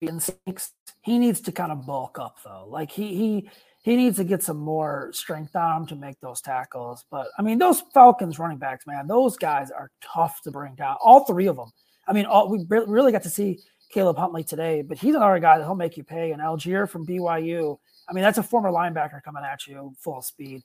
instincts. 0.00 0.72
He 1.02 1.18
needs 1.18 1.42
to 1.42 1.52
kind 1.52 1.72
of 1.72 1.84
bulk 1.86 2.18
up 2.18 2.38
though. 2.42 2.66
Like 2.68 2.90
he 2.90 3.14
he 3.14 3.50
he 3.82 3.96
needs 3.96 4.16
to 4.16 4.24
get 4.24 4.42
some 4.42 4.58
more 4.58 5.10
strength 5.12 5.54
on 5.54 5.82
him 5.82 5.86
to 5.86 5.96
make 5.96 6.20
those 6.20 6.40
tackles. 6.40 7.04
But 7.10 7.28
I 7.38 7.42
mean, 7.42 7.58
those 7.58 7.82
Falcons 7.94 8.38
running 8.38 8.58
backs, 8.58 8.86
man, 8.86 9.06
those 9.06 9.36
guys 9.36 9.70
are 9.70 9.90
tough 10.02 10.42
to 10.42 10.50
bring 10.50 10.74
down. 10.74 10.96
All 11.00 11.24
three 11.24 11.46
of 11.46 11.56
them. 11.56 11.70
I 12.06 12.12
mean, 12.12 12.26
all, 12.26 12.48
we 12.48 12.64
really 12.68 13.12
got 13.12 13.22
to 13.22 13.30
see 13.30 13.60
Caleb 13.90 14.16
Huntley 14.16 14.42
today, 14.42 14.82
but 14.82 14.98
he's 14.98 15.14
another 15.14 15.38
guy 15.38 15.58
that 15.58 15.64
he'll 15.64 15.74
make 15.74 15.96
you 15.96 16.04
pay. 16.04 16.32
And 16.32 16.42
Allgeier 16.42 16.88
from 16.88 17.06
BYU. 17.06 17.78
I 18.08 18.12
mean, 18.12 18.24
that's 18.24 18.38
a 18.38 18.42
former 18.42 18.70
linebacker 18.70 19.22
coming 19.22 19.44
at 19.44 19.66
you 19.66 19.94
full 19.98 20.22
speed. 20.22 20.62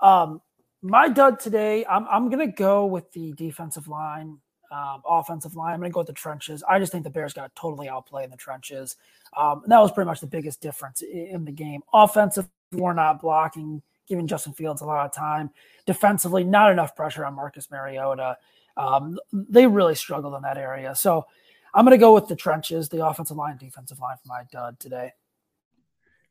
Um, 0.00 0.40
my 0.82 1.08
dud 1.08 1.40
today, 1.40 1.84
I'm, 1.86 2.06
I'm 2.08 2.30
going 2.30 2.46
to 2.46 2.52
go 2.52 2.86
with 2.86 3.10
the 3.12 3.32
defensive 3.32 3.88
line 3.88 4.38
um, 4.74 5.02
offensive 5.06 5.54
line. 5.54 5.74
I'm 5.74 5.80
going 5.80 5.90
to 5.90 5.94
go 5.94 6.00
with 6.00 6.08
the 6.08 6.12
trenches. 6.12 6.64
I 6.68 6.78
just 6.80 6.90
think 6.90 7.04
the 7.04 7.10
Bears 7.10 7.32
got 7.32 7.54
totally 7.54 7.88
outplayed 7.88 8.24
in 8.24 8.30
the 8.30 8.36
trenches. 8.36 8.96
Um, 9.36 9.62
that 9.66 9.78
was 9.78 9.92
pretty 9.92 10.06
much 10.06 10.20
the 10.20 10.26
biggest 10.26 10.60
difference 10.60 11.02
in, 11.02 11.44
the 11.44 11.52
game. 11.52 11.82
Offensive, 11.92 12.48
we're 12.72 12.92
not 12.92 13.20
blocking, 13.20 13.82
giving 14.08 14.26
Justin 14.26 14.52
Fields 14.52 14.82
a 14.82 14.84
lot 14.84 15.06
of 15.06 15.12
time. 15.12 15.50
Defensively, 15.86 16.42
not 16.42 16.72
enough 16.72 16.96
pressure 16.96 17.24
on 17.24 17.34
Marcus 17.34 17.70
Mariota. 17.70 18.36
Um, 18.76 19.18
they 19.32 19.66
really 19.66 19.94
struggled 19.94 20.34
in 20.34 20.42
that 20.42 20.58
area. 20.58 20.94
So 20.96 21.24
I'm 21.72 21.84
going 21.84 21.96
to 21.96 21.98
go 21.98 22.12
with 22.12 22.26
the 22.26 22.36
trenches, 22.36 22.88
the 22.88 23.06
offensive 23.06 23.36
line, 23.36 23.56
defensive 23.56 24.00
line 24.00 24.16
for 24.16 24.28
my 24.28 24.42
dud 24.50 24.80
today. 24.80 25.12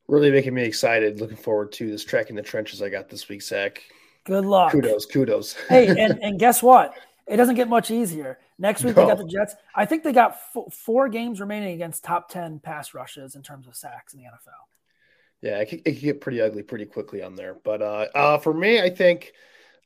Really 0.08 0.32
making 0.32 0.54
me 0.54 0.64
excited. 0.64 1.22
Looking 1.22 1.38
forward 1.38 1.72
to 1.74 1.90
this 1.90 2.04
tracking 2.04 2.36
the 2.36 2.42
trenches 2.42 2.82
I 2.82 2.90
got 2.90 3.08
this 3.08 3.30
week, 3.30 3.42
Zach. 3.42 3.82
Good 4.26 4.46
luck. 4.46 4.74
Kudos, 4.74 5.06
kudos. 5.06 5.54
hey, 5.70 5.88
and, 5.88 6.20
and 6.22 6.38
guess 6.38 6.62
what? 6.62 6.94
It 7.26 7.38
doesn't 7.38 7.56
get 7.56 7.70
much 7.70 7.90
easier. 7.90 8.40
Next 8.58 8.84
week 8.84 8.96
no. 8.96 9.04
they 9.04 9.08
got 9.10 9.18
the 9.18 9.26
Jets. 9.26 9.56
I 9.74 9.86
think 9.86 10.04
they 10.04 10.12
got 10.12 10.32
f- 10.56 10.74
four 10.74 11.08
games 11.08 11.40
remaining 11.40 11.74
against 11.74 12.04
top 12.04 12.30
ten 12.30 12.60
pass 12.60 12.94
rushes 12.94 13.36
in 13.36 13.42
terms 13.42 13.68
of 13.68 13.76
sacks 13.76 14.14
in 14.14 14.20
the 14.20 14.26
NFL. 14.26 14.68
Yeah, 15.42 15.60
it 15.60 15.70
could, 15.70 15.80
it 15.86 15.94
could 15.94 16.02
get 16.02 16.22
pretty 16.22 16.42
ugly 16.42 16.64
pretty 16.64 16.86
quickly 16.86 17.22
on 17.22 17.36
there. 17.36 17.56
But 17.64 17.82
uh, 17.82 18.08
uh, 18.14 18.38
for 18.40 18.54
me, 18.54 18.82
I 18.82 18.90
think 18.90 19.34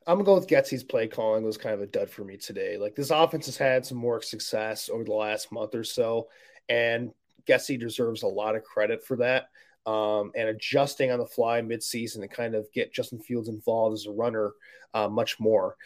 I'm 0.08 0.16
gonna 0.16 0.26
go 0.26 0.36
with 0.36 0.48
Getsy's 0.48 0.84
play 0.84 1.08
calling 1.08 1.44
was 1.44 1.58
kind 1.58 1.76
of 1.76 1.82
a 1.82 1.88
dud 1.88 2.10
for 2.10 2.24
me 2.24 2.38
today. 2.38 2.78
Like 2.78 2.96
this 2.96 3.12
offense 3.12 3.46
has 3.48 3.58
had 3.58 3.86
some 3.86 3.98
more 3.98 4.22
success 4.22 4.90
over 4.90 5.04
the 5.04 5.14
last 5.14 5.52
month 5.52 5.76
or 5.76 5.84
so, 5.84 6.30
and 6.70 7.12
Getsy 7.48 7.80
deserves 7.80 8.24
a 8.24 8.28
lot 8.28 8.56
of 8.56 8.64
credit 8.64 9.06
for 9.06 9.18
that. 9.18 9.50
Um, 9.86 10.32
and 10.36 10.50
adjusting 10.50 11.12
on 11.12 11.20
the 11.20 11.26
fly 11.26 11.62
midseason 11.62 12.20
to 12.20 12.28
kind 12.28 12.56
of 12.56 12.72
get 12.74 12.94
Justin 12.94 13.20
Fields 13.20 13.48
involved 13.48 13.94
as 13.94 14.06
a 14.06 14.12
runner 14.12 14.52
uh, 14.94 15.08
much 15.08 15.40
more. 15.40 15.78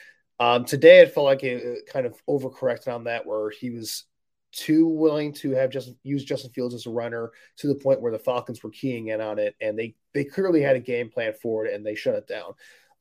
Um, 0.42 0.66
today, 0.66 1.02
it 1.02 1.14
felt 1.14 1.28
like 1.28 1.44
it 1.44 1.86
kind 1.86 2.08
of 2.08 2.20
overcorrected 2.26 2.92
on 2.92 3.04
that, 3.04 3.28
where 3.28 3.52
he 3.52 3.70
was 3.70 4.06
too 4.52 4.88
willing 4.88 5.34
to 5.34 5.52
have 5.52 5.70
just 5.70 5.92
use 6.02 6.26
Justin 6.26 6.52
Fields 6.52 6.74
as 6.74 6.88
a 6.88 6.90
runner 6.90 7.30
to 7.58 7.68
the 7.68 7.76
point 7.76 8.02
where 8.02 8.12
the 8.12 8.18
Falcons 8.18 8.64
were 8.64 8.72
keying 8.72 9.10
in 9.10 9.22
on 9.22 9.38
it, 9.38 9.56
and 9.62 9.78
they 9.78 9.94
they 10.16 10.24
clearly 10.24 10.64
had 10.64 10.76
a 10.76 10.80
game 10.80 11.12
plan 11.12 11.34
for 11.40 11.68
it, 11.68 11.76
and 11.76 11.86
they 11.86 11.94
shut 11.94 12.16
it 12.16 12.28
down. 12.28 12.54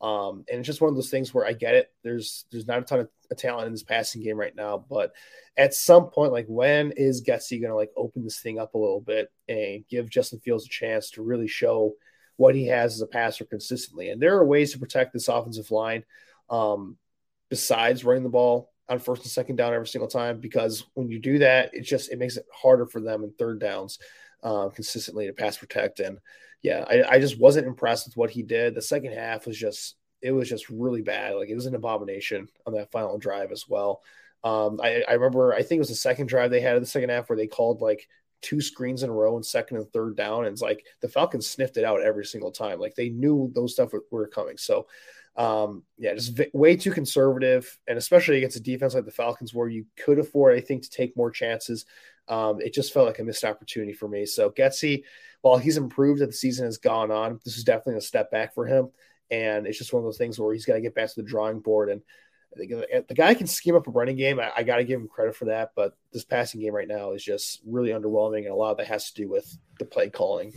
Um, 0.03 0.45
and 0.51 0.59
it's 0.59 0.66
just 0.66 0.82
one 0.82 0.91
of 0.91 0.97
those 0.97 1.09
things 1.09 1.32
where 1.32 1.47
I 1.47 1.55
get 1.55 1.74
it. 1.74 1.91
There's 2.05 2.45
there's 2.53 2.66
not 2.66 2.80
a 2.80 2.82
ton 2.82 3.01
of 3.01 3.36
talent 3.38 3.68
in 3.68 3.72
this 3.72 3.84
passing 3.84 4.22
game 4.22 4.36
right 4.36 4.55
now, 4.55 4.84
but 4.91 5.12
at 5.57 5.72
some 5.72 6.11
point, 6.11 6.32
like 6.32 6.47
when 6.47 6.93
is 6.93 7.24
Getsy 7.24 7.59
going 7.59 7.70
to 7.70 7.74
like 7.74 7.91
open 7.97 8.22
this 8.22 8.41
thing 8.41 8.59
up 8.59 8.74
a 8.74 8.78
little 8.78 9.01
bit 9.01 9.32
and 9.49 9.82
give 9.88 10.11
Justin 10.11 10.41
Fields 10.41 10.66
a 10.66 10.68
chance 10.68 11.09
to 11.12 11.22
really 11.22 11.49
show 11.49 11.95
what 12.36 12.55
he 12.55 12.66
has 12.66 12.97
as 12.97 13.01
a 13.01 13.07
passer 13.07 13.47
consistently? 13.47 14.11
And 14.11 14.20
there 14.20 14.36
are 14.36 14.45
ways 14.45 14.72
to 14.72 14.78
protect 14.78 15.14
this 15.14 15.28
offensive 15.28 15.70
line. 15.70 16.05
Um, 16.51 16.99
besides 17.51 18.05
running 18.05 18.22
the 18.22 18.30
ball 18.30 18.70
on 18.88 18.98
first 18.98 19.22
and 19.22 19.30
second 19.30 19.57
down 19.57 19.74
every 19.74 19.86
single 19.86 20.09
time 20.09 20.40
because 20.40 20.84
when 20.94 21.09
you 21.09 21.18
do 21.18 21.38
that, 21.38 21.74
it 21.74 21.82
just 21.82 22.11
it 22.11 22.18
makes 22.18 22.36
it 22.36 22.46
harder 22.53 22.86
for 22.86 23.01
them 23.01 23.22
in 23.22 23.32
third 23.32 23.61
downs 23.61 23.98
uh, 24.42 24.68
consistently 24.68 25.26
to 25.26 25.32
pass 25.32 25.59
protect. 25.59 26.01
And 26.01 26.18
yeah, 26.62 26.84
I, 26.88 27.16
I 27.16 27.18
just 27.20 27.38
wasn't 27.38 27.66
impressed 27.66 28.07
with 28.07 28.16
what 28.16 28.30
he 28.30 28.42
did. 28.42 28.74
The 28.74 28.82
second 28.82 29.12
half 29.12 29.46
was 29.46 29.59
just 29.59 29.96
it 30.22 30.32
was 30.32 30.48
just 30.48 30.68
really 30.68 31.03
bad. 31.03 31.34
Like 31.34 31.48
it 31.48 31.55
was 31.55 31.66
an 31.66 31.74
abomination 31.74 32.48
on 32.66 32.74
that 32.74 32.90
final 32.90 33.18
drive 33.18 33.53
as 33.53 33.66
well. 33.68 34.03
Um, 34.42 34.80
I, 34.82 35.03
I 35.09 35.12
remember 35.14 35.53
I 35.53 35.62
think 35.62 35.78
it 35.78 35.80
was 35.80 35.88
the 35.88 35.94
second 35.94 36.28
drive 36.28 36.51
they 36.51 36.61
had 36.61 36.76
in 36.76 36.82
the 36.82 36.88
second 36.88 37.11
half 37.11 37.28
where 37.28 37.36
they 37.36 37.46
called 37.46 37.80
like 37.80 38.09
two 38.42 38.61
screens 38.61 39.03
in 39.03 39.11
a 39.11 39.12
row 39.12 39.36
in 39.36 39.42
second 39.42 39.76
and 39.76 39.92
third 39.92 40.16
down. 40.16 40.44
And 40.44 40.53
it's 40.53 40.62
like 40.62 40.84
the 41.01 41.09
Falcons 41.09 41.48
sniffed 41.48 41.76
it 41.76 41.84
out 41.84 42.03
every 42.03 42.24
single 42.24 42.51
time. 42.51 42.78
Like 42.78 42.94
they 42.94 43.11
knew 43.11 43.51
those 43.55 43.72
stuff 43.72 43.92
were, 43.92 44.05
were 44.11 44.28
coming. 44.28 44.57
So 44.57 44.86
um, 45.37 45.85
yeah, 45.97 46.14
just 46.14 46.37
v- 46.37 46.51
way 46.53 46.76
too 46.76 46.91
conservative, 46.91 47.78
and 47.87 47.97
especially 47.97 48.39
against 48.39 48.57
a 48.57 48.61
defense 48.61 48.95
like 48.95 49.05
the 49.05 49.11
Falcons, 49.11 49.55
where 49.55 49.68
you 49.68 49.87
could 49.97 50.18
afford, 50.18 50.57
I 50.57 50.61
think, 50.61 50.83
to 50.83 50.91
take 50.91 51.16
more 51.16 51.31
chances. 51.31 51.87
Um, 52.28 52.61
it 52.61 52.74
just 52.74 52.93
felt 52.93 53.07
like 53.07 53.18
a 53.18 53.24
missed 53.24 53.45
opportunity 53.45 53.93
for 53.93 54.09
me. 54.09 54.26
So 54.26 54.51
Getsy, 54.51 55.05
while 55.41 55.59
he's 55.59 55.76
improved 55.76 56.20
as 56.20 56.28
the 56.28 56.35
season 56.35 56.66
has 56.66 56.78
gone 56.78 57.11
on, 57.11 57.41
this 57.45 57.57
is 57.57 57.64
definitely 57.64 57.97
a 57.97 58.03
step 58.03 58.31
back 58.31 58.55
for 58.55 58.66
him, 58.66 58.91
and 59.31 59.66
it's 59.66 59.78
just 59.78 59.93
one 59.93 60.01
of 60.01 60.05
those 60.05 60.18
things 60.18 60.39
where 60.39 60.53
he's 60.53 60.66
got 60.66 60.74
to 60.74 60.81
get 60.81 60.95
back 60.95 61.09
to 61.09 61.16
the 61.16 61.28
drawing 61.28 61.61
board. 61.61 61.89
And 61.89 62.03
I 62.53 62.59
think 62.59 63.07
the 63.09 63.14
guy 63.14 63.35
can 63.35 63.47
scheme 63.47 63.76
up 63.76 63.87
a 63.87 63.93
running 63.93 64.16
game. 64.16 64.41
I, 64.41 64.51
I 64.57 64.62
got 64.64 64.76
to 64.76 64.85
give 64.85 65.01
him 65.01 65.09
credit 65.09 65.37
for 65.37 65.47
that, 65.47 65.70
but 65.76 65.97
this 66.12 66.24
passing 66.24 66.61
game 66.61 66.74
right 66.74 66.89
now 66.89 67.12
is 67.12 67.24
just 67.24 67.61
really 67.64 67.91
underwhelming, 67.91 68.41
and 68.41 68.49
a 68.49 68.55
lot 68.55 68.72
of 68.72 68.78
that 68.78 68.89
has 68.89 69.11
to 69.11 69.22
do 69.22 69.28
with 69.28 69.57
the 69.78 69.85
play 69.85 70.11
calling. 70.11 70.53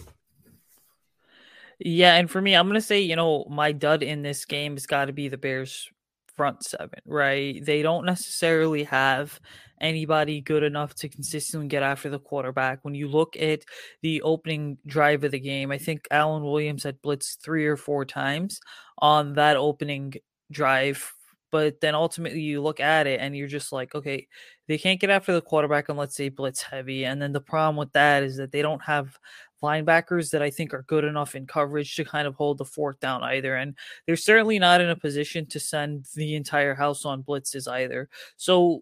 Yeah, 1.79 2.15
and 2.15 2.29
for 2.29 2.41
me, 2.41 2.55
I'm 2.55 2.67
gonna 2.67 2.81
say, 2.81 3.01
you 3.01 3.15
know, 3.15 3.45
my 3.49 3.71
dud 3.71 4.03
in 4.03 4.21
this 4.21 4.45
game 4.45 4.73
has 4.73 4.85
got 4.85 5.05
to 5.05 5.13
be 5.13 5.27
the 5.27 5.37
Bears' 5.37 5.89
front 6.35 6.63
seven, 6.63 6.99
right? 7.05 7.63
They 7.63 7.81
don't 7.81 8.05
necessarily 8.05 8.83
have 8.85 9.39
anybody 9.81 10.39
good 10.41 10.63
enough 10.63 10.95
to 10.95 11.09
consistently 11.09 11.67
get 11.67 11.83
after 11.83 12.09
the 12.09 12.19
quarterback. 12.19 12.79
When 12.83 12.95
you 12.95 13.07
look 13.07 13.35
at 13.37 13.63
the 14.01 14.21
opening 14.21 14.77
drive 14.87 15.23
of 15.23 15.31
the 15.31 15.39
game, 15.39 15.71
I 15.71 15.77
think 15.77 16.07
Alan 16.11 16.43
Williams 16.43 16.83
had 16.83 17.01
blitzed 17.01 17.39
three 17.41 17.65
or 17.65 17.77
four 17.77 18.05
times 18.05 18.59
on 18.99 19.33
that 19.33 19.57
opening 19.57 20.13
drive. 20.51 21.13
But 21.53 21.81
then 21.81 21.93
ultimately 21.93 22.41
you 22.41 22.63
look 22.63 22.79
at 22.79 23.05
it 23.05 23.19
and 23.19 23.37
you're 23.37 23.47
just 23.47 23.71
like, 23.71 23.93
okay, 23.93 24.27
they 24.67 24.79
can't 24.79 24.99
get 24.99 25.11
after 25.11 25.33
the 25.33 25.41
quarterback 25.41 25.87
unless 25.87 26.15
they 26.15 26.29
blitz 26.29 26.63
heavy. 26.63 27.05
And 27.05 27.21
then 27.21 27.31
the 27.31 27.41
problem 27.41 27.75
with 27.75 27.91
that 27.91 28.23
is 28.23 28.37
that 28.37 28.51
they 28.51 28.63
don't 28.63 28.81
have 28.81 29.19
linebackers 29.61 30.31
that 30.31 30.41
I 30.41 30.49
think 30.49 30.73
are 30.73 30.81
good 30.87 31.03
enough 31.03 31.35
in 31.35 31.45
coverage 31.45 31.95
to 31.95 32.05
kind 32.05 32.25
of 32.27 32.33
hold 32.33 32.57
the 32.57 32.65
fort 32.65 32.99
down 32.99 33.21
either. 33.23 33.55
And 33.55 33.75
they're 34.07 34.15
certainly 34.15 34.57
not 34.57 34.81
in 34.81 34.89
a 34.89 34.95
position 34.95 35.45
to 35.49 35.59
send 35.59 36.07
the 36.15 36.33
entire 36.33 36.73
house 36.73 37.05
on 37.05 37.21
blitzes 37.21 37.71
either. 37.71 38.09
So 38.35 38.81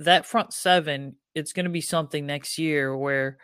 that 0.00 0.26
front 0.26 0.52
seven, 0.52 1.14
it's 1.36 1.52
going 1.52 1.66
to 1.66 1.70
be 1.70 1.80
something 1.80 2.26
next 2.26 2.58
year 2.58 2.96
where, 2.96 3.38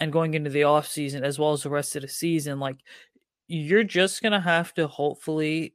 and 0.00 0.12
going 0.12 0.34
into 0.34 0.50
the 0.50 0.64
off 0.64 0.86
season 0.86 1.24
as 1.24 1.38
well 1.38 1.52
as 1.52 1.62
the 1.62 1.70
rest 1.70 1.96
of 1.96 2.02
the 2.02 2.08
season, 2.08 2.60
like 2.60 2.76
you're 3.48 3.84
just 3.84 4.20
going 4.20 4.32
to 4.32 4.40
have 4.40 4.74
to 4.74 4.86
hopefully 4.86 5.72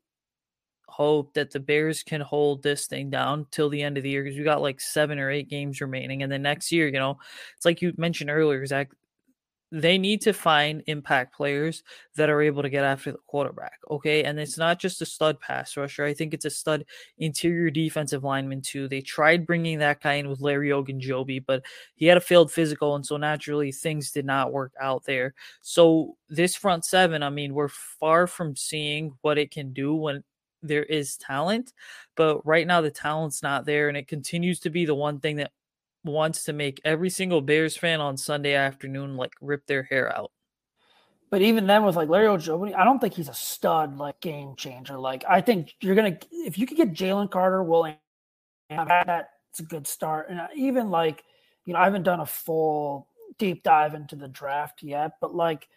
hope 0.97 1.35
that 1.35 1.51
the 1.51 1.59
Bears 1.59 2.01
can 2.01 2.21
hold 2.21 2.63
this 2.63 2.87
thing 2.87 3.11
down 3.11 3.45
till 3.51 3.69
the 3.69 3.83
end 3.83 3.97
of 3.97 4.03
the 4.03 4.09
year 4.09 4.23
because 4.23 4.37
we 4.37 4.43
got 4.43 4.63
like 4.63 4.81
seven 4.81 5.19
or 5.19 5.29
eight 5.29 5.47
games 5.47 5.79
remaining. 5.79 6.23
And 6.23 6.31
then 6.31 6.41
next 6.41 6.71
year, 6.71 6.87
you 6.87 6.97
know, 6.97 7.19
it's 7.55 7.65
like 7.65 7.83
you 7.83 7.93
mentioned 7.97 8.31
earlier, 8.31 8.65
Zach, 8.65 8.89
they 9.71 9.99
need 9.99 10.21
to 10.21 10.33
find 10.33 10.81
impact 10.87 11.35
players 11.35 11.83
that 12.15 12.31
are 12.31 12.41
able 12.41 12.63
to 12.63 12.69
get 12.69 12.83
after 12.83 13.11
the 13.11 13.19
quarterback. 13.27 13.77
Okay. 13.91 14.23
And 14.23 14.39
it's 14.39 14.57
not 14.57 14.79
just 14.79 15.01
a 15.03 15.05
stud 15.05 15.39
pass 15.39 15.77
rusher. 15.77 16.03
I 16.03 16.15
think 16.15 16.33
it's 16.33 16.45
a 16.45 16.49
stud 16.49 16.83
interior 17.19 17.69
defensive 17.69 18.23
lineman 18.23 18.61
too. 18.61 18.87
They 18.87 19.01
tried 19.01 19.45
bringing 19.45 19.77
that 19.79 20.01
guy 20.01 20.13
in 20.13 20.29
with 20.29 20.41
Larry 20.41 20.69
Ogunjobi, 20.69 21.45
but 21.45 21.63
he 21.95 22.07
had 22.07 22.17
a 22.17 22.21
failed 22.21 22.51
physical. 22.51 22.95
And 22.95 23.05
so 23.05 23.17
naturally 23.17 23.71
things 23.71 24.09
did 24.09 24.25
not 24.25 24.51
work 24.51 24.71
out 24.81 25.03
there. 25.03 25.35
So 25.61 26.15
this 26.27 26.55
front 26.55 26.85
seven, 26.85 27.21
I 27.21 27.29
mean, 27.29 27.53
we're 27.53 27.67
far 27.67 28.25
from 28.25 28.55
seeing 28.55 29.13
what 29.21 29.37
it 29.37 29.51
can 29.51 29.73
do 29.73 29.93
when 29.93 30.23
there 30.61 30.83
is 30.83 31.17
talent, 31.17 31.73
but 32.15 32.45
right 32.45 32.67
now 32.67 32.81
the 32.81 32.91
talent's 32.91 33.43
not 33.43 33.65
there. 33.65 33.87
And 33.87 33.97
it 33.97 34.07
continues 34.07 34.59
to 34.61 34.69
be 34.69 34.85
the 34.85 34.95
one 34.95 35.19
thing 35.19 35.37
that 35.37 35.51
wants 36.03 36.43
to 36.45 36.53
make 36.53 36.81
every 36.83 37.09
single 37.09 37.41
Bears 37.41 37.77
fan 37.77 38.01
on 38.01 38.17
Sunday 38.17 38.53
afternoon 38.53 39.15
like 39.17 39.33
rip 39.41 39.65
their 39.65 39.83
hair 39.83 40.15
out. 40.15 40.31
But 41.29 41.41
even 41.41 41.67
then, 41.67 41.83
with 41.83 41.97
like 41.97 42.07
Larry 42.07 42.27
Ogunjobi, 42.27 42.73
I 42.73 42.85
don't 42.85 42.99
think 42.99 43.13
he's 43.13 43.27
a 43.27 43.33
stud 43.33 43.97
like 43.97 44.21
game 44.21 44.55
changer. 44.55 44.97
Like 44.97 45.25
I 45.27 45.41
think 45.41 45.73
you're 45.81 45.95
gonna 45.95 46.17
if 46.31 46.57
you 46.57 46.65
could 46.65 46.77
get 46.77 46.93
Jalen 46.93 47.29
Carter, 47.29 47.61
William, 47.63 47.97
that's 48.69 49.59
a 49.59 49.63
good 49.63 49.87
start. 49.87 50.29
And 50.29 50.39
uh, 50.39 50.47
even 50.55 50.89
like 50.89 51.23
you 51.65 51.73
know, 51.73 51.79
I 51.79 51.83
haven't 51.83 52.03
done 52.03 52.21
a 52.21 52.25
full 52.25 53.09
deep 53.37 53.63
dive 53.63 53.93
into 53.93 54.15
the 54.15 54.29
draft 54.29 54.83
yet, 54.83 55.13
but 55.19 55.35
like 55.35 55.67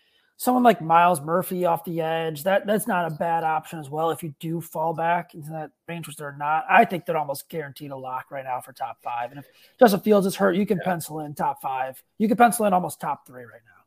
someone 0.40 0.62
like 0.62 0.80
Myles 0.80 1.20
Murphy 1.20 1.66
off 1.66 1.84
the 1.84 2.00
edge, 2.00 2.44
that 2.44 2.66
that's 2.66 2.86
not 2.86 3.12
a 3.12 3.14
bad 3.14 3.44
option 3.44 3.78
as 3.78 3.90
well. 3.90 4.10
If 4.10 4.22
you 4.22 4.34
do 4.40 4.62
fall 4.62 4.94
back 4.94 5.34
into 5.34 5.50
that 5.50 5.70
range, 5.86 6.06
which 6.06 6.16
they're 6.16 6.34
not, 6.34 6.64
I 6.66 6.86
think 6.86 7.04
they're 7.04 7.18
almost 7.18 7.50
guaranteed 7.50 7.90
a 7.90 7.96
lock 7.96 8.30
right 8.30 8.44
now 8.44 8.58
for 8.62 8.72
top 8.72 9.02
five. 9.02 9.32
And 9.32 9.40
if 9.40 9.46
Justin 9.78 10.00
Fields 10.00 10.26
is 10.26 10.34
hurt, 10.34 10.56
you 10.56 10.64
can 10.64 10.78
yeah. 10.78 10.84
pencil 10.84 11.20
in 11.20 11.34
top 11.34 11.60
five. 11.60 12.02
You 12.16 12.26
can 12.26 12.38
pencil 12.38 12.64
in 12.64 12.72
almost 12.72 13.02
top 13.02 13.26
three 13.26 13.42
right 13.42 13.60
now. 13.66 13.84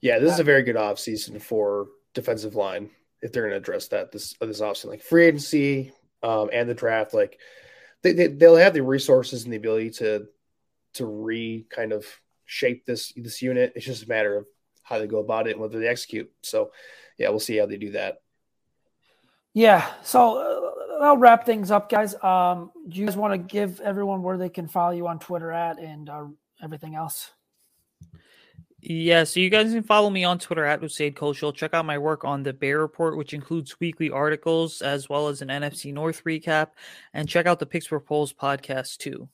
Yeah, 0.00 0.18
this 0.18 0.32
is 0.32 0.40
a 0.40 0.44
very 0.44 0.64
good 0.64 0.74
offseason 0.74 1.40
for 1.40 1.86
defensive 2.12 2.56
line 2.56 2.90
if 3.20 3.30
they're 3.30 3.42
going 3.42 3.52
to 3.52 3.58
address 3.58 3.86
that 3.88 4.10
this 4.10 4.34
this 4.40 4.60
offseason, 4.60 4.86
like 4.86 5.00
free 5.00 5.26
agency 5.26 5.92
um, 6.24 6.50
and 6.52 6.68
the 6.68 6.74
draft. 6.74 7.14
Like 7.14 7.38
they, 8.02 8.12
they 8.14 8.26
they'll 8.26 8.56
have 8.56 8.74
the 8.74 8.82
resources 8.82 9.44
and 9.44 9.52
the 9.52 9.58
ability 9.58 9.90
to 9.90 10.26
to 10.94 11.06
re 11.06 11.64
kind 11.70 11.92
of 11.92 12.04
shape 12.46 12.84
this 12.84 13.12
this 13.14 13.40
unit. 13.42 13.74
It's 13.76 13.86
just 13.86 14.02
a 14.02 14.08
matter 14.08 14.36
of 14.36 14.46
how 14.82 14.98
they 14.98 15.06
go 15.06 15.18
about 15.18 15.46
it 15.46 15.52
and 15.52 15.60
whether 15.60 15.78
they 15.78 15.88
execute. 15.88 16.30
So, 16.42 16.72
yeah, 17.18 17.28
we'll 17.30 17.40
see 17.40 17.56
how 17.56 17.66
they 17.66 17.76
do 17.76 17.92
that. 17.92 18.22
Yeah. 19.54 19.86
So 20.02 20.38
uh, 20.38 21.04
I'll 21.04 21.16
wrap 21.16 21.44
things 21.44 21.70
up, 21.70 21.90
guys. 21.90 22.14
Um, 22.22 22.70
do 22.88 22.98
you 22.98 23.06
guys 23.06 23.16
want 23.16 23.34
to 23.34 23.38
give 23.38 23.80
everyone 23.80 24.22
where 24.22 24.38
they 24.38 24.48
can 24.48 24.68
follow 24.68 24.92
you 24.92 25.06
on 25.06 25.18
Twitter 25.18 25.50
at 25.50 25.78
and 25.78 26.08
uh, 26.08 26.26
everything 26.62 26.94
else? 26.94 27.30
Yeah, 28.84 29.22
so 29.22 29.38
you 29.38 29.48
guys 29.48 29.72
can 29.72 29.84
follow 29.84 30.10
me 30.10 30.24
on 30.24 30.40
Twitter 30.40 30.64
at 30.64 30.80
Usaid 30.80 31.14
Koshul. 31.14 31.54
Check 31.54 31.72
out 31.72 31.86
my 31.86 31.98
work 31.98 32.24
on 32.24 32.42
the 32.42 32.52
Bear 32.52 32.80
Report, 32.80 33.16
which 33.16 33.32
includes 33.32 33.78
weekly 33.78 34.10
articles 34.10 34.82
as 34.82 35.08
well 35.08 35.28
as 35.28 35.40
an 35.40 35.48
NFC 35.48 35.92
North 35.92 36.24
recap. 36.24 36.70
And 37.14 37.28
check 37.28 37.46
out 37.46 37.60
the 37.60 37.66
Pittsburgh 37.66 38.04
Polls 38.04 38.32
podcast 38.32 38.96
too. 38.98 39.28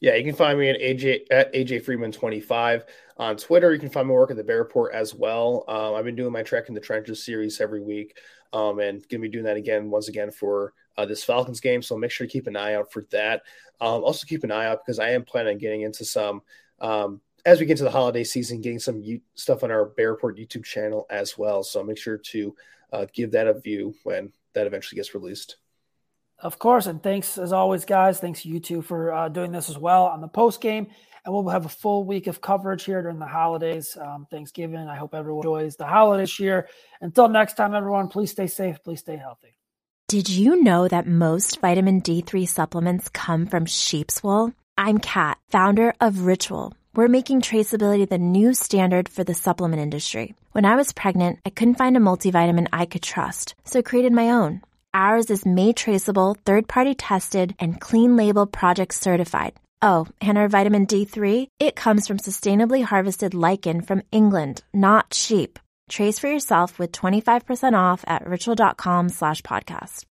Yeah, 0.00 0.14
you 0.14 0.24
can 0.24 0.34
find 0.34 0.58
me 0.58 0.70
at 0.70 0.80
AJ 0.80 1.26
at 1.30 1.52
AJ 1.52 1.84
Freeman 1.84 2.10
25 2.10 2.84
on 3.16 3.36
Twitter. 3.36 3.72
You 3.72 3.80
can 3.80 3.90
find 3.90 4.08
my 4.08 4.14
work 4.14 4.30
at 4.30 4.36
the 4.36 4.44
Bear 4.44 4.58
Report 4.58 4.94
as 4.94 5.14
well. 5.14 5.64
Um, 5.68 5.94
I've 5.94 6.04
been 6.04 6.16
doing 6.16 6.32
my 6.32 6.42
Tracking 6.42 6.74
the 6.74 6.80
Trenches 6.80 7.24
series 7.24 7.60
every 7.60 7.80
week, 7.80 8.18
um, 8.52 8.78
and 8.78 9.06
gonna 9.08 9.22
be 9.22 9.28
doing 9.28 9.44
that 9.44 9.56
again 9.56 9.90
once 9.90 10.08
again 10.08 10.30
for 10.30 10.74
uh, 10.96 11.06
this 11.06 11.24
Falcons 11.24 11.60
game. 11.60 11.82
So 11.82 11.96
make 11.96 12.10
sure 12.10 12.26
to 12.26 12.32
keep 12.32 12.46
an 12.46 12.56
eye 12.56 12.74
out 12.74 12.92
for 12.92 13.06
that. 13.10 13.42
Um, 13.80 14.04
also 14.04 14.26
keep 14.26 14.44
an 14.44 14.50
eye 14.50 14.66
out 14.66 14.84
because 14.84 14.98
I 14.98 15.10
am 15.10 15.24
planning 15.24 15.54
on 15.54 15.58
getting 15.58 15.82
into 15.82 16.04
some 16.04 16.42
um, 16.80 17.20
as 17.44 17.60
we 17.60 17.66
get 17.66 17.76
to 17.78 17.84
the 17.84 17.90
holiday 17.90 18.24
season, 18.24 18.60
getting 18.60 18.80
some 18.80 19.00
u- 19.00 19.20
stuff 19.34 19.62
on 19.62 19.70
our 19.70 19.86
Bear 19.86 20.10
Report 20.10 20.36
YouTube 20.36 20.64
channel 20.64 21.06
as 21.08 21.38
well. 21.38 21.62
So 21.62 21.82
make 21.82 21.96
sure 21.98 22.18
to 22.18 22.54
uh, 22.92 23.06
give 23.12 23.32
that 23.32 23.46
a 23.46 23.58
view 23.58 23.94
when 24.02 24.32
that 24.54 24.66
eventually 24.66 24.96
gets 24.96 25.14
released. 25.14 25.56
Of 26.38 26.58
course, 26.58 26.86
and 26.86 27.02
thanks 27.02 27.38
as 27.38 27.52
always, 27.52 27.86
guys. 27.86 28.20
Thanks 28.20 28.44
you 28.44 28.60
two 28.60 28.82
for 28.82 29.12
uh, 29.12 29.28
doing 29.30 29.52
this 29.52 29.70
as 29.70 29.78
well 29.78 30.04
on 30.04 30.20
the 30.20 30.28
post 30.28 30.60
game, 30.60 30.88
and 31.26 31.34
we'll 31.34 31.48
have 31.48 31.66
a 31.66 31.68
full 31.68 32.04
week 32.04 32.28
of 32.28 32.40
coverage 32.40 32.84
here 32.84 33.02
during 33.02 33.18
the 33.18 33.26
holidays, 33.26 33.96
um, 34.00 34.26
Thanksgiving. 34.30 34.86
I 34.88 34.94
hope 34.94 35.12
everyone 35.12 35.44
enjoys 35.44 35.76
the 35.76 35.86
holidays 35.86 36.34
here. 36.34 36.68
Until 37.00 37.28
next 37.28 37.54
time, 37.54 37.74
everyone, 37.74 38.08
please 38.08 38.30
stay 38.30 38.46
safe, 38.46 38.82
please 38.84 39.00
stay 39.00 39.16
healthy. 39.16 39.58
Did 40.08 40.28
you 40.28 40.62
know 40.62 40.86
that 40.86 41.08
most 41.08 41.60
vitamin 41.60 42.00
D3 42.00 42.46
supplements 42.46 43.08
come 43.08 43.46
from 43.46 43.66
sheep's 43.66 44.22
wool? 44.22 44.52
I'm 44.78 44.98
Kat, 44.98 45.36
founder 45.50 45.94
of 46.00 46.20
Ritual. 46.20 46.74
We're 46.94 47.08
making 47.08 47.40
traceability 47.40 48.08
the 48.08 48.18
new 48.18 48.54
standard 48.54 49.08
for 49.08 49.24
the 49.24 49.34
supplement 49.34 49.82
industry. 49.82 50.36
When 50.52 50.64
I 50.64 50.76
was 50.76 50.92
pregnant, 50.92 51.40
I 51.44 51.50
couldn't 51.50 51.74
find 51.74 51.96
a 51.96 52.00
multivitamin 52.00 52.68
I 52.72 52.86
could 52.86 53.02
trust, 53.02 53.56
so 53.64 53.80
I 53.80 53.82
created 53.82 54.12
my 54.12 54.30
own. 54.30 54.62
Ours 54.94 55.28
is 55.28 55.44
made 55.44 55.76
traceable, 55.76 56.36
third 56.46 56.68
party 56.68 56.94
tested, 56.94 57.56
and 57.58 57.80
clean 57.80 58.16
label 58.16 58.46
project 58.46 58.94
certified. 58.94 59.54
Oh, 59.82 60.08
and 60.20 60.38
our 60.38 60.48
vitamin 60.48 60.86
D3? 60.86 61.48
It 61.60 61.76
comes 61.76 62.06
from 62.06 62.16
sustainably 62.18 62.82
harvested 62.82 63.34
lichen 63.34 63.82
from 63.82 64.02
England, 64.10 64.62
not 64.72 65.12
sheep. 65.12 65.58
Trace 65.90 66.18
for 66.18 66.32
yourself 66.32 66.78
with 66.78 66.92
25% 66.92 67.74
off 67.74 68.02
at 68.06 68.26
ritual.com 68.26 69.10
slash 69.10 69.42
podcast. 69.42 70.06